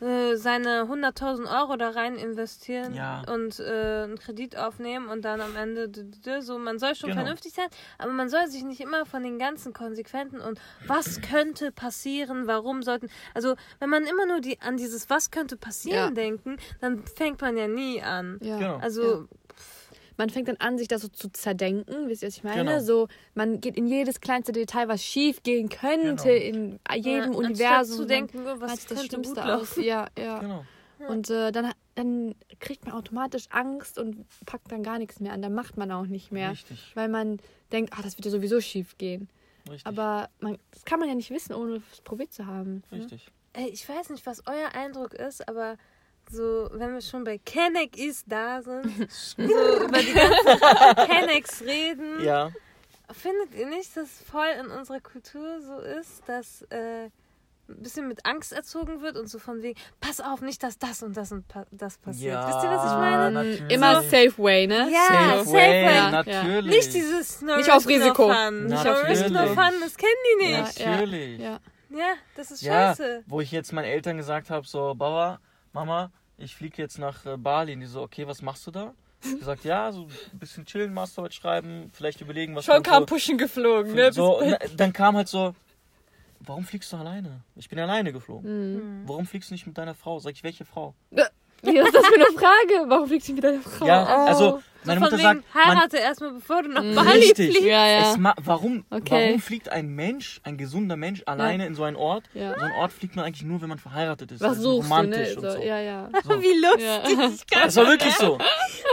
äh, 0.03 0.35
seine 0.35 0.87
100.000 0.87 1.45
Euro 1.61 1.75
da 1.77 1.91
rein 1.91 2.15
investieren 2.15 2.95
Ja. 2.95 3.21
und 3.31 3.59
äh, 3.59 4.01
einen 4.05 4.17
Kredit 4.17 4.57
aufnehmen 4.57 5.07
und 5.09 5.23
dann 5.23 5.39
am 5.41 5.55
Ende 5.55 5.91
so 6.41 6.57
man 6.57 6.79
soll 6.79 6.95
schon 6.95 7.11
Genau. 7.11 7.21
vernünftig 7.21 7.53
sein, 7.53 7.67
aber 7.99 8.11
man 8.11 8.27
soll 8.27 8.47
sich 8.47 8.63
nicht 8.63 8.81
immer 8.81 9.05
von 9.05 9.21
den 9.21 9.37
ganzen 9.37 9.73
Konsequenzen 9.73 10.41
und 10.41 10.59
was 10.87 11.21
könnte 11.21 11.71
passieren, 11.71 12.47
warum 12.47 12.81
sollten 12.81 13.09
also 13.35 13.53
wenn 13.79 13.91
man 13.91 14.05
immer 14.07 14.25
nur 14.25 14.39
die 14.41 14.59
an 14.59 14.75
dieses 14.75 15.07
was 15.11 15.29
könnte 15.29 15.55
passieren 15.55 15.99
Ja. 15.99 16.09
denken, 16.09 16.57
dann 16.79 17.05
fängt 17.05 17.39
man 17.39 17.55
ja 17.55 17.67
nie 17.67 18.01
an. 18.01 18.39
Ja. 18.41 18.57
Genau. 18.57 18.77
Also 18.77 19.27
Man 20.21 20.29
fängt 20.29 20.47
dann 20.49 20.57
an, 20.57 20.77
sich 20.77 20.87
das 20.87 21.01
so 21.01 21.07
zu 21.07 21.31
zerdenken, 21.31 22.07
wisst 22.07 22.21
ihr, 22.21 22.27
was 22.27 22.37
ich 22.37 22.43
meine? 22.43 22.63
Genau. 22.63 22.79
So, 22.79 23.07
man 23.33 23.59
geht 23.59 23.75
in 23.75 23.87
jedes 23.87 24.21
kleinste 24.21 24.51
Detail, 24.51 24.87
was 24.87 25.03
schief 25.03 25.41
gehen 25.41 25.67
könnte 25.67 26.39
Genau. 26.39 26.77
in 26.93 27.03
jedem 27.03 27.31
ja, 27.31 27.37
Universum. 27.39 27.97
zu 27.97 28.05
denken, 28.05 28.45
oh, 28.45 28.59
was 28.61 28.75
sich 28.75 28.85
das 28.85 29.05
Schlimmste 29.07 29.43
aus. 29.43 29.77
Ja, 29.77 30.09
ja. 30.15 30.37
Genau. 30.37 30.63
Und 31.07 31.31
äh, 31.31 31.51
dann, 31.51 31.71
dann 31.95 32.35
kriegt 32.59 32.85
man 32.85 32.93
automatisch 32.93 33.45
Angst 33.49 33.97
und 33.97 34.27
packt 34.45 34.71
dann 34.71 34.83
gar 34.83 34.99
nichts 34.99 35.19
mehr 35.19 35.33
an. 35.33 35.41
Dann 35.41 35.55
macht 35.55 35.75
man 35.75 35.91
auch 35.91 36.05
nicht 36.05 36.31
mehr. 36.31 36.51
Richtig. 36.51 36.91
Weil 36.93 37.09
man 37.09 37.39
denkt, 37.71 37.93
ah, 37.97 38.03
das 38.03 38.15
wird 38.19 38.25
ja 38.25 38.31
sowieso 38.31 38.61
schief 38.61 38.99
gehen. 38.99 39.27
Richtig. 39.67 39.87
Aber 39.87 40.29
man, 40.39 40.59
das 40.69 40.85
kann 40.85 40.99
man 40.99 41.09
ja 41.09 41.15
nicht 41.15 41.31
wissen, 41.31 41.55
ohne 41.55 41.81
es 41.91 42.01
probiert 42.01 42.31
zu 42.31 42.45
haben. 42.45 42.83
ne? 42.91 42.99
Richtig. 42.99 43.27
Ey, 43.53 43.69
ich 43.69 43.89
weiß 43.89 44.11
nicht, 44.11 44.23
was 44.27 44.43
euer 44.45 44.69
Eindruck 44.75 45.15
ist, 45.15 45.47
aber 45.49 45.77
so, 46.29 46.69
wenn 46.73 46.93
wir 46.93 47.01
schon 47.01 47.23
bei 47.23 47.37
Kenneck 47.39 47.97
ist 47.97 48.25
da 48.27 48.61
sind, 48.61 48.85
so 49.11 49.41
über 49.43 49.97
die 49.99 50.13
ganzen 50.13 51.07
Kennecks 51.07 51.61
reden, 51.61 52.23
Ja. 52.23 52.51
findet 53.11 53.53
ihr 53.55 53.67
nicht, 53.67 53.95
dass 53.97 54.09
voll 54.21 54.47
in 54.59 54.67
unserer 54.67 54.99
Kultur 54.99 55.59
so 55.61 55.79
ist, 55.79 56.21
dass 56.27 56.61
äh, 56.69 57.05
ein 57.69 57.81
bisschen 57.83 58.07
mit 58.09 58.25
Angst 58.25 58.51
erzogen 58.51 59.01
wird 59.01 59.15
und 59.17 59.27
so 59.29 59.39
von 59.39 59.61
wegen, 59.61 59.79
pass 60.01 60.19
auf, 60.19 60.41
nicht, 60.41 60.61
dass 60.61 60.77
das 60.77 61.03
und 61.03 61.15
das 61.15 61.31
und 61.31 61.47
pa 61.47 61.65
das 61.71 61.97
passiert. 61.97 62.33
Ja, 62.33 62.47
Wisst 62.47 62.63
ihr, 62.63 62.69
was 62.69 62.85
ich 62.85 62.97
meine? 62.97 63.31
natürlich. 63.31 63.71
Immer 63.73 64.01
safe 64.01 64.33
way, 64.37 64.67
ne? 64.67 64.89
Ja, 64.91 65.07
Safe 65.07 65.43
safe 65.45 65.51
way, 65.53 65.85
way. 65.85 65.95
Ja, 65.95 66.11
natürlich. 66.11 66.75
Nicht 66.75 66.93
dieses 66.93 67.41
No 67.41 67.55
Nicht 67.55 67.67
risk, 67.67 67.77
auf 67.77 67.87
Risiko. 67.87 68.27
No 68.27 68.33
fun. 68.33 68.65
Nicht 68.65 68.87
auf 68.87 69.07
risk, 69.07 69.29
no 69.29 69.39
Risiko. 69.41 69.61
fun, 69.61 69.71
das 69.81 69.97
kennen 69.97 70.11
die 70.41 70.45
nicht. 70.47 70.79
Ja, 70.79 70.91
Natürlich. 70.91 71.39
Ja. 71.39 71.59
Ja, 71.93 72.13
das 72.35 72.51
ist 72.51 72.61
Ja, 72.61 72.95
scheiße. 72.95 73.23
wo 73.27 73.39
ich 73.41 73.51
jetzt 73.51 73.71
meinen 73.73 73.85
Eltern 73.85 74.17
gesagt 74.17 74.49
habe, 74.49 74.65
so, 74.67 74.93
Baba, 74.95 75.39
Mama, 75.73 76.11
ich 76.37 76.55
fliege 76.55 76.81
jetzt 76.81 76.97
nach 76.99 77.25
äh, 77.25 77.37
Bali. 77.37 77.73
Und 77.73 77.79
die 77.81 77.85
so, 77.85 78.01
okay, 78.01 78.27
was 78.27 78.41
machst 78.41 78.65
du 78.67 78.71
da? 78.71 78.93
Ich 79.23 79.37
gesagt, 79.39 79.63
ja, 79.65 79.91
so 79.91 80.07
ein 80.33 80.39
bisschen 80.39 80.65
chillen, 80.65 80.93
Masterarbeit 80.93 81.33
schreiben, 81.35 81.91
vielleicht 81.93 82.21
überlegen, 82.21 82.55
was 82.55 82.65
Schon 82.65 82.81
kam 82.81 83.03
so, 83.03 83.05
Pushen 83.05 83.37
geflogen, 83.37 83.93
ne? 83.93 84.11
so 84.11 84.39
und 84.39 84.57
Dann 84.77 84.91
kam 84.93 85.15
halt 85.15 85.27
so, 85.27 85.53
warum 86.39 86.63
fliegst 86.65 86.91
du 86.91 86.97
alleine? 86.97 87.41
Ich 87.55 87.69
bin 87.69 87.77
alleine 87.77 88.11
geflogen. 88.13 89.01
Mhm. 89.03 89.07
Warum 89.07 89.27
fliegst 89.27 89.51
du 89.51 89.53
nicht 89.53 89.67
mit 89.67 89.77
deiner 89.77 89.93
Frau? 89.93 90.17
Sag 90.19 90.31
ich, 90.33 90.43
welche 90.43 90.65
Frau? 90.65 90.95
Wie, 91.11 91.17
was 91.19 91.85
ist 91.85 91.93
das 91.95 92.05
für 92.07 92.15
eine 92.15 92.25
Frage? 92.35 92.89
Warum 92.89 93.07
fliegt 93.07 93.23
sie 93.23 93.33
mit 93.33 93.43
deiner 93.43 93.61
Frau? 93.61 93.85
Ja, 93.85 94.03
Oh. 94.03 94.27
also 94.27 94.63
meine 94.85 94.99
Von 94.99 95.09
Mutter 95.11 95.21
sagt, 95.21 95.43
heirate 95.53 95.97
erstmal, 95.97 96.33
bevor 96.33 96.63
du 96.63 96.69
nach 96.69 96.83
Mhm. 96.83 96.95
Bali 96.95 97.09
Richtig. 97.19 97.51
fliegst. 97.51 97.61
Ja, 97.63 97.87
ja. 97.87 98.33
Warum, 98.43 98.83
Okay. 98.89 99.27
warum 99.27 99.39
fliegt 99.41 99.69
ein 99.69 99.87
Mensch, 99.89 100.41
ein 100.43 100.57
gesunder 100.57 100.95
Mensch, 100.97 101.21
alleine 101.25 101.65
in 101.67 101.75
so 101.75 101.83
einen 101.83 101.95
Ort? 101.95 102.23
Ja. 102.33 102.53
So 102.55 102.61
einen 102.61 102.73
Ort 102.73 102.91
fliegt 102.93 103.15
man 103.15 103.25
eigentlich 103.25 103.43
nur, 103.43 103.61
wenn 103.61 103.69
man 103.69 103.77
verheiratet 103.79 104.31
ist. 104.31 104.41
Was 104.41 104.57
also 104.57 104.75
suchst 104.77 104.89
du, 104.89 104.93
romantisch 104.93 105.29
ne? 105.29 105.35
und 105.35 105.41
So, 105.43 105.51
so. 105.51 105.61
Ja, 105.63 105.79
ja. 105.79 106.09
So. 106.23 106.29
Wie 106.41 106.59
lustig. 106.61 107.17
Ja. 107.17 107.29
Ich 107.29 107.45
Das 107.63 107.75
war 107.75 107.87
wirklich 107.87 108.13
so. 108.15 108.37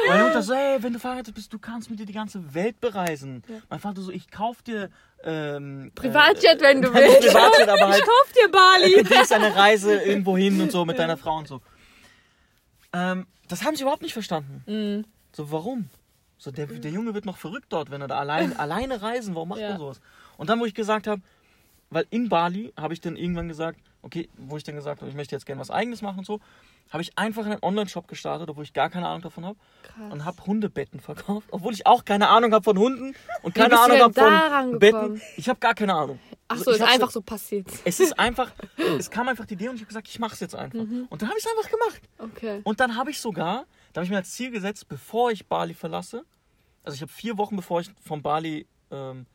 Meine 0.08 0.24
Mutter 0.24 0.42
so, 0.42 0.52
ey, 0.52 0.82
wenn 0.82 0.92
du 0.92 0.98
verheiratet 0.98 1.34
bist, 1.34 1.52
du 1.52 1.58
kannst 1.58 1.90
mit 1.90 1.98
dir 2.00 2.06
die 2.06 2.12
ganze 2.12 2.54
Welt 2.54 2.80
bereisen. 2.80 3.42
Mein 3.70 3.80
Vater 3.80 4.02
so, 4.02 4.10
ich 4.12 4.30
kauf 4.30 4.62
dir 4.62 4.90
ähm, 5.24 5.90
Privatjet, 5.94 6.60
wenn 6.60 6.82
du 6.82 6.92
willst. 6.94 7.20
Privatjet, 7.26 7.68
aber 7.68 7.88
halt 7.88 8.02
Kauf 8.04 8.32
dir 8.32 8.50
Bali. 8.50 9.02
du 9.02 9.14
ist 9.20 9.32
eine 9.32 9.54
Reise 9.56 9.94
irgendwo 10.02 10.36
hin 10.36 10.60
und 10.60 10.70
so 10.70 10.84
mit 10.84 10.98
deiner 10.98 11.16
Frau 11.16 11.36
und 11.38 11.48
so. 11.48 11.60
Ähm, 12.92 13.26
das 13.48 13.64
haben 13.64 13.74
sie 13.76 13.82
überhaupt 13.82 14.02
nicht 14.02 14.12
verstanden. 14.12 14.62
Mhm. 14.66 15.04
So, 15.38 15.52
warum? 15.52 15.88
So, 16.36 16.50
der, 16.50 16.66
der 16.66 16.90
Junge 16.90 17.14
wird 17.14 17.24
noch 17.24 17.36
verrückt 17.36 17.66
dort, 17.68 17.92
wenn 17.92 18.00
er 18.00 18.08
da 18.08 18.18
allein, 18.18 18.56
alleine 18.58 19.00
reisen. 19.00 19.36
Warum 19.36 19.50
macht 19.50 19.60
Ja. 19.60 19.68
man 19.70 19.78
sowas? 19.78 20.00
Und 20.36 20.50
dann, 20.50 20.58
wo 20.58 20.64
ich 20.64 20.74
gesagt 20.74 21.06
habe, 21.06 21.22
weil 21.90 22.06
in 22.10 22.28
Bali 22.28 22.72
habe 22.76 22.92
ich 22.92 23.00
dann 23.00 23.14
irgendwann 23.14 23.46
gesagt, 23.46 23.78
okay, 24.02 24.28
wo 24.36 24.56
ich 24.56 24.64
dann 24.64 24.74
gesagt 24.74 25.00
habe, 25.00 25.08
ich 25.08 25.16
möchte 25.16 25.36
jetzt 25.36 25.46
gerne 25.46 25.60
was 25.60 25.70
Eigenes 25.70 26.02
machen 26.02 26.18
und 26.18 26.24
so, 26.26 26.40
habe 26.90 27.02
ich 27.02 27.16
einfach 27.16 27.46
einen 27.46 27.58
Online-Shop 27.62 28.08
gestartet, 28.08 28.50
obwohl 28.50 28.64
ich 28.64 28.72
gar 28.72 28.90
keine 28.90 29.06
Ahnung 29.06 29.22
davon 29.22 29.44
habe. 29.46 29.56
Und 30.10 30.24
habe 30.24 30.44
Hundebetten 30.44 30.98
verkauft, 30.98 31.46
obwohl 31.52 31.72
ich 31.72 31.86
auch 31.86 32.04
keine 32.04 32.28
Ahnung 32.30 32.52
habe 32.52 32.64
von 32.64 32.76
Hunden 32.78 33.14
und 33.42 33.54
Wie 33.54 33.60
keine 33.60 33.76
du 33.76 33.80
Ahnung 33.80 33.98
habe 34.00 34.14
von 34.14 34.70
gekommen? 34.72 34.78
Betten. 34.80 35.22
Ich 35.36 35.48
habe 35.48 35.60
gar 35.60 35.74
keine 35.74 35.94
Ahnung. 35.94 36.18
Ach 36.48 36.56
Also 36.56 36.64
so, 36.64 36.70
ich 36.72 36.76
ist 36.78 36.82
einfach 36.82 37.10
so 37.12 37.20
passiert. 37.22 37.68
Es 37.84 38.00
ist 38.00 38.18
einfach, 38.18 38.50
es 38.98 39.08
kam 39.08 39.28
einfach 39.28 39.46
die 39.46 39.54
Idee 39.54 39.68
und 39.68 39.76
ich 39.76 39.82
habe 39.82 39.88
gesagt, 39.88 40.08
ich 40.08 40.18
mache 40.18 40.34
es 40.34 40.40
jetzt 40.40 40.56
einfach. 40.56 40.80
Und 40.80 41.22
dann 41.22 41.28
habe 41.28 41.38
ich 41.38 41.44
es 41.44 41.50
einfach 41.56 41.70
gemacht. 41.70 42.02
Okay. 42.18 42.60
Und 42.64 42.80
dann 42.80 42.96
habe 42.96 43.10
ich 43.12 43.20
sogar, 43.20 43.66
da 43.92 44.00
habe 44.00 44.04
ich 44.04 44.10
mir 44.10 44.16
als 44.18 44.32
Ziel 44.32 44.50
gesetzt, 44.50 44.88
bevor 44.88 45.30
ich 45.30 45.46
Bali 45.46 45.74
verlasse, 45.74 46.24
also 46.84 46.94
ich 46.94 47.02
habe 47.02 47.12
vier 47.12 47.36
Wochen 47.38 47.56
bevor 47.56 47.80
ich 47.80 47.90
von 48.04 48.22
Bali 48.22 48.66
ähm, 48.90 49.26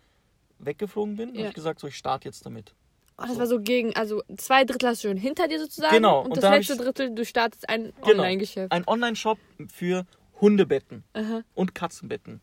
weggeflogen 0.60 1.16
bin, 1.16 1.30
Ja. 1.36 1.42
habe 1.42 1.50
ich 1.50 1.56
gesagt, 1.56 1.80
so 1.80 1.88
ich 1.88 1.96
starte 1.98 2.28
jetzt 2.28 2.46
damit. 2.46 2.74
Oh, 3.18 3.26
das 3.28 3.38
war 3.38 3.46
so 3.48 3.60
gegen, 3.62 3.96
also 3.96 4.24
zwei 4.38 4.64
Drittel 4.66 4.90
hast 4.90 5.04
du 5.04 5.10
schon 5.10 5.18
hinter 5.18 5.48
dir 5.48 5.60
sozusagen. 5.60 5.94
Genau, 5.96 6.22
Und, 6.22 6.26
und 6.32 6.38
das 6.38 6.42
da 6.42 6.56
letzte 6.56 6.78
Drittel, 6.78 7.14
du 7.14 7.24
startest 7.24 7.70
ein 7.70 7.94
Genau. 7.98 8.10
Online-Geschäft. 8.24 8.72
Ein 8.72 8.88
Online-Shop 8.88 9.38
für 9.72 10.06
Hundebetten 10.42 11.04
Aha. 11.14 11.44
und 11.54 11.76
Katzenbetten. 11.76 12.42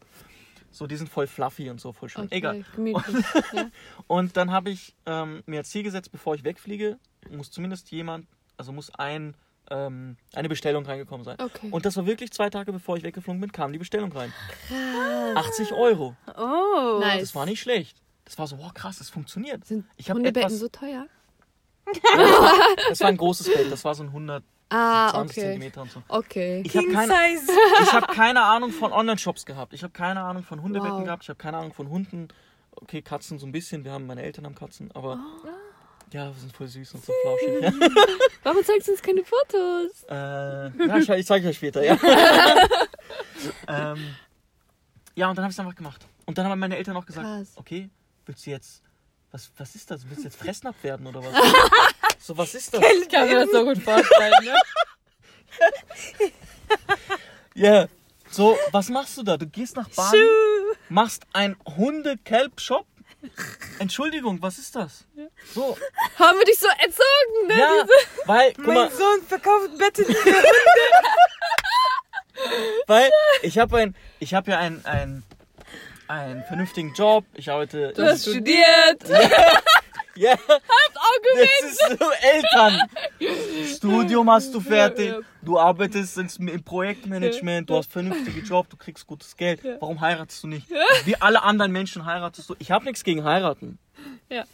So, 0.71 0.87
die 0.87 0.95
sind 0.97 1.09
voll 1.11 1.27
fluffy 1.27 1.69
und 1.71 1.81
so, 1.81 1.93
voll 1.93 2.09
schön. 2.09 2.27
Okay, 2.27 2.37
Egal. 2.37 2.65
Ja. 3.53 3.69
Und 4.07 4.37
dann 4.37 4.53
habe 4.53 4.71
ich 4.71 4.95
ähm, 5.07 5.43
mir 5.47 5.59
als 5.59 5.71
Ziel 5.71 5.83
gesetzt, 5.83 6.13
bevor 6.13 6.37
ich 6.37 6.45
wegfliege, 6.45 6.99
muss 7.29 7.51
zumindest 7.51 7.91
jemand, 7.91 8.29
also 8.57 8.71
muss 8.71 8.95
ein, 8.95 9.35
ähm, 9.71 10.17
eine 10.35 10.49
Bestellung 10.49 10.85
reingekommen 10.85 11.25
sein. 11.25 11.37
Okay. 11.41 11.69
Und 11.71 11.85
das 11.87 11.97
war 11.97 12.07
wirklich 12.07 12.33
zwei 12.33 12.51
Tage 12.51 12.73
bevor 12.73 12.97
ich 12.97 13.03
weggeflogen 13.03 13.41
bin, 13.41 13.53
kam 13.53 13.73
die 13.73 13.79
Bestellung 13.79 14.13
rein. 14.13 14.33
80 15.35 15.73
Euro. 15.73 16.17
Oh. 16.37 16.99
Nice. 17.01 17.21
Das 17.21 17.35
war 17.35 17.47
nicht 17.47 17.61
schlecht. 17.61 17.97
Das 18.25 18.39
war 18.39 18.47
so, 18.47 18.59
wow, 18.59 18.73
krass, 18.75 18.99
das 18.99 19.11
funktioniert. 19.11 19.65
Sind 19.65 19.85
Ich 19.97 20.09
habe 20.11 20.19
Hundebetten 20.19 20.47
etwas, 20.49 20.59
so 20.61 20.69
teuer? 20.69 21.07
das 22.89 23.01
war 23.01 23.09
ein 23.09 23.17
großes 23.17 23.47
Bett, 23.53 23.71
das 23.73 23.85
war 23.85 23.95
so 23.95 24.03
ein 24.05 24.09
120 24.09 24.47
Ah, 24.73 25.21
okay. 25.21 25.41
Zentimeter 25.41 25.83
und 25.83 25.91
so. 25.91 26.01
Okay. 26.07 26.63
Ich 26.65 26.77
habe 26.77 26.87
King 26.87 26.95
keine, 26.95 27.13
Size. 27.39 27.53
ich 27.83 27.93
hab 27.93 28.07
keine 28.13 28.43
Ahnung 28.45 28.71
von 28.71 28.93
Online-Shops 28.93 29.45
gehabt. 29.45 29.73
Ich 29.75 29.83
habe 29.83 29.93
keine 29.93 30.21
Ahnung 30.23 30.45
von 30.45 30.63
Hundebetten 30.63 30.99
Wow. 30.99 31.05
gehabt. 31.05 31.25
Ich 31.25 31.29
habe 31.29 31.39
keine 31.39 31.57
Ahnung 31.57 31.73
von 31.73 31.89
Hunden. 31.89 32.29
Okay, 32.77 33.03
Katzen 33.03 33.41
so 33.41 33.47
ein 33.47 33.53
bisschen. 33.53 33.83
Wir 33.85 33.91
haben 33.91 34.07
meine 34.07 34.23
Eltern 34.23 34.45
haben 34.47 34.55
Katzen, 34.55 34.93
aber 34.95 35.19
Oh. 35.45 35.49
Ja, 36.13 36.27
wir 36.27 36.41
sind 36.41 36.53
voll 36.53 36.67
süß 36.67 36.95
und 36.95 37.05
so 37.05 37.13
flauschig. 37.23 37.73
Warum 38.43 38.65
zeigst 38.65 38.89
du 38.89 38.93
uns 38.93 39.03
keine 39.03 39.23
Fotos? 39.25 40.05
äh, 40.09 40.87
ja 40.89 40.97
ich, 40.97 41.09
ich 41.09 41.27
zeige 41.27 41.49
euch 41.49 41.57
später. 41.57 41.83
Ja. 41.85 41.97
ähm, 43.69 44.15
ja, 45.15 45.29
und 45.29 45.37
dann 45.37 45.45
habe 45.45 45.51
ich 45.51 45.57
es 45.57 45.61
einfach 45.61 45.75
gemacht. 45.75 46.07
Und 46.27 46.39
dann 46.39 46.47
haben 46.47 46.59
meine 46.59 46.77
Eltern 46.77 46.97
auch 46.97 47.07
gesagt, 47.07 47.27
Krass. 47.27 47.53
okay, 47.57 47.91
willst 48.27 48.47
du 48.47 48.51
jetzt, 48.51 48.83
was, 49.31 49.51
was 49.57 49.75
ist 49.75 49.91
das? 49.91 50.09
Willst 50.09 50.21
du 50.21 50.29
jetzt 50.29 50.39
Fressnapf 50.39 50.83
werden 50.83 51.07
oder 51.07 51.23
was? 51.23 51.35
so, 52.19 52.37
was 52.37 52.55
ist 52.55 52.75
das? 52.75 52.83
Ich 53.03 53.09
kann 53.09 53.29
mir 53.29 53.41
das 53.41 53.51
so 53.51 53.65
gut 53.65 53.79
vorstellen, 53.79 54.35
ne? 54.45 54.55
Ja, 57.55 57.89
so, 58.31 58.57
was 58.71 58.89
machst 58.89 59.19
du 59.19 59.23
da? 59.23 59.37
Du 59.37 59.47
gehst 59.47 59.77
nach 59.77 59.89
Bali, 59.89 60.25
machst 60.89 61.25
ein 61.33 61.57
Hunde-Kelp-Shop. 61.67 62.87
Entschuldigung, 63.79 64.41
was 64.41 64.59
ist 64.59 64.75
das? 64.77 65.05
So, 65.55 65.77
Haben 66.19 66.39
wir 66.39 66.45
dich 66.45 66.59
so 66.59 66.69
erzogen, 66.69 67.47
ne? 67.49 67.59
ja, 67.59 67.85
weil, 68.27 68.53
guck 68.55 68.67
mal, 68.67 68.75
Mein 68.87 68.91
Sohn 68.91 69.23
verkauft 69.27 69.77
Betten. 69.79 70.07
weil 72.87 73.11
ich 73.43 73.59
habe 73.59 73.79
ein, 73.79 73.97
ich 74.19 74.35
habe 74.35 74.51
ja 74.51 74.59
ein, 74.59 74.85
ein, 74.85 75.23
einen 76.09 76.45
vernünftigen 76.45 76.93
Job. 76.95 77.25
Ich 77.35 77.51
arbeite. 77.51 77.93
Du 77.95 78.05
hast 78.05 78.23
studiert. 78.29 79.03
Ja, 80.21 80.33
Argument. 80.33 81.51
das 81.63 81.71
ist 81.71 81.99
so 81.99 82.11
Eltern. 82.21 82.81
Studium 83.75 84.31
hast 84.31 84.55
du 84.55 84.61
fertig. 84.61 85.07
Ja, 85.07 85.15
ja. 85.15 85.21
Du 85.41 85.59
arbeitest 85.59 86.19
ins, 86.19 86.37
im 86.37 86.63
Projektmanagement. 86.63 87.71
Du 87.71 87.77
hast 87.77 87.91
vernünftigen 87.91 88.45
Job. 88.45 88.69
Du 88.69 88.77
kriegst 88.77 89.07
gutes 89.07 89.35
Geld. 89.35 89.65
Warum 89.81 89.99
heiratest 90.03 90.43
du 90.43 90.49
nicht? 90.49 90.69
Wie 91.07 91.17
alle 91.17 91.43
anderen 91.43 91.73
Menschen 91.73 92.05
heiratest 92.05 92.51
du. 92.51 92.55
Ich 92.59 92.71
habe 92.71 92.85
nichts 92.85 93.03
gegen 93.03 93.25
heiraten. 93.25 93.79
Ja. 94.29 94.45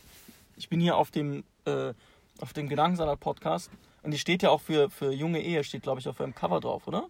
Ich 0.56 0.68
bin 0.68 0.78
hier 0.78 0.96
auf 0.96 1.10
dem, 1.10 1.42
äh, 1.64 1.92
auf 2.40 2.52
dem 2.52 2.68
Gedankensalat-Podcast. 2.68 3.68
Und 4.04 4.12
die 4.12 4.18
steht 4.18 4.44
ja 4.44 4.50
auch 4.50 4.60
für, 4.60 4.88
für 4.88 5.10
junge 5.10 5.42
Ehe, 5.42 5.64
steht 5.64 5.82
glaube 5.82 5.98
ich 5.98 6.06
auf 6.06 6.20
eurem 6.20 6.34
Cover 6.34 6.60
drauf, 6.60 6.86
oder? 6.86 7.08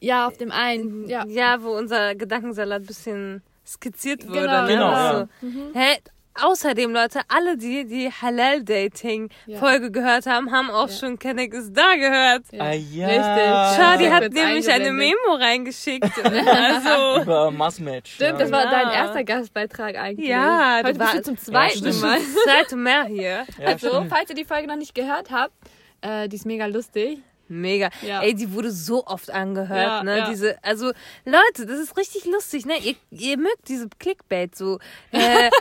Ja, 0.00 0.26
auf 0.26 0.38
dem 0.38 0.50
einen. 0.50 1.06
Ja. 1.06 1.26
Ja, 1.26 1.62
wo 1.62 1.76
unser 1.76 2.14
Gedankensalat 2.14 2.80
ein 2.80 2.86
bisschen 2.86 3.42
skizziert 3.66 4.26
wurde. 4.26 4.40
Genau, 4.40 4.62
ne? 4.62 4.68
genau, 4.68 4.86
Also, 4.86 5.28
Hä? 5.74 5.98
Außerdem, 6.34 6.92
Leute, 6.92 7.20
alle, 7.28 7.56
die 7.56 7.86
die 7.86 8.10
Halal-Dating-Folge 8.10 9.90
gehört 9.90 10.26
haben, 10.26 10.50
haben 10.52 10.70
auch 10.70 10.88
Ja. 10.88 10.94
schon 10.96 11.18
Kenneck 11.18 11.52
ist 11.54 11.72
da 11.72 11.94
gehört. 11.96 12.44
Ja. 12.52 12.62
Ah, 12.64 12.72
ja. 12.72 13.06
Richtig. 13.06 13.76
Schadi 13.76 14.04
Ja. 14.04 14.10
hat 14.12 14.32
nämlich 14.32 14.70
eine. 14.70 14.92
Memo 14.92 15.34
reingeschickt. 15.38 16.04
also, 16.24 17.22
Über 17.22 17.50
Massmatch. 17.50 18.14
Stimmt, 18.14 18.32
ja. 18.32 18.38
das 18.38 18.52
war 18.52 18.64
Ja. 18.64 18.70
dein 18.70 18.90
erster 18.94 19.24
Gastbeitrag 19.24 19.96
eigentlich. 19.96 20.28
Ja, 20.28 20.78
Heute 20.84 20.92
du 20.92 20.98
bist 20.98 21.12
du 21.12 21.16
war- 21.16 21.22
zum 21.24 21.38
zweiten 21.38 21.78
stimmt. 21.78 22.00
Mal. 22.00 22.18
zweite 22.44 22.76
mehr 22.76 23.04
hier. 23.04 23.46
Ja, 23.58 23.66
Also, 23.66 23.88
stimmt. 23.88 24.10
falls 24.10 24.30
ihr 24.30 24.36
die 24.36 24.44
Folge 24.44 24.68
noch 24.68 24.76
nicht 24.76 24.94
gehört 24.94 25.30
habt, 25.30 25.52
äh, 26.00 26.28
die 26.28 26.36
ist 26.36 26.46
mega 26.46 26.66
lustig. 26.66 27.18
Mega. 27.48 27.90
Ja. 28.02 28.22
Ey, 28.22 28.32
die 28.34 28.52
wurde 28.52 28.70
so 28.70 29.04
oft 29.06 29.28
angehört, 29.30 29.70
Ja, 29.80 30.02
ne? 30.04 30.18
ja. 30.18 30.30
Diese, 30.30 30.62
also, 30.62 30.92
Leute, 31.24 31.66
das 31.66 31.80
ist 31.80 31.96
richtig 31.96 32.24
lustig, 32.26 32.64
ne? 32.64 32.74
Ihr, 32.78 32.94
ihr 33.10 33.36
mögt 33.36 33.66
diese 33.68 33.88
Clickbait 33.98 34.54
so. 34.54 34.78
Äh, 35.10 35.50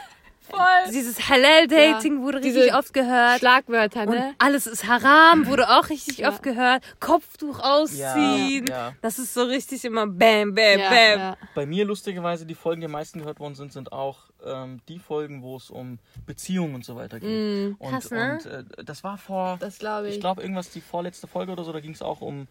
Voll. 0.52 0.92
dieses 0.94 1.30
Halal-Dating 1.30 2.18
Ja. 2.18 2.22
wurde 2.22 2.38
richtig 2.40 2.64
Diese 2.64 2.76
oft 2.76 2.94
gehört. 2.94 3.40
Schlagwörter, 3.40 4.02
Und 4.04 4.10
ne? 4.16 4.34
alles 4.40 4.68
ist 4.68 4.88
haram, 4.88 5.46
wurde 5.48 5.70
auch 5.70 5.90
richtig 5.90 6.20
Ja. 6.20 6.30
oft 6.30 6.44
gehört. 6.44 6.84
Kopftuch 7.00 7.60
ausziehen. 7.60 8.68
Ja, 8.68 8.90
ja. 8.90 8.94
Das 9.02 9.20
ist 9.20 9.34
so 9.34 9.44
richtig 9.44 9.86
immer 9.86 10.08
bam, 10.08 10.54
bam, 10.56 10.80
Ja, 10.80 10.90
bam. 10.90 11.20
ja. 11.20 11.38
Bei 11.56 11.66
mir 11.66 11.86
lustigerweise 11.86 12.46
die 12.46 12.56
Folgen, 12.56 12.82
die 12.82 12.86
am 12.86 12.92
meisten 12.92 13.20
gehört 13.20 13.40
worden 13.40 13.56
sind, 13.56 13.72
sind 13.74 13.92
auch 13.92 14.30
ähm, 14.46 14.80
die 14.88 15.00
Folgen, 15.00 15.42
wo 15.42 15.58
es 15.58 15.70
um 15.70 16.00
Beziehungen 16.26 16.76
und 16.76 16.86
so 16.86 16.96
weiter 16.96 17.20
geht. 17.20 17.30
Mm, 17.30 17.76
und 17.80 17.92
krass, 17.92 18.12
ne? 18.12 18.34
und 18.34 18.46
äh, 18.80 18.84
das 18.86 19.04
war 19.04 19.18
vor, 19.18 19.58
das 19.60 19.80
glaube 19.80 20.08
ich. 20.08 20.16
ich 20.16 20.20
glaube, 20.22 20.42
irgendwas 20.42 20.70
die 20.70 20.82
vorletzte 20.82 21.28
Folge 21.28 21.52
oder 21.52 21.64
so, 21.64 21.74
da 21.74 21.80
ging 21.80 21.92
es 21.92 22.02
auch 22.02 22.22
um, 22.22 22.48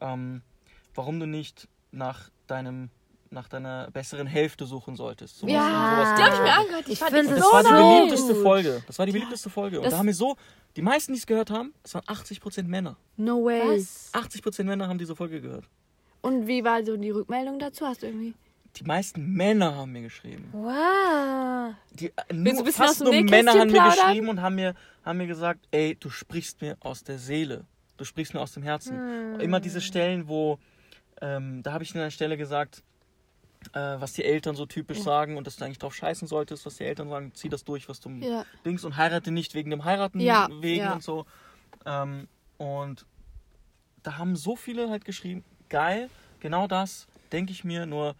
ähm, 0.00 0.42
warum 0.94 1.20
du 1.20 1.26
nicht 1.26 1.68
nach 1.92 2.28
deinem 2.48 2.90
nach 3.32 3.48
deiner 3.48 3.90
besseren 3.90 4.26
Hälfte 4.26 4.66
suchen 4.66 4.96
solltest. 4.96 5.38
Sowas, 5.38 5.52
Ja, 5.52 5.60
sowas 5.96 6.16
die 6.18 6.22
habe 6.24 6.34
ich 6.34 6.40
mir 6.42 6.58
angehört. 6.58 6.82
Ich, 6.86 6.92
Ich 6.92 6.98
fand 6.98 7.12
das 7.14 7.26
das 7.28 7.40
war 7.52 7.62
die 7.62 7.68
so 7.68 7.74
beliebteste 7.98 8.34
gut. 8.34 8.42
Folge. 8.42 8.82
Das 8.86 8.98
war 8.98 9.06
die 9.06 9.12
beliebteste 9.12 9.50
Folge. 9.50 9.78
Und 9.78 9.84
Das- 9.84 9.92
da 9.92 9.98
haben 9.98 10.06
wir 10.06 10.14
so, 10.14 10.36
die 10.76 10.82
meisten, 10.82 11.12
die 11.12 11.18
es 11.18 11.26
gehört 11.26 11.50
haben, 11.50 11.72
es 11.82 11.94
waren 11.94 12.04
80% 12.06 12.68
Männer. 12.68 12.96
No 13.16 13.44
way. 13.44 13.78
Was? 13.78 14.10
80% 14.12 14.64
Männer 14.68 14.88
haben 14.88 14.98
diese 14.98 15.16
Folge 15.16 15.40
gehört. 15.40 15.64
Und 16.20 16.46
wie 16.46 16.64
war 16.64 16.84
so 16.84 16.96
die 16.96 17.10
Rückmeldung 17.10 17.58
dazu? 17.58 17.86
Hast 17.86 18.02
du 18.02 18.06
irgendwie. 18.06 18.34
Die 18.76 18.84
meisten 18.84 19.32
Männer 19.32 19.74
haben 19.74 19.92
mir 19.92 20.02
geschrieben. 20.02 20.50
Wow. 20.52 21.74
Die, 21.92 22.06
äh, 22.08 22.34
nur, 22.34 22.64
fast 22.72 23.00
nur 23.02 23.12
Männer 23.22 23.52
haben 23.54 23.70
mir 23.70 23.82
geschrieben 23.82 24.28
und 24.28 24.40
haben 24.42 24.54
mir, 24.54 24.74
haben 25.04 25.18
mir 25.18 25.26
gesagt, 25.26 25.66
ey, 25.70 25.96
du 25.98 26.10
sprichst 26.10 26.60
mir 26.60 26.76
aus 26.80 27.02
der 27.02 27.18
Seele. 27.18 27.64
Du 27.96 28.04
sprichst 28.04 28.34
mir 28.34 28.40
aus 28.40 28.52
dem 28.52 28.62
Herzen. 28.62 28.96
Hm. 29.34 29.40
Immer 29.40 29.58
diese 29.60 29.80
Stellen, 29.80 30.28
wo, 30.28 30.58
ähm, 31.20 31.62
da 31.64 31.72
habe 31.72 31.82
ich 31.82 31.94
an 31.94 32.00
einer 32.00 32.10
Stelle 32.10 32.36
gesagt, 32.36 32.82
äh, 33.72 34.00
was 34.00 34.12
die 34.12 34.24
Eltern 34.24 34.56
so 34.56 34.66
typisch 34.66 35.00
sagen 35.00 35.36
und 35.36 35.46
dass 35.46 35.56
du 35.56 35.64
eigentlich 35.64 35.78
drauf 35.78 35.94
scheißen 35.94 36.26
solltest, 36.28 36.64
was 36.66 36.76
die 36.76 36.84
Eltern 36.84 37.08
sagen, 37.08 37.32
zieh 37.34 37.48
das 37.48 37.64
durch, 37.64 37.88
was 37.88 38.00
du 38.00 38.10
Ja. 38.10 38.44
Dings 38.64 38.84
und 38.84 38.96
heirate 38.96 39.30
nicht 39.30 39.54
wegen 39.54 39.70
dem 39.70 39.84
Heiraten 39.84 40.20
Ja, 40.20 40.48
wegen 40.60 40.84
ja. 40.84 40.92
und 40.94 41.02
so. 41.02 41.26
Ähm, 41.86 42.28
und 42.56 43.06
da 44.02 44.18
haben 44.18 44.36
so 44.36 44.56
viele 44.56 44.90
halt 44.90 45.04
geschrieben, 45.04 45.44
geil, 45.68 46.08
genau 46.40 46.66
das 46.66 47.06
denke 47.32 47.52
ich 47.52 47.64
mir, 47.64 47.86
nur 47.86 48.14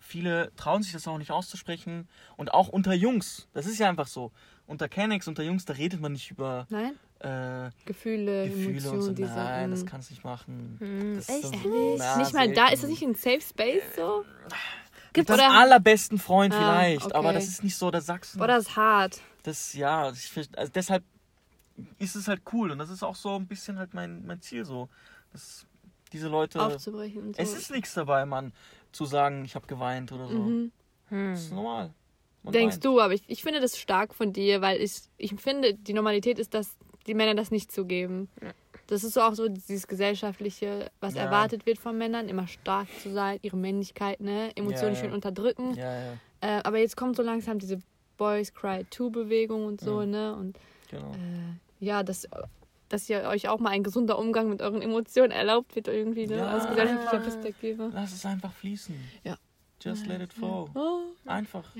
viele 0.00 0.52
trauen 0.56 0.82
sich 0.82 0.92
das 0.92 1.06
auch 1.08 1.18
nicht 1.18 1.30
auszusprechen. 1.30 2.08
Und 2.36 2.54
auch 2.54 2.68
unter 2.68 2.94
Jungs, 2.94 3.48
das 3.52 3.66
ist 3.66 3.78
ja 3.78 3.88
einfach 3.88 4.06
so. 4.06 4.32
Unter 4.66 4.88
Kennex, 4.88 5.28
unter 5.28 5.42
Jungs, 5.42 5.64
da 5.64 5.74
redet 5.74 6.00
man 6.00 6.12
nicht 6.12 6.30
über 6.30 6.66
Nein? 6.70 6.92
Äh, 7.20 7.70
Gefühle, 7.84 8.48
Gefühle 8.48 8.74
und 8.74 8.80
so. 8.80 8.90
Emotionen, 8.90 9.14
diese. 9.16 9.34
Nein, 9.34 9.70
das 9.70 9.84
mm. 9.84 9.86
kannst 9.86 10.10
du 10.10 10.14
nicht 10.14 10.24
machen. 10.24 10.76
Hm, 10.78 11.18
echt 11.18 11.42
so- 11.42 11.50
nicht? 11.50 11.98
na, 11.98 12.16
nicht 12.18 12.34
mal 12.34 12.52
da, 12.52 12.68
ist 12.68 12.82
das 12.82 12.90
nicht 12.90 13.02
ein 13.02 13.14
Safe 13.14 13.40
Space 13.40 13.82
so? 13.96 14.24
Mit 15.16 15.30
das 15.30 15.40
allerbesten 15.40 16.18
Freund 16.18 16.52
Ah, 16.52 16.58
vielleicht, 16.58 17.06
okay. 17.06 17.14
aber 17.14 17.32
das 17.32 17.48
ist 17.48 17.64
nicht 17.64 17.76
so, 17.76 17.90
da 17.90 18.02
sagst 18.02 18.34
du. 18.34 18.38
Boah, 18.38 18.48
das 18.48 18.64
ist 18.64 18.76
hart. 18.76 19.20
das 19.44 19.72
ja, 19.72 20.12
find- 20.12 20.56
also 20.58 20.70
deshalb 20.72 21.04
ist 21.98 22.16
es 22.16 22.28
halt 22.28 22.42
cool 22.52 22.70
und 22.70 22.78
das 22.78 22.90
ist 22.90 23.02
auch 23.02 23.16
so 23.16 23.34
ein 23.36 23.46
bisschen 23.46 23.78
halt 23.78 23.94
mein, 23.94 24.26
mein 24.26 24.42
Ziel 24.42 24.64
so, 24.66 24.90
dass 25.32 25.66
diese 26.12 26.28
Leute, 26.28 26.62
Aufzubrechen 26.62 27.28
und 27.28 27.36
so. 27.36 27.42
es 27.42 27.54
ist 27.54 27.70
nichts 27.70 27.94
dabei, 27.94 28.26
Mann, 28.26 28.52
zu 28.92 29.06
sagen, 29.06 29.44
ich 29.44 29.54
habe 29.54 29.66
geweint 29.66 30.12
oder 30.12 30.28
so. 30.28 30.38
mhm. 30.38 30.72
Das 31.08 31.44
ist 31.44 31.52
normal. 31.52 31.94
Man 32.42 32.52
Denkst 32.52 32.76
weint. 32.76 32.84
du, 32.84 33.00
aber 33.00 33.14
ich, 33.14 33.22
ich 33.26 33.42
finde 33.42 33.60
das 33.60 33.78
stark 33.78 34.14
von 34.14 34.32
dir, 34.32 34.60
weil 34.60 34.80
ich, 34.80 35.02
ich 35.16 35.34
finde, 35.40 35.74
die 35.74 35.92
Normalität 35.94 36.38
ist, 36.38 36.54
dass 36.54 36.76
die 37.06 37.14
Männer 37.14 37.34
das 37.34 37.50
nicht 37.50 37.70
zugeben. 37.72 38.28
Das 38.88 39.02
ist 39.02 39.14
so 39.14 39.20
auch 39.22 39.34
so 39.34 39.48
dieses 39.48 39.86
gesellschaftliche, 39.88 40.90
was 41.00 41.14
Ja. 41.14 41.22
erwartet 41.22 41.66
wird 41.66 41.78
von 41.78 41.98
Männern, 41.98 42.28
immer 42.28 42.46
stark 42.46 42.88
zu 42.98 43.10
sein, 43.10 43.38
ihre 43.42 43.56
Männlichkeit, 43.56 44.20
ne, 44.20 44.50
Emotionen 44.56 44.94
Ja, 44.94 45.00
ja. 45.00 45.04
schön 45.06 45.12
unterdrücken. 45.12 45.74
Ja, 45.74 45.98
ja, 46.00 46.12
Äh, 46.40 46.60
aber 46.64 46.78
jetzt 46.78 46.96
kommt 46.96 47.16
so 47.16 47.22
langsam 47.22 47.58
diese 47.58 47.78
Boys 48.18 48.52
Cry 48.54 48.84
2 48.90 49.10
Bewegung 49.10 49.64
und 49.66 49.80
so, 49.80 50.00
Mhm. 50.02 50.10
ne, 50.10 50.36
und 50.36 50.58
genau. 50.88 51.12
äh, 51.12 51.84
ja, 51.84 52.02
dass, 52.02 52.28
dass 52.88 53.08
ihr 53.10 53.22
euch 53.22 53.48
auch 53.48 53.58
mal 53.58 53.70
ein 53.70 53.82
gesunder 53.82 54.18
Umgang 54.18 54.48
mit 54.48 54.62
euren 54.62 54.82
Emotionen 54.82 55.32
erlaubt 55.32 55.74
wird 55.74 55.88
irgendwie, 55.88 56.26
ne, 56.26 56.36
Ja. 56.36 56.56
aus 56.56 56.66
gesellschaftlicher 56.68 57.20
Perspektive. 57.20 57.90
Lass 57.92 58.12
es 58.12 58.24
einfach 58.26 58.52
fließen. 58.52 58.94
Ja. 59.24 59.36
Just 59.82 60.06
let 60.06 60.20
it 60.22 60.32
flow. 60.32 60.70
Oh, 60.74 61.00
Einfach. 61.26 61.74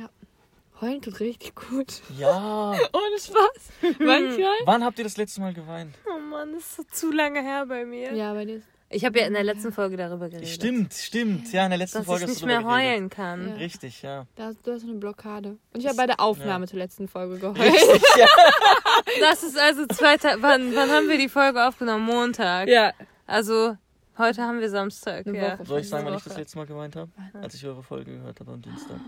Heulen 0.80 1.02
tut 1.02 1.20
richtig 1.20 1.54
gut. 1.54 2.02
Ja. 2.18 2.70
Ohne 2.92 3.18
Spaß. 3.18 3.98
Manchmal. 3.98 4.56
Wann 4.64 4.84
habt 4.84 4.98
ihr 4.98 5.04
das 5.04 5.16
letzte 5.16 5.40
Mal 5.40 5.54
geweint? 5.54 5.94
Oh 6.06 6.18
Mann, 6.18 6.52
das 6.52 6.62
ist 6.62 6.76
so 6.76 6.82
zu 6.84 7.12
lange 7.12 7.42
her 7.42 7.66
bei 7.66 7.84
mir. 7.84 8.12
Ja, 8.14 8.34
bei 8.34 8.44
dir. 8.44 8.62
Ich 8.88 9.04
habe 9.04 9.18
ja 9.18 9.26
in 9.26 9.32
der 9.34 9.42
letzten 9.42 9.72
Folge 9.72 9.96
darüber 9.96 10.28
geredet. 10.28 10.48
Stimmt, 10.48 10.94
stimmt. 10.94 11.52
Ja, 11.52 11.64
in 11.64 11.70
der 11.70 11.78
letzten 11.78 11.98
Dass 11.98 12.06
Folge 12.06 12.24
ich 12.24 12.30
hast 12.30 12.36
nicht 12.36 12.46
mehr 12.46 12.62
geredet. 12.62 12.72
heulen 12.72 13.10
kann. 13.10 13.48
Ja. 13.48 13.54
Richtig, 13.54 14.02
ja. 14.02 14.26
Da, 14.36 14.52
du 14.62 14.72
hast 14.72 14.84
eine 14.84 14.94
Blockade. 14.94 15.56
Und 15.72 15.80
ich 15.80 15.86
habe 15.86 15.96
bei 15.96 16.06
der 16.06 16.20
Aufnahme 16.20 16.68
zur 16.68 16.78
letzten 16.78 17.08
Folge 17.08 17.36
geheult. 17.40 17.58
Richtig, 17.58 18.02
ja. 18.16 18.26
Das 19.20 19.42
ist 19.42 19.58
also 19.58 19.86
zweiter. 19.86 20.36
Wann, 20.40 20.74
wann 20.74 20.90
haben 20.90 21.08
wir 21.08 21.18
die 21.18 21.28
Folge 21.28 21.66
aufgenommen? 21.66 22.04
Montag. 22.04 22.68
Ja. 22.68 22.92
Also 23.26 23.76
Heute 24.18 24.42
haben 24.42 24.60
wir 24.60 24.70
Samstag, 24.70 25.26
Eine 25.26 25.36
ja. 25.36 25.52
Woche. 25.58 25.66
Soll 25.66 25.80
ich 25.80 25.88
sagen, 25.90 26.06
wann 26.06 26.14
ich 26.14 26.24
das 26.24 26.38
letzte 26.38 26.56
Mal 26.56 26.66
geweint 26.66 26.96
habe? 26.96 27.10
Als 27.34 27.54
ich 27.54 27.66
eure 27.66 27.82
Folge 27.82 28.12
gehört 28.12 28.40
habe 28.40 28.52
am 28.52 28.62
Dienstag. 28.62 28.98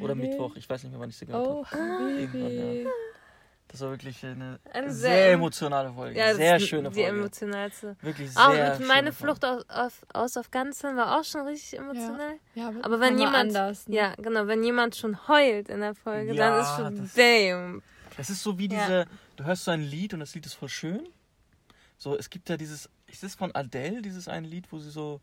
Oder 0.00 0.14
Mittwoch, 0.14 0.56
ich 0.56 0.68
weiß 0.68 0.82
nicht 0.84 0.92
mehr, 0.92 1.00
wann 1.00 1.10
ich 1.10 1.16
sie 1.16 1.26
gehört 1.26 1.46
Oh, 1.46 1.64
habe. 1.66 1.78
Irgendwann, 1.78 2.42
Habibi. 2.42 2.82
ja. 2.84 2.90
Das 3.68 3.80
war 3.80 3.90
wirklich 3.90 4.22
eine, 4.26 4.58
Eine 4.70 4.92
sehr, 4.92 5.10
sehr- 5.10 5.32
emotionale 5.32 5.92
Folge. 5.92 6.18
Ja, 6.18 6.28
das 6.28 6.36
sehr 6.36 6.60
schöne 6.60 6.90
Die 6.90 7.02
Folge. 7.02 7.08
emotionalste. 7.18 7.96
Wirklich 8.02 8.36
Auch 8.36 8.52
sehr 8.52 8.78
mit 8.78 8.86
meine 8.86 9.12
schöne 9.12 9.12
Folge. 9.12 9.36
Flucht 9.40 9.44
aus, 9.46 9.64
aus, 9.68 9.92
aus 10.12 10.36
Afghanistan 10.36 10.94
war 10.96 11.18
auch 11.18 11.24
schon 11.24 11.46
richtig 11.46 11.78
emotional. 11.78 12.34
Ja, 12.54 12.68
Aber 12.82 13.00
wenn 13.00 13.14
nochmal 13.14 13.18
jemand, 13.18 13.36
Anders, 13.56 13.88
ne? 13.88 13.96
ja, 13.96 14.14
genau, 14.16 14.46
wenn 14.46 14.62
jemand 14.62 14.96
schon 14.96 15.26
heult 15.26 15.70
in 15.70 15.80
der 15.80 15.94
Folge, 15.94 16.34
Ja, 16.34 16.50
dann 16.50 16.60
ist 16.62 16.76
schon 16.76 16.96
das- 17.02 17.14
damn. 17.14 17.82
Es 18.18 18.28
ist 18.28 18.42
so 18.42 18.58
wie 18.58 18.68
Ja. 18.68 18.78
diese, 18.80 19.06
du 19.36 19.44
hörst 19.44 19.64
so 19.64 19.70
ein 19.70 19.80
Lied 19.82 20.12
und 20.12 20.20
das 20.20 20.34
Lied 20.34 20.44
ist 20.44 20.54
voll 20.54 20.68
schön. 20.68 21.08
So, 21.96 22.18
es 22.18 22.28
gibt 22.28 22.50
ja 22.50 22.58
dieses, 22.58 22.90
ist 23.06 23.22
das 23.22 23.34
von 23.34 23.54
Adele, 23.54 24.02
dieses 24.02 24.28
eine 24.28 24.46
Lied, 24.46 24.70
wo 24.70 24.78
sie 24.80 24.90
so, 24.90 25.20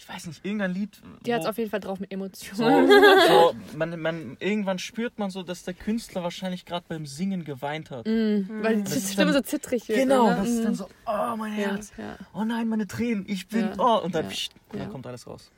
ich 0.00 0.08
weiß 0.08 0.26
nicht, 0.26 0.44
irgendein 0.44 0.72
Lied. 0.72 1.00
Die 1.26 1.34
hat 1.34 1.40
es 1.40 1.46
auf 1.46 1.58
jeden 1.58 1.70
Fall 1.70 1.80
drauf 1.80 1.98
mit 1.98 2.08
so, 2.10 2.14
Emotionen. 2.14 2.88
so 3.26 3.52
man, 3.76 4.00
man, 4.00 4.36
irgendwann 4.38 4.78
spürt 4.78 5.18
man 5.18 5.30
so, 5.30 5.42
dass 5.42 5.64
der 5.64 5.74
Künstler 5.74 6.22
wahrscheinlich 6.22 6.64
gerade 6.64 6.84
beim 6.88 7.04
Singen 7.04 7.44
geweint 7.44 7.90
hat. 7.90 8.06
Mhm, 8.06 8.46
weil 8.62 8.82
die 8.82 8.92
Stimme 9.00 9.32
dann- 9.32 9.34
so 9.34 9.40
zittrig 9.40 9.88
wird. 9.88 9.98
Genau, 9.98 10.30
ne? 10.30 10.36
das 10.36 10.48
ist 10.48 10.62
dann 10.64 10.72
Mhm. 10.72 10.76
so, 10.76 10.88
oh 11.06 11.36
mein 11.36 11.52
Ja, 11.58 11.70
Herz, 11.70 11.92
ja, 11.98 12.16
oh 12.32 12.44
nein, 12.44 12.68
meine 12.68 12.86
Tränen, 12.86 13.24
ich 13.28 13.48
bin, 13.48 13.60
Ja, 13.62 13.72
oh, 13.78 14.04
und 14.04 14.14
dann, 14.14 14.24
ja, 14.24 14.30
pssst, 14.30 14.52
und 14.72 14.78
dann 14.78 14.88
kommt 14.90 15.06
alles 15.06 15.26
raus. 15.26 15.50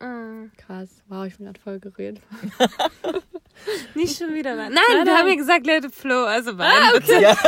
Mm. 0.00 0.50
krass. 0.58 0.88
Wow, 1.08 1.24
ich 1.26 1.36
bin 1.36 1.46
gerade 1.46 1.60
voll 1.60 1.78
gerührt. 1.80 2.20
Nicht 3.94 4.18
schon 4.18 4.34
wieder. 4.34 4.54
Nein, 4.54 4.72
Nein, 4.74 5.06
wir 5.06 5.16
haben 5.16 5.28
ja 5.28 5.34
gesagt, 5.34 5.64
let 5.66 5.84
it 5.84 5.94
flow, 5.94 6.24
also 6.24 6.58
weinen 6.58 6.92
bitte. 6.98 7.20
Ja. 7.22 7.36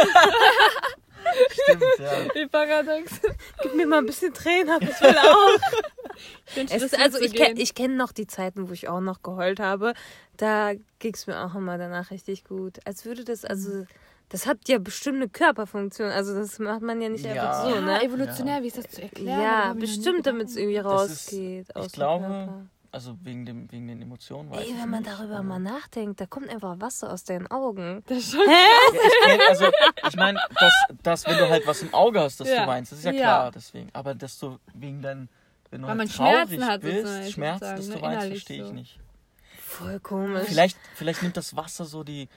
Stimmt, 1.53 1.82
ja. 1.99 2.34
Wie 2.34 2.47
paradox. 2.47 3.20
Gib 3.62 3.74
mir 3.74 3.86
mal 3.86 3.99
ein 3.99 4.07
bisschen 4.07 4.32
Tränen 4.32 4.70
ab, 4.70 4.80
ich 4.82 5.01
will 5.03 5.16
auch. 5.18 5.59
Es 6.57 6.95
also 6.95 7.19
ich 7.21 7.35
kenne 7.35 7.62
kenn 7.64 7.97
noch 7.97 8.12
die 8.12 8.27
Zeiten, 8.27 8.69
wo 8.69 8.73
ich 8.73 8.89
auch 8.89 9.01
noch 9.01 9.23
geheult 9.23 9.61
habe. 9.61 9.95
Da 10.37 10.73
ging 10.99 11.14
es 11.14 11.27
mir 11.27 11.45
auch 11.45 11.55
immer 11.55 11.79
danach 11.79 12.11
richtig 12.11 12.45
gut. 12.45 12.79
Als 12.85 13.05
würde 13.05 13.25
das, 13.25 13.45
also, 13.45 13.85
das 14.29 14.47
hat 14.47 14.69
ja 14.69 14.79
bestimmte 14.79 15.29
Körperfunktion. 15.29 16.09
Also 16.11 16.35
das 16.35 16.59
macht 16.59 16.83
man 16.83 17.01
ja 17.01 17.09
nicht 17.09 17.25
Ja. 17.25 17.33
einfach 17.33 17.64
so, 17.64 17.75
ja, 17.75 17.81
ne? 17.81 18.03
evolutionär, 18.03 18.62
wie 18.62 18.69
ist 18.69 18.79
das 18.79 18.89
zu 18.89 19.03
erklären? 19.03 19.41
Ja, 19.41 19.75
bestimmt, 19.75 20.27
damit 20.27 20.49
es 20.49 20.57
irgendwie 20.57 20.77
Das 20.83 21.11
ist- 21.11 21.33
rausgeht. 21.33 21.77
aus 21.77 21.87
Ich 21.87 21.93
glaube, 21.93 22.25
Körper. 22.27 22.66
also 22.93 23.16
wegen, 23.23 23.47
dem, 23.47 23.71
wegen 23.73 23.89
den 23.89 24.01
Emotionen. 24.03 24.51
Weiß 24.51 24.61
Ey, 24.61 24.66
ich 24.73 24.81
wenn 24.81 24.91
man 24.91 25.03
nicht. 25.03 25.12
darüber 25.19 25.43
mal 25.43 25.59
nachdenkt, 25.59 26.21
da 26.21 26.27
kommt 26.27 26.49
einfach 26.51 26.81
Wasser 26.81 27.12
aus 27.12 27.25
deinen 27.25 27.47
Augen. 27.51 28.03
Das 28.07 28.19
ist 28.19 28.31
schon 28.33 28.41
Ja, 28.47 29.35
ich 29.35 29.49
also, 29.49 29.64
ich 30.09 30.16
meine, 30.16 30.39
dass, 30.61 30.73
dass 31.03 31.27
wenn 31.27 31.37
du 31.39 31.49
halt 31.49 31.66
was 31.66 31.83
im 31.83 31.93
Auge 31.95 32.21
hast, 32.21 32.39
dass 32.41 32.49
Ja. 32.49 32.62
du 32.62 32.66
weinst, 32.69 32.93
das 32.93 33.01
ist 33.01 33.05
ja 33.07 33.12
Ja. 33.12 33.19
klar, 33.19 33.51
deswegen. 33.51 33.89
Aber 33.93 34.14
dass 34.14 34.39
du 34.39 34.59
wegen 34.75 35.03
deinen, 35.03 35.29
wenn 35.71 35.83
du 35.83 35.89
Weil 35.89 35.95
man 35.97 36.09
halt 36.09 36.16
traurig 36.16 36.49
Schmerzen 36.49 36.66
hat, 36.66 36.81
bist, 36.81 36.97
sozusagen, 36.97 37.31
Schmerz, 37.31 37.61
sozusagen, 37.61 38.03
dass 38.03 38.23
du 38.23 38.29
ne, 38.29 38.31
verstehe 38.31 38.61
ich 38.62 38.66
so. 38.66 38.73
nicht. 38.73 38.99
Voll 39.61 40.01
komisch. 40.01 40.49
Vielleicht, 40.49 40.79
vielleicht 40.95 41.23
nimmt 41.23 41.37
das 41.37 41.55
Wasser 41.55 41.85
so 41.85 42.03
die 42.03 42.29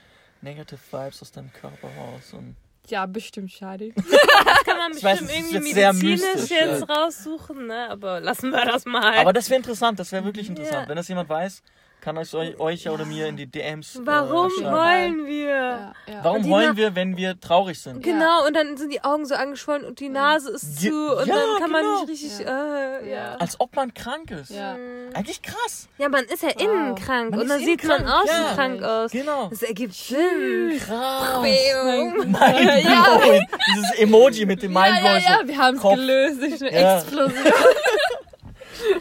Negative 0.42 0.80
Vibes 0.90 1.22
aus 1.22 1.32
deinem 1.32 1.52
Körper 1.52 1.88
raus. 1.88 2.34
Und 2.34 2.56
Ja, 2.88 3.06
bestimmt 3.06 3.50
schade. 3.50 3.92
Das 4.44 4.64
kann 4.64 4.76
man 4.76 4.92
weiß, 4.92 5.20
bestimmt 5.20 5.30
es 5.30 5.36
ist 5.36 5.52
irgendwie 5.52 5.74
medizinisch 5.74 6.20
mystisch, 6.20 6.50
jetzt 6.50 6.88
ja. 6.88 6.94
raussuchen, 6.94 7.66
ne? 7.66 7.88
Aber 7.90 8.20
lassen 8.20 8.50
wir 8.50 8.64
das 8.64 8.84
mal. 8.84 9.18
aber 9.18 9.32
das 9.32 9.50
wäre 9.50 9.58
interessant, 9.58 9.98
das 9.98 10.12
wäre 10.12 10.24
wirklich 10.24 10.48
interessant. 10.48 10.82
Ja. 10.82 10.88
Wenn 10.88 10.96
das 10.96 11.08
jemand 11.08 11.28
weiß, 11.28 11.62
kann 12.02 12.18
euch, 12.18 12.34
euch 12.34 12.88
oder 12.88 13.04
mir 13.04 13.28
in 13.28 13.36
die 13.36 13.46
DMs. 13.46 14.00
Warum 14.02 14.50
äh, 14.60 14.64
heulen 14.64 15.26
wir? 15.26 15.46
Ja, 15.46 15.92
ja. 16.08 16.24
Warum 16.24 16.50
heulen 16.50 16.76
wir, 16.76 16.96
wenn 16.96 17.16
wir 17.16 17.38
traurig 17.38 17.80
sind? 17.80 18.02
Genau, 18.02 18.44
und 18.46 18.54
dann 18.54 18.76
sind 18.76 18.92
die 18.92 19.04
Augen 19.04 19.24
so 19.24 19.36
angeschwollen 19.36 19.84
und 19.84 20.00
die 20.00 20.08
Nase 20.08 20.50
ist 20.50 20.80
zu 20.80 20.90
und 20.90 21.28
ja, 21.28 21.36
dann 21.36 21.60
kann 21.60 21.70
man 21.70 21.82
genau. 21.82 22.00
nicht 22.00 22.08
richtig. 22.10 22.44
Ja. 22.44 22.98
Äh, 22.98 23.08
ja. 23.08 23.12
Ja. 23.12 23.34
Als 23.36 23.60
ob 23.60 23.76
man 23.76 23.94
krank 23.94 24.32
ist. 24.32 24.50
Ja. 24.50 24.76
Eigentlich 25.14 25.42
krass. 25.42 25.88
ja, 25.96 26.08
man 26.08 26.24
ist 26.24 26.42
ja 26.42 26.50
innen 26.50 26.96
krank 26.96 27.30
Man 27.30 27.40
und 27.40 27.48
dann 27.48 27.60
sieht 27.60 27.84
man 27.84 28.04
krank, 28.04 28.24
außen 28.24 28.42
ja. 28.42 28.54
krank 28.54 28.82
aus. 28.82 29.10
Genau. 29.12 29.48
Das 29.48 29.62
ergibt 29.62 29.94
Sinn. 29.94 30.80
Krass. 30.84 31.40
Bing. 31.42 32.16
Mindblowing. 32.32 33.46
Dieses 33.68 33.90
Emoji 33.98 34.44
mit 34.44 34.62
dem 34.62 34.72
Ja, 34.72 34.86
ja, 34.86 35.18
ja, 35.18 35.40
wir 35.44 35.56
haben 35.56 35.76
es 35.76 35.82
gelöst. 35.82 36.42
Ich 36.42 36.62
eine 36.62 36.80
Ja. 36.80 36.98
Explosion. 36.98 37.44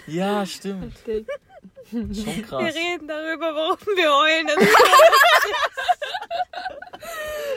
Ja, 0.06 0.46
stimmt. 0.46 0.94
Schon 1.92 2.10
Wir 2.16 2.44
krass. 2.44 2.74
reden 2.74 3.08
darüber, 3.08 3.54
warum 3.54 3.78
wir 3.96 4.14
heulen. 4.16 4.48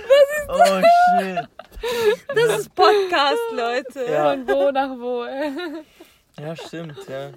Das 0.08 0.28
ist 0.38 0.48
Oh 0.48 0.82
shit. 1.20 1.48
Das 2.34 2.58
ist 2.60 2.74
Podcast, 2.74 3.38
Leute. 3.52 4.10
Ja. 4.10 4.30
Von 4.32 4.48
wo 4.48 4.70
nach 4.70 4.90
wo. 4.98 5.24
Ja, 6.40 6.56
stimmt, 6.56 6.98
ja. 7.08 7.30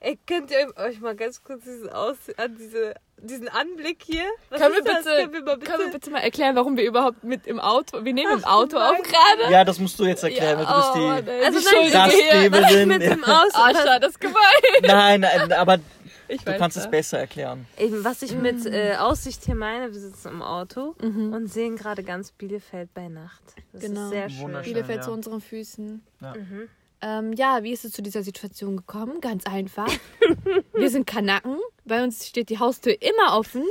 Ey, 0.00 0.18
könnt 0.26 0.50
ihr 0.50 0.72
euch 0.76 1.00
mal 1.00 1.14
ganz 1.16 1.42
kurz 1.42 1.64
diesen, 1.64 1.90
Aus 1.90 2.16
an 2.36 2.56
diese, 2.56 2.94
diesen 3.26 3.48
Anblick 3.48 4.02
hier? 4.04 4.24
Was 4.50 4.60
Können 4.60 4.74
wir, 4.74 4.82
bitte, 4.82 5.02
Können 5.02 5.32
wir 5.32 5.42
mal 5.42 5.56
bitte? 5.56 5.70
können 5.70 5.84
wir 5.86 5.92
bitte 5.92 6.10
mal 6.10 6.18
erklären, 6.20 6.56
warum 6.56 6.76
wir 6.76 6.84
überhaupt 6.84 7.24
mit 7.24 7.46
im 7.46 7.60
Auto, 7.60 8.04
wir 8.04 8.12
nehmen 8.12 8.32
im 8.38 8.44
Auto 8.44 8.76
auf 8.78 8.96
gerade? 9.02 9.52
Ja, 9.52 9.64
das 9.64 9.78
musst 9.78 9.98
du 9.98 10.04
jetzt 10.04 10.22
erklären, 10.24 10.58
weil 10.58 10.66
du 10.66 10.74
bist 10.74 10.90
oh, 10.94 11.22
die 11.22 11.44
Also 11.44 11.58
die. 11.58 11.90
Gastgeberin. 11.92 12.88
mit 12.88 13.02
dem 13.02 13.24
Aus. 13.24 13.54
Ascha, 13.54 13.98
das 13.98 14.10
ist 14.12 14.20
gemein. 14.20 14.36
Nein, 14.82 15.20
nein, 15.20 15.52
aber 15.52 15.78
Ich 16.28 16.42
du 16.42 16.56
kannst 16.58 16.76
das. 16.76 16.86
es 16.86 16.90
besser 16.90 17.18
erklären. 17.20 17.66
Eben, 17.78 18.02
was 18.04 18.20
ich 18.22 18.34
mit 18.34 18.64
Mm. 18.64 18.72
äh, 18.72 18.96
Aussicht 18.96 19.44
hier 19.44 19.54
meine, 19.54 19.92
wir 19.92 20.00
sitzen 20.00 20.26
im 20.28 20.42
Auto 20.42 20.96
Mhm. 21.00 21.32
und 21.32 21.46
sehen 21.46 21.76
gerade 21.76 22.02
ganz 22.02 22.32
Bielefeld 22.32 22.92
bei 22.94 23.06
Nacht. 23.06 23.42
Das 23.72 23.82
Genau. 23.82 24.06
ist 24.06 24.10
sehr 24.10 24.28
schön. 24.30 24.60
Bielefeld 24.62 24.98
ja. 24.98 25.02
zu 25.02 25.12
unseren 25.12 25.40
Füßen. 25.40 26.02
Mhm. 26.20 26.68
Ähm, 27.02 27.32
ja, 27.34 27.62
wie 27.62 27.72
ist 27.72 27.84
es 27.84 27.92
zu 27.92 28.02
dieser 28.02 28.22
Situation 28.22 28.76
gekommen? 28.76 29.20
Ganz 29.20 29.46
einfach. 29.46 29.90
Wir 30.72 30.90
sind 30.90 31.06
Kanaken. 31.06 31.58
Bei 31.84 32.02
uns 32.02 32.26
steht 32.26 32.48
die 32.48 32.58
Haustür 32.58 32.96
immer 33.00 33.36
offen. 33.38 33.64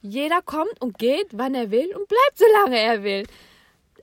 Jeder 0.00 0.40
kommt 0.42 0.80
und 0.80 0.98
geht, 0.98 1.26
wann 1.32 1.54
er 1.54 1.70
will 1.70 1.94
und 1.94 2.08
bleibt, 2.08 2.36
solange 2.36 2.78
er 2.78 3.02
will. 3.02 3.26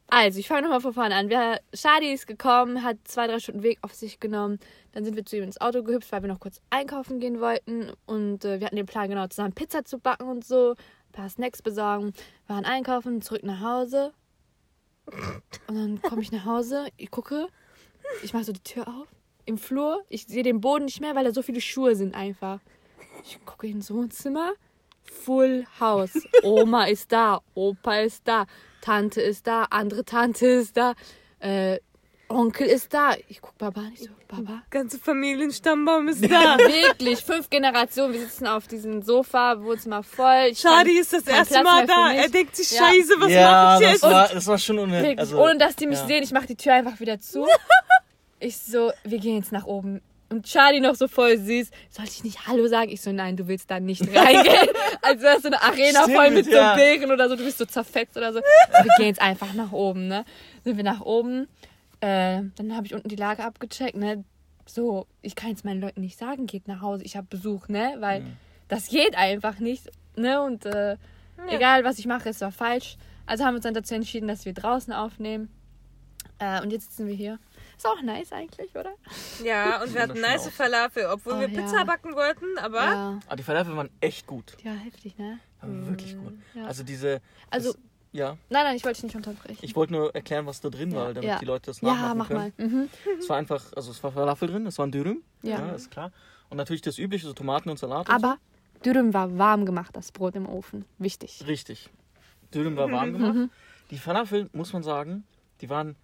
Also, 0.07 0.39
ich 0.39 0.47
fange 0.47 0.63
nochmal 0.63 0.81
von 0.81 0.93
vorne 0.93 1.15
an. 1.15 1.29
Wir, 1.29 1.59
Shadi 1.73 2.13
ist 2.13 2.27
gekommen, 2.27 2.83
hat 2.83 2.97
zwei, 3.05 3.25
drei 3.25 3.39
Stunden 3.39 3.63
Weg 3.63 3.79
auf 3.81 3.93
sich 3.93 4.19
genommen. 4.19 4.59
Dann 4.91 5.03
sind 5.03 5.15
wir 5.15 5.25
zu 5.25 5.37
ihm 5.37 5.43
ins 5.43 5.59
Auto 5.59 5.81
gehüpft, 5.81 6.11
weil 6.11 6.21
wir 6.21 6.29
noch 6.29 6.39
kurz 6.39 6.61
einkaufen 6.69 7.19
gehen 7.19 7.39
wollten. 7.39 7.91
Und 8.05 8.45
äh, 8.45 8.59
wir 8.59 8.67
hatten 8.67 8.75
den 8.75 8.85
Plan, 8.85 9.09
genau 9.09 9.25
zusammen 9.27 9.53
Pizza 9.53 9.83
zu 9.83 9.97
backen 9.97 10.29
und 10.29 10.45
so. 10.45 10.71
Ein 10.71 11.11
paar 11.11 11.29
Snacks 11.29 11.63
besorgen. 11.63 12.13
Waren 12.47 12.65
einkaufen, 12.65 13.21
zurück 13.21 13.43
nach 13.43 13.61
Hause. 13.61 14.13
Und 15.67 15.75
dann 15.75 16.01
komme 16.01 16.21
ich 16.21 16.31
nach 16.31 16.45
Hause, 16.45 16.87
ich 16.97 17.11
gucke, 17.11 17.47
ich 18.23 18.33
mache 18.33 18.43
so 18.43 18.51
die 18.51 18.63
Tür 18.63 18.87
auf. 18.87 19.07
Im 19.45 19.57
Flur, 19.57 20.03
ich 20.09 20.25
sehe 20.25 20.43
den 20.43 20.59
Boden 20.61 20.85
nicht 20.85 21.01
mehr, 21.01 21.15
weil 21.15 21.23
da 21.23 21.31
so 21.31 21.41
viele 21.41 21.61
Schuhe 21.61 21.95
sind 21.95 22.15
einfach. 22.15 22.59
Ich 23.23 23.37
gucke 23.45 23.67
ins 23.67 23.91
Wohnzimmer. 23.91 24.53
Full 25.03 25.65
House. 25.79 26.17
Oma 26.43 26.85
ist 26.87 27.11
da, 27.11 27.41
Opa 27.53 27.99
ist 27.99 28.27
da, 28.27 28.45
Tante 28.81 29.21
ist 29.21 29.45
da, 29.45 29.65
andere 29.69 30.03
Tante 30.03 30.47
ist 30.47 30.75
da, 30.77 30.93
äh, 31.39 31.79
Onkel 32.27 32.67
ist 32.67 32.91
da. 32.91 33.13
Ich 33.27 33.39
guck 33.39 33.55
Baba 33.57 33.81
an, 33.81 33.91
ich 33.93 34.01
so, 34.01 34.09
Baba. 34.27 34.63
Ganze 34.71 34.97
Familienstammbaum 34.97 36.07
ist 36.07 36.23
da. 36.29 36.57
Wirklich, 36.57 37.23
fünf 37.23 37.49
Generationen. 37.49 38.13
Wir 38.13 38.21
sitzen 38.21 38.47
auf 38.47 38.67
diesem 38.67 39.03
Sofa, 39.03 39.61
Wohnzimmer 39.61 40.01
voll. 40.01 40.47
Ich 40.49 40.63
ist 40.63 41.13
das 41.13 41.27
erste 41.27 41.63
Mal 41.63 41.85
da. 41.85 42.13
Er 42.13 42.29
denkt 42.29 42.55
sich, 42.55 42.71
Ja. 42.71 42.87
scheiße, 42.87 43.13
was 43.19 43.31
ja, 43.31 43.51
mache 43.51 43.83
ich 43.83 43.91
das 43.91 43.91
jetzt? 43.91 44.03
war, 44.03 44.27
das 44.29 44.47
war 44.47 44.57
schon 44.57 44.79
unnötig. 44.79 45.19
Also, 45.19 45.39
ohne 45.39 45.57
dass 45.59 45.75
die 45.75 45.85
mich 45.85 45.99
ja. 45.99 46.07
sehen, 46.07 46.23
ich 46.23 46.31
mache 46.31 46.47
die 46.47 46.55
Tür 46.55 46.73
einfach 46.73 46.99
wieder 46.99 47.19
zu. 47.19 47.45
Ich 48.39 48.57
so, 48.57 48.91
wir 49.03 49.19
gehen 49.19 49.37
jetzt 49.37 49.51
nach 49.51 49.65
oben. 49.65 50.01
Und 50.29 50.45
Charlie 50.45 50.79
noch 50.79 50.95
so 50.95 51.07
voll 51.07 51.37
süß. 51.37 51.69
Sollte 51.89 52.11
ich 52.11 52.23
nicht 52.23 52.47
Hallo 52.47 52.67
sagen? 52.67 52.89
Ich 52.91 53.01
so, 53.01 53.11
nein, 53.11 53.37
du 53.37 53.47
willst 53.47 53.69
da 53.71 53.79
nicht 53.79 54.01
reingehen. 54.15 54.67
Als 55.01 55.21
wäre 55.21 55.37
es 55.37 55.43
so 55.43 55.47
eine 55.47 55.61
Arena 55.61 56.01
Stimmt, 56.03 56.15
voll 56.17 56.31
mit 56.31 56.47
ja. 56.47 56.71
so 56.71 56.75
Bären 56.81 57.11
oder 57.11 57.29
so. 57.29 57.35
Du 57.35 57.43
bist 57.43 57.57
so 57.59 57.65
zerfetzt 57.65 58.17
oder 58.17 58.33
so. 58.33 58.39
Wir 58.39 58.91
gehen 58.97 59.05
jetzt 59.07 59.21
einfach 59.21 59.53
nach 59.53 59.71
oben, 59.71 60.07
ne? 60.07 60.25
Sind 60.63 60.77
wir 60.77 60.83
nach 60.83 61.01
oben. 61.01 61.47
Äh, 62.01 62.41
dann 62.55 62.75
habe 62.75 62.85
ich 62.87 62.93
unten 62.93 63.07
die 63.07 63.15
Lage 63.15 63.43
abgecheckt, 63.43 63.95
ne? 63.95 64.23
So, 64.65 65.05
ich 65.21 65.35
kann 65.35 65.51
jetzt 65.51 65.63
meinen 65.63 65.79
Leuten 65.79 66.01
nicht 66.01 66.17
sagen, 66.17 66.47
geht 66.47 66.67
nach 66.67 66.81
Hause, 66.81 67.03
ich 67.03 67.15
habe 67.15 67.27
Besuch, 67.29 67.67
ne? 67.67 67.95
Weil 67.99 68.21
Mhm. 68.21 68.33
das 68.67 68.89
geht 68.89 69.15
einfach 69.15 69.59
nicht, 69.59 69.89
ne? 70.15 70.41
Und 70.41 70.65
äh, 70.65 70.97
egal, 71.49 71.83
was 71.83 71.99
ich 71.99 72.07
mache, 72.07 72.29
es 72.29 72.41
war 72.41 72.51
falsch. 72.51 72.97
Also 73.27 73.43
haben 73.45 73.53
wir 73.53 73.57
uns 73.57 73.63
dann 73.63 73.73
dazu 73.75 73.93
entschieden, 73.93 74.27
dass 74.27 74.43
wir 74.45 74.53
draußen 74.53 74.91
aufnehmen. 74.91 75.49
Äh, 76.39 76.61
und 76.63 76.71
jetzt 76.71 76.89
sitzen 76.89 77.07
wir 77.07 77.15
hier. 77.15 77.39
Ist 77.77 77.85
auch 77.85 78.01
nice 78.01 78.31
eigentlich, 78.31 78.69
oder? 78.75 78.93
Ja, 79.43 79.81
und 79.83 79.93
wir 79.93 80.01
hatten 80.01 80.19
nice. 80.21 80.47
Falafel, 80.49 81.05
obwohl 81.11 81.33
Oh, 81.33 81.39
wir 81.41 81.49
ja. 81.49 81.61
Pizza 81.61 81.83
backen 81.85 82.15
wollten, 82.15 82.57
aber 82.57 82.83
Ja, 82.83 83.19
Aber 83.27 83.35
die 83.35 83.43
Falafel 83.43 83.75
waren 83.75 83.89
echt 84.01 84.25
gut. 84.27 84.55
ja 84.63 84.71
heftig, 84.71 85.17
ne? 85.17 85.39
Waren 85.61 85.87
wirklich 85.87 86.15
gut. 86.17 86.33
Ja. 86.53 86.65
Also 86.65 86.83
diese. 86.83 87.21
Also, 87.49 87.73
das, 87.73 87.81
ja, 88.11 88.37
nein, 88.49 88.63
nein, 88.63 88.75
ich 88.77 88.85
wollte 88.85 88.95
dich 89.01 89.03
nicht 89.13 89.15
unterbrechen. 89.15 89.57
ich 89.61 89.75
wollte 89.75 89.91
nur 89.93 90.15
erklären, 90.15 90.45
was 90.45 90.61
da 90.61 90.69
drin 90.69 90.93
war, 90.95 91.13
damit 91.13 91.23
Ja. 91.29 91.37
die 91.39 91.45
Leute 91.45 91.65
das 91.71 91.81
ja, 91.81 91.93
nachmachen 91.93 92.17
mach 92.17 92.27
können. 92.27 92.53
mal. 92.57 92.65
Mhm. 92.67 92.89
Es 93.19 93.27
war 93.27 93.37
einfach, 93.37 93.61
also 93.75 93.91
es 93.91 94.01
war 94.03 94.11
Falafel 94.11 94.47
drin, 94.49 94.65
es 94.67 94.77
war 94.77 94.87
ein 94.87 94.91
Dürüm. 94.91 95.21
Ja. 95.41 95.59
Ja. 95.59 95.71
ist 95.73 95.91
klar. 95.91 96.11
Und 96.49 96.57
natürlich 96.57 96.81
das 96.81 96.97
übliche, 96.97 97.25
so 97.27 97.33
Tomaten 97.33 97.69
und 97.69 97.77
Salat. 97.77 98.07
und 98.07 98.15
Aber 98.15 98.37
Dürüm 98.85 99.13
war 99.13 99.37
warm 99.37 99.65
gemacht, 99.65 99.95
das 99.95 100.11
Brot 100.11 100.35
im 100.35 100.47
Ofen. 100.47 100.85
Wichtig. 100.97 101.39
so. 101.39 101.45
Richtig. 101.45 101.89
Dürüm 102.53 102.77
war 102.77 102.89
warm 102.91 103.11
gemacht. 103.17 103.49
Die 103.91 103.97
Falafel, 103.97 104.49
muss 104.53 104.71
man 104.71 104.83
sagen, 104.83 105.25
die 105.61 105.69
waren 105.69 105.95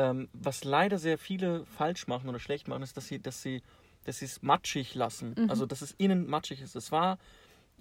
Ähm, 0.00 0.28
was 0.32 0.62
leider 0.62 0.98
sehr 0.98 1.18
viele 1.18 1.64
falsch 1.66 2.06
machen 2.06 2.28
oder 2.28 2.38
schlecht 2.38 2.68
machen, 2.68 2.82
ist, 2.84 2.96
dass 2.96 3.08
sie, 3.08 3.18
dass 3.18 3.42
sie, 3.42 3.62
dass 4.04 4.18
sie 4.20 4.26
es 4.26 4.42
matschig 4.42 4.94
lassen. 4.94 5.34
Mhm. 5.36 5.50
Also 5.50 5.66
dass 5.66 5.82
es 5.82 5.92
innen 5.98 6.28
matschig 6.30 6.60
ist. 6.62 6.76
Es 6.76 6.92
war 6.92 7.18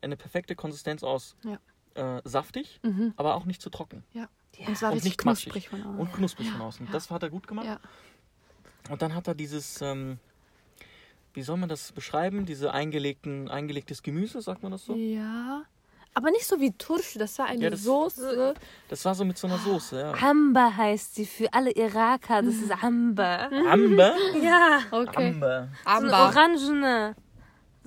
eine 0.01 0.17
perfekte 0.17 0.55
Konsistenz 0.55 1.03
aus 1.03 1.35
Ja. 1.43 1.59
äh, 2.17 2.21
saftig, 2.23 2.79
Mhm. 2.81 3.13
aber 3.17 3.35
auch 3.35 3.45
nicht 3.45 3.61
zu 3.61 3.69
trocken. 3.69 4.03
Ja. 4.13 4.29
Und 4.65 4.69
es 4.73 4.81
war 4.81 4.91
Und 4.93 5.03
nicht 5.03 5.23
matschig. 5.25 5.53
knusprig 5.53 5.69
von 5.69 5.81
außen. 5.83 5.99
Und 5.99 6.13
knusprig 6.13 6.47
Ja, 6.47 6.53
von 6.53 6.61
außen. 6.61 6.85
ja. 6.87 6.91
Das 6.91 7.11
hat 7.11 7.21
er 7.21 7.29
gut 7.29 7.45
gemacht. 7.47 7.67
Ja. 7.67 7.79
Und 8.89 9.01
dann 9.03 9.13
hat 9.13 9.27
er 9.27 9.35
dieses, 9.35 9.79
ähm, 9.81 10.17
wie 11.35 11.43
soll 11.43 11.57
man 11.57 11.69
das 11.69 11.91
beschreiben? 11.91 12.45
Diese 12.47 12.71
eingelegten, 12.73 13.47
eingelegtes 13.49 14.01
Gemüse, 14.01 14.41
sagt 14.41 14.63
man 14.63 14.71
das 14.71 14.85
so? 14.85 14.95
ja. 14.95 15.63
Aber 16.17 16.31
nicht 16.31 16.47
so 16.47 16.59
wie 16.59 16.71
Tursch, 16.71 17.13
das 17.19 17.37
war 17.37 17.45
eine 17.45 17.61
Ja, 17.65 17.69
das- 17.69 17.83
Soße. 17.83 18.55
Das 18.89 19.05
war 19.05 19.13
so 19.13 19.23
mit 19.23 19.37
so 19.37 19.45
einer 19.45 19.59
Soße, 19.59 19.99
ja. 19.99 20.13
Amber 20.13 20.75
heißt 20.75 21.13
sie 21.13 21.27
für 21.27 21.53
alle 21.53 21.69
Iraker. 21.71 22.41
Das 22.41 22.55
ist 22.55 22.71
Amber. 22.83 23.51
Amber? 23.69 24.15
Ja. 24.41 24.79
Okay. 24.89 25.29
Amber. 25.33 25.67
So 25.85 25.89
eine 25.91 25.95
Amber. 26.13 26.25
orangene. 26.25 27.15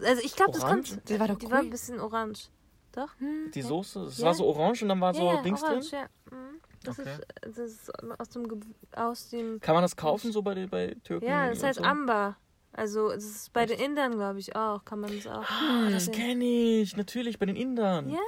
Also 0.00 0.22
ich 0.22 0.36
glaube, 0.36 0.52
das 0.52 0.62
Orange? 0.62 0.90
kommt. 0.90 1.08
Die 1.08 1.18
war 1.18 1.26
doch 1.26 1.38
die 1.40 1.50
war 1.50 1.58
ein 1.58 1.70
bisschen 1.70 1.98
orange. 1.98 2.50
Doch? 2.92 3.08
Die 3.52 3.62
Soße, 3.62 4.04
es 4.04 4.18
Ja. 4.18 4.26
war 4.26 4.34
so 4.34 4.46
orange 4.46 4.82
und 4.82 4.90
dann 4.90 5.00
war 5.00 5.12
so 5.12 5.26
ja, 5.26 5.34
ja, 5.34 5.42
Dings 5.42 5.62
orange, 5.64 5.90
drin. 5.90 5.98
ja. 6.30 6.36
Mhm. 6.36 6.60
Das, 6.84 6.98
Okay. 7.00 7.10
ist, 7.10 7.58
das 7.58 7.58
ist 7.58 7.92
aus 8.20 8.28
dem, 8.28 8.74
aus 8.94 9.28
dem. 9.30 9.60
Kann 9.60 9.74
man 9.74 9.82
das 9.82 9.96
kaufen 9.96 10.30
so 10.30 10.40
bei, 10.40 10.66
bei 10.68 10.96
Türken? 11.02 11.26
Ja, 11.26 11.48
das 11.48 11.64
heißt 11.64 11.80
so? 11.80 11.84
Amber. 11.84 12.36
Also 12.72 13.08
das 13.10 13.24
ist 13.24 13.52
bei 13.52 13.66
den 13.66 13.78
Indern, 13.80 14.12
glaube 14.12 14.38
ich, 14.38 14.54
auch. 14.54 14.84
Kann 14.84 15.00
man 15.00 15.10
das 15.14 15.26
auch. 15.26 15.42
Ah, 15.42 15.90
das 15.90 16.10
kenne 16.12 16.44
ich, 16.44 16.96
natürlich, 16.96 17.38
bei 17.38 17.46
den 17.46 17.56
Indern. 17.56 18.10
Ja. 18.10 18.18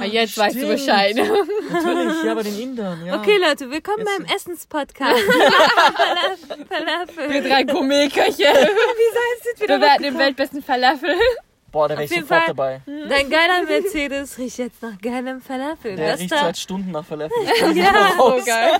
Ah, 0.00 0.04
jetzt 0.04 0.36
weißt 0.36 0.54
du 0.54 0.60
Stimmt. 0.60 0.72
Bescheid. 0.76 1.16
Natürlich, 1.16 2.22
ja, 2.22 2.34
bei 2.34 2.42
den 2.42 2.58
Indern, 2.58 3.04
ja. 3.06 3.18
Okay, 3.18 3.38
Leute, 3.38 3.70
willkommen 3.70 4.00
Jetzt- 4.06 4.18
beim 4.18 4.26
Essenspodcast. 4.36 5.16
Falafel. 6.68 7.30
Wir 7.30 7.42
drei 7.42 7.62
Gourmetköche. 7.64 8.44
Wir 9.66 9.80
werden 9.80 10.02
den 10.02 10.18
weltbesten 10.18 10.62
Falafel. 10.62 11.14
Boah, 11.72 11.88
da 11.88 11.94
wäre 11.94 12.04
ich 12.04 12.10
sofort 12.10 12.28
Fall. 12.28 12.42
dabei. 12.46 12.80
Dein 12.86 13.28
geiler 13.30 13.62
Mercedes 13.64 14.38
riecht 14.38 14.58
jetzt 14.58 14.82
nach 14.82 14.98
geilem 15.00 15.40
Falafel. 15.40 15.96
Der 15.96 16.18
riecht 16.18 16.30
Bester, 16.30 16.44
seit 16.46 16.58
Stunden 16.58 16.90
nach 16.92 17.04
Falafel. 17.04 17.36
Ja. 17.74 18.12
So 18.16 18.40
geil. 18.44 18.78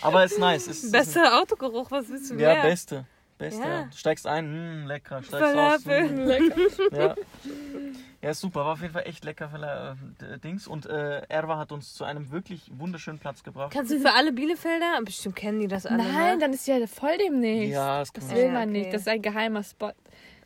Aber 0.00 0.24
ist 0.24 0.38
nice. 0.38 0.66
Ist, 0.68 0.84
ist, 0.84 0.92
bester 0.92 1.40
Autogeruch, 1.40 1.90
was 1.90 2.08
willst 2.08 2.30
du 2.30 2.34
ja, 2.34 2.54
mehr? 2.54 2.62
beste. 2.62 3.04
Beste. 3.40 3.62
Ja. 3.62 3.84
Du 3.90 3.96
steigst 3.96 4.26
ein, 4.26 4.82
mh, 4.82 4.86
lecker. 4.86 5.22
Steigst 5.22 5.42
raus. 5.42 5.82
Falafel. 5.82 6.08
Mh, 6.10 6.24
Lecker. 6.24 6.56
ja. 6.92 7.14
ja, 8.22 8.30
ist 8.30 8.40
super. 8.40 8.60
War 8.66 8.74
auf 8.74 8.80
jeden 8.82 8.92
Fall 8.92 9.04
echt 9.06 9.24
lecker 9.24 9.48
Fala 9.48 9.96
äh, 10.20 10.38
Dings. 10.38 10.66
Und 10.68 10.86
äh, 10.86 11.22
Erwa 11.28 11.58
hat 11.58 11.72
uns 11.72 11.94
zu 11.94 12.04
einem 12.04 12.30
wirklich 12.30 12.70
wunderschönen 12.72 13.18
Platz 13.18 13.42
gebracht. 13.42 13.72
Kannst 13.72 13.90
du 13.92 13.98
für 13.98 14.12
alle 14.14 14.32
Bielefelder? 14.32 15.00
Bestimmt 15.04 15.36
kennen 15.36 15.58
die 15.60 15.68
das 15.68 15.86
alle. 15.86 15.98
Nein, 16.04 16.34
ne? 16.34 16.38
dann 16.38 16.52
ist 16.52 16.66
ja 16.68 16.86
voll 16.86 17.16
demnächst. 17.18 17.72
Ja, 17.72 17.98
das 18.00 18.12
kann 18.12 18.20
Das 18.22 18.28
man 18.30 18.36
will 18.38 18.44
Ja, 18.46 18.52
man 18.52 18.68
okay. 18.68 18.78
nicht. 18.78 18.92
Das 18.94 19.00
ist 19.02 19.08
ein 19.08 19.22
geheimer 19.22 19.62
Spot. 19.64 19.92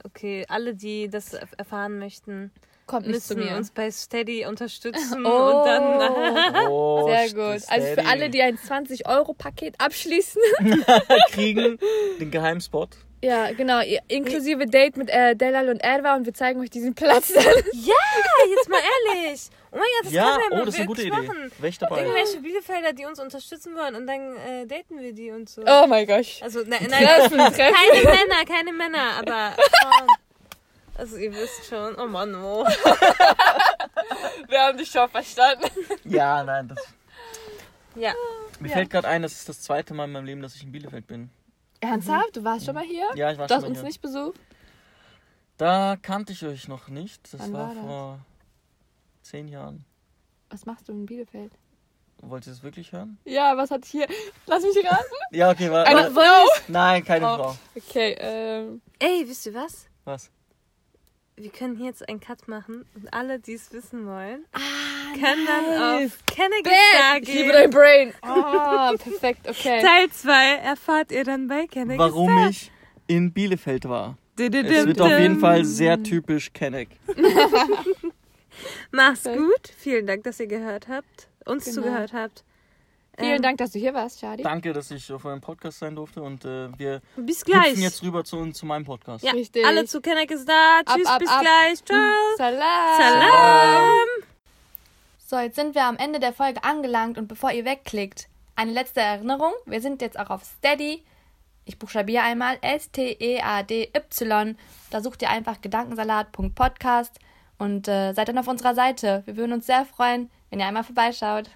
Okay, 0.05 0.45
alle, 0.49 0.75
die 0.75 1.09
das 1.09 1.35
erf- 1.35 1.57
erfahren 1.59 1.99
möchten, 1.99 2.51
Kommt 2.87 3.07
nicht 3.07 3.23
zu 3.27 3.35
müssen 3.35 3.49
mir. 3.51 3.57
uns 3.57 3.71
bei 3.71 3.91
Steady 3.91 4.45
unterstützen 4.47 5.25
Oh. 5.25 5.29
und 5.61 5.67
dann. 5.67 6.69
Oh, 6.69 7.07
Sehr 7.09 7.29
st- 7.29 7.35
gut. 7.35 7.69
Also 7.69 7.87
für 7.87 7.93
steady. 7.95 8.07
alle, 8.09 8.31
die 8.31 8.43
ein 8.43 8.59
20-Euro-Paket 8.59 9.75
abschließen. 9.81 10.41
kriegen 11.33 11.79
den 12.21 12.31
Geheimspot. 12.31 12.91
Ja, 13.23 13.53
genau. 13.53 13.81
Inklusive 14.09 14.67
Date 14.67 14.99
mit 14.99 15.09
äh, 15.09 15.35
Delal 15.35 15.71
und 15.71 15.79
Erwa 15.83 16.15
und 16.15 16.27
wir 16.27 16.35
zeigen 16.35 16.61
euch 16.61 16.69
diesen 16.69 16.95
Platz 16.95 17.33
dann. 17.33 17.43
ja, 17.43 17.95
jetzt 18.51 18.69
mal 18.69 18.81
ehrlich. 19.15 19.41
Oh 19.73 19.77
mein 19.77 19.87
Gott, 20.03 20.05
das 20.05 20.13
Ja, 20.13 20.23
kann 20.25 20.41
man 20.41 20.53
oh, 20.53 20.57
mal 20.57 20.65
das 20.67 20.75
ist 20.75 20.81
eine 20.81 20.87
gute 20.87 21.03
Idee. 21.03 21.11
machen. 21.11 21.53
Wäre 21.59 21.69
ich 21.69 21.79
dabei. 21.79 22.01
Irgendwelche 22.03 22.39
Bielefelder, 22.41 22.93
die 22.93 23.07
uns 23.07 23.19
unterstützen 23.19 23.75
wollen 23.77 23.95
und 23.95 24.07
dann 24.07 24.37
äh, 24.37 24.67
daten 24.67 25.01
wir 25.01 25.15
die 25.15 25.31
und 25.31 25.49
so. 25.49 25.63
Oh 25.67 25.87
mein 25.87 26.07
Gott. 26.07 26.27
Also, 26.43 26.61
nein, 26.67 26.87
nein, 26.91 27.03
keine 27.03 28.03
Männer, 28.05 28.45
keine 28.47 28.73
Männer, 28.73 29.11
aber 29.21 29.53
Frauen. 29.81 30.07
Also, 30.97 31.17
ihr 31.17 31.33
wisst 31.35 31.67
schon. 31.67 31.97
Oh 31.99 32.07
Mann, 32.07 32.35
oh. 32.35 32.65
Wir 34.49 34.61
haben 34.61 34.79
dich 34.79 34.91
schon 34.91 35.09
verstanden. 35.09 35.65
Ja, 36.05 36.43
nein, 36.45 36.69
das. 36.69 36.79
Ja. 37.97 38.13
Mir 38.61 38.69
Ja. 38.69 38.75
fällt 38.75 38.91
gerade 38.91 39.09
ein, 39.09 39.23
das 39.23 39.33
ist 39.33 39.49
das 39.49 39.61
zweite 39.61 39.95
Mal 39.95 40.05
in 40.05 40.13
meinem 40.13 40.25
Leben, 40.27 40.43
dass 40.43 40.55
ich 40.55 40.63
in 40.63 40.71
Bielefeld 40.73 41.07
bin. 41.07 41.31
Ernsthaft? 41.81 42.37
Du 42.37 42.45
warst 42.45 42.65
schon 42.67 42.75
mal 42.75 42.85
hier? 42.85 43.07
Ja, 43.15 43.31
ich 43.33 43.39
war 43.39 43.47
Du 43.47 43.55
schon 43.55 43.57
hast 43.57 43.63
mal 43.63 43.69
uns 43.71 43.79
hier. 43.79 43.87
nicht 43.89 44.01
besucht? 44.01 44.39
Da 45.57 45.97
kannte 46.01 46.33
ich 46.33 46.45
euch 46.45 46.69
noch 46.69 46.89
nicht. 46.89 47.33
Das 47.33 47.41
Wann 47.41 47.53
war, 47.53 47.69
war 47.69 47.75
das? 47.75 47.85
vor 47.85 48.19
zehn 49.23 49.49
Jahren. 49.49 49.85
Was 50.51 50.67
machst 50.67 50.89
du 50.89 50.93
in 50.93 51.07
Bielefeld? 51.07 51.53
Wollt 52.23 52.47
ihr 52.47 52.53
es 52.53 52.63
wirklich 52.63 52.93
hören? 52.93 53.19
Ja, 53.25 53.57
was 53.57 53.71
hat 53.71 53.85
hier? 53.85 54.07
Lass 54.47 54.63
mich 54.63 54.77
raten. 54.85 55.05
Ja, 55.33 55.51
okay, 55.51 55.71
war, 55.71 55.85
Eine 55.87 56.11
Frau. 56.11 56.47
Nein, 56.69 57.05
keine 57.05 57.27
Oh. 57.27 57.37
Frau. 57.37 57.57
Okay, 57.77 58.17
ähm. 58.19 58.81
Ey, 58.99 59.25
wisst 59.29 59.47
ihr 59.47 59.55
was? 59.55 59.87
Was? 60.05 60.31
Wir 61.37 61.51
können 61.51 61.77
hier 61.77 61.87
jetzt 61.87 62.09
einen 62.09 62.21
Cut 62.21 62.47
machen 62.47 62.85
und 62.95 63.13
alle, 63.13 63.41
die 63.41 63.55
es 63.55 63.73
wissen 63.73 64.07
wollen, 64.07 64.45
Ah, 64.53 64.61
können 65.15 65.45
dann 65.47 66.05
auf 66.05 66.13
Kennedy 66.27 66.63
Bam! 66.63 67.23
Ich 67.23 67.35
liebe 67.35 67.53
dein 67.53 67.71
Brain. 67.71 68.13
Oh, 68.23 68.97
perfekt, 68.99 69.49
okay. 69.49 69.83
Teil 69.83 70.09
2 70.11 70.33
erfahrt 70.63 71.11
ihr 71.11 71.25
dann 71.25 71.49
bei 71.49 71.67
Kennedy 71.67 71.99
Warum 71.99 72.47
ich 72.49 72.71
in 73.09 73.33
Bielefeld 73.33 73.89
war. 73.89 74.17
Es 74.39 74.53
wird 74.53 75.01
auf 75.01 75.11
jeden 75.19 75.41
Fall 75.41 75.65
sehr 75.65 76.01
typisch 76.03 76.53
Kenneck. 76.53 76.89
Mach's 78.93 79.25
gut. 79.25 79.69
Vielen 79.77 80.07
Dank, 80.07 80.23
dass 80.25 80.39
ihr 80.41 80.47
gehört 80.47 80.89
habt. 80.89 81.29
Uns 81.47 81.65
Genau. 81.65 81.77
zugehört 81.83 82.13
habt. 82.13 82.45
Vielen 83.19 83.37
Ähm, 83.37 83.43
Dank, 83.43 83.59
dass 83.59 83.71
du 83.71 83.79
hier 83.79 83.95
warst, 83.95 84.21
Shadi. 84.21 84.43
Danke, 84.43 84.73
dass 84.73 84.91
ich 84.91 85.13
auf 85.13 85.25
eurem 85.25 85.41
Podcast 85.41 85.79
sein 85.79 85.95
durfte 85.95 86.21
und 86.23 86.45
äh, 86.45 86.69
wir 86.79 87.01
Bis 87.17 87.45
gleich. 87.45 87.77
jetzt 87.77 88.03
rüber 88.03 88.25
zu, 88.25 88.51
zu 88.53 88.67
meinem 88.67 88.85
Podcast. 88.85 89.25
ja, 89.25 89.33
Richtig. 89.33 89.65
alle 89.65 89.85
zu 89.85 90.01
Kenneck 90.01 90.31
ist 90.33 90.49
da. 90.49 90.81
Ab, 90.85 90.95
Tschüss, 90.97 91.07
ab, 91.07 91.19
bis 91.21 91.29
ab. 91.31 91.41
gleich. 91.43 91.85
Ciao. 91.85 91.99
Salam. 92.37 92.99
Salam. 92.99 93.93
So, 95.27 95.39
jetzt 95.39 95.57
sind 95.57 95.75
wir 95.75 95.85
am 95.85 95.97
Ende 95.97 96.19
der 96.21 96.33
Folge 96.33 96.63
angelangt 96.65 97.17
und 97.19 97.29
bevor 97.29 97.51
ihr 97.53 97.65
wegklickt, 97.65 98.29
eine 98.57 98.73
letzte 98.73 99.01
Erinnerung. 99.01 99.53
Wir 99.67 99.81
sind 99.81 100.03
jetzt 100.03 100.19
auch 100.19 100.31
auf 100.31 100.45
Steady. 100.45 101.03
Ich 101.65 101.79
buchstabiere 101.79 102.23
einmal 102.25 102.59
S-T-E-A-D-Y. 102.61 104.57
Da 104.91 105.01
sucht 105.01 105.23
ihr 105.23 105.31
einfach 105.31 105.61
gedankensalat.podcast 105.61 107.19
und 107.59 107.89
äh, 107.89 108.13
seid 108.13 108.29
dann 108.29 108.39
auf 108.39 108.49
unserer 108.49 108.75
Seite. 108.75 109.23
Wir 109.25 109.37
würden 109.37 109.53
uns 109.53 109.67
sehr 109.67 109.85
freuen, 109.87 110.31
wenn 110.51 110.61
ihr 110.61 110.67
einmal 110.67 110.85
vorbeischaut. 110.85 111.49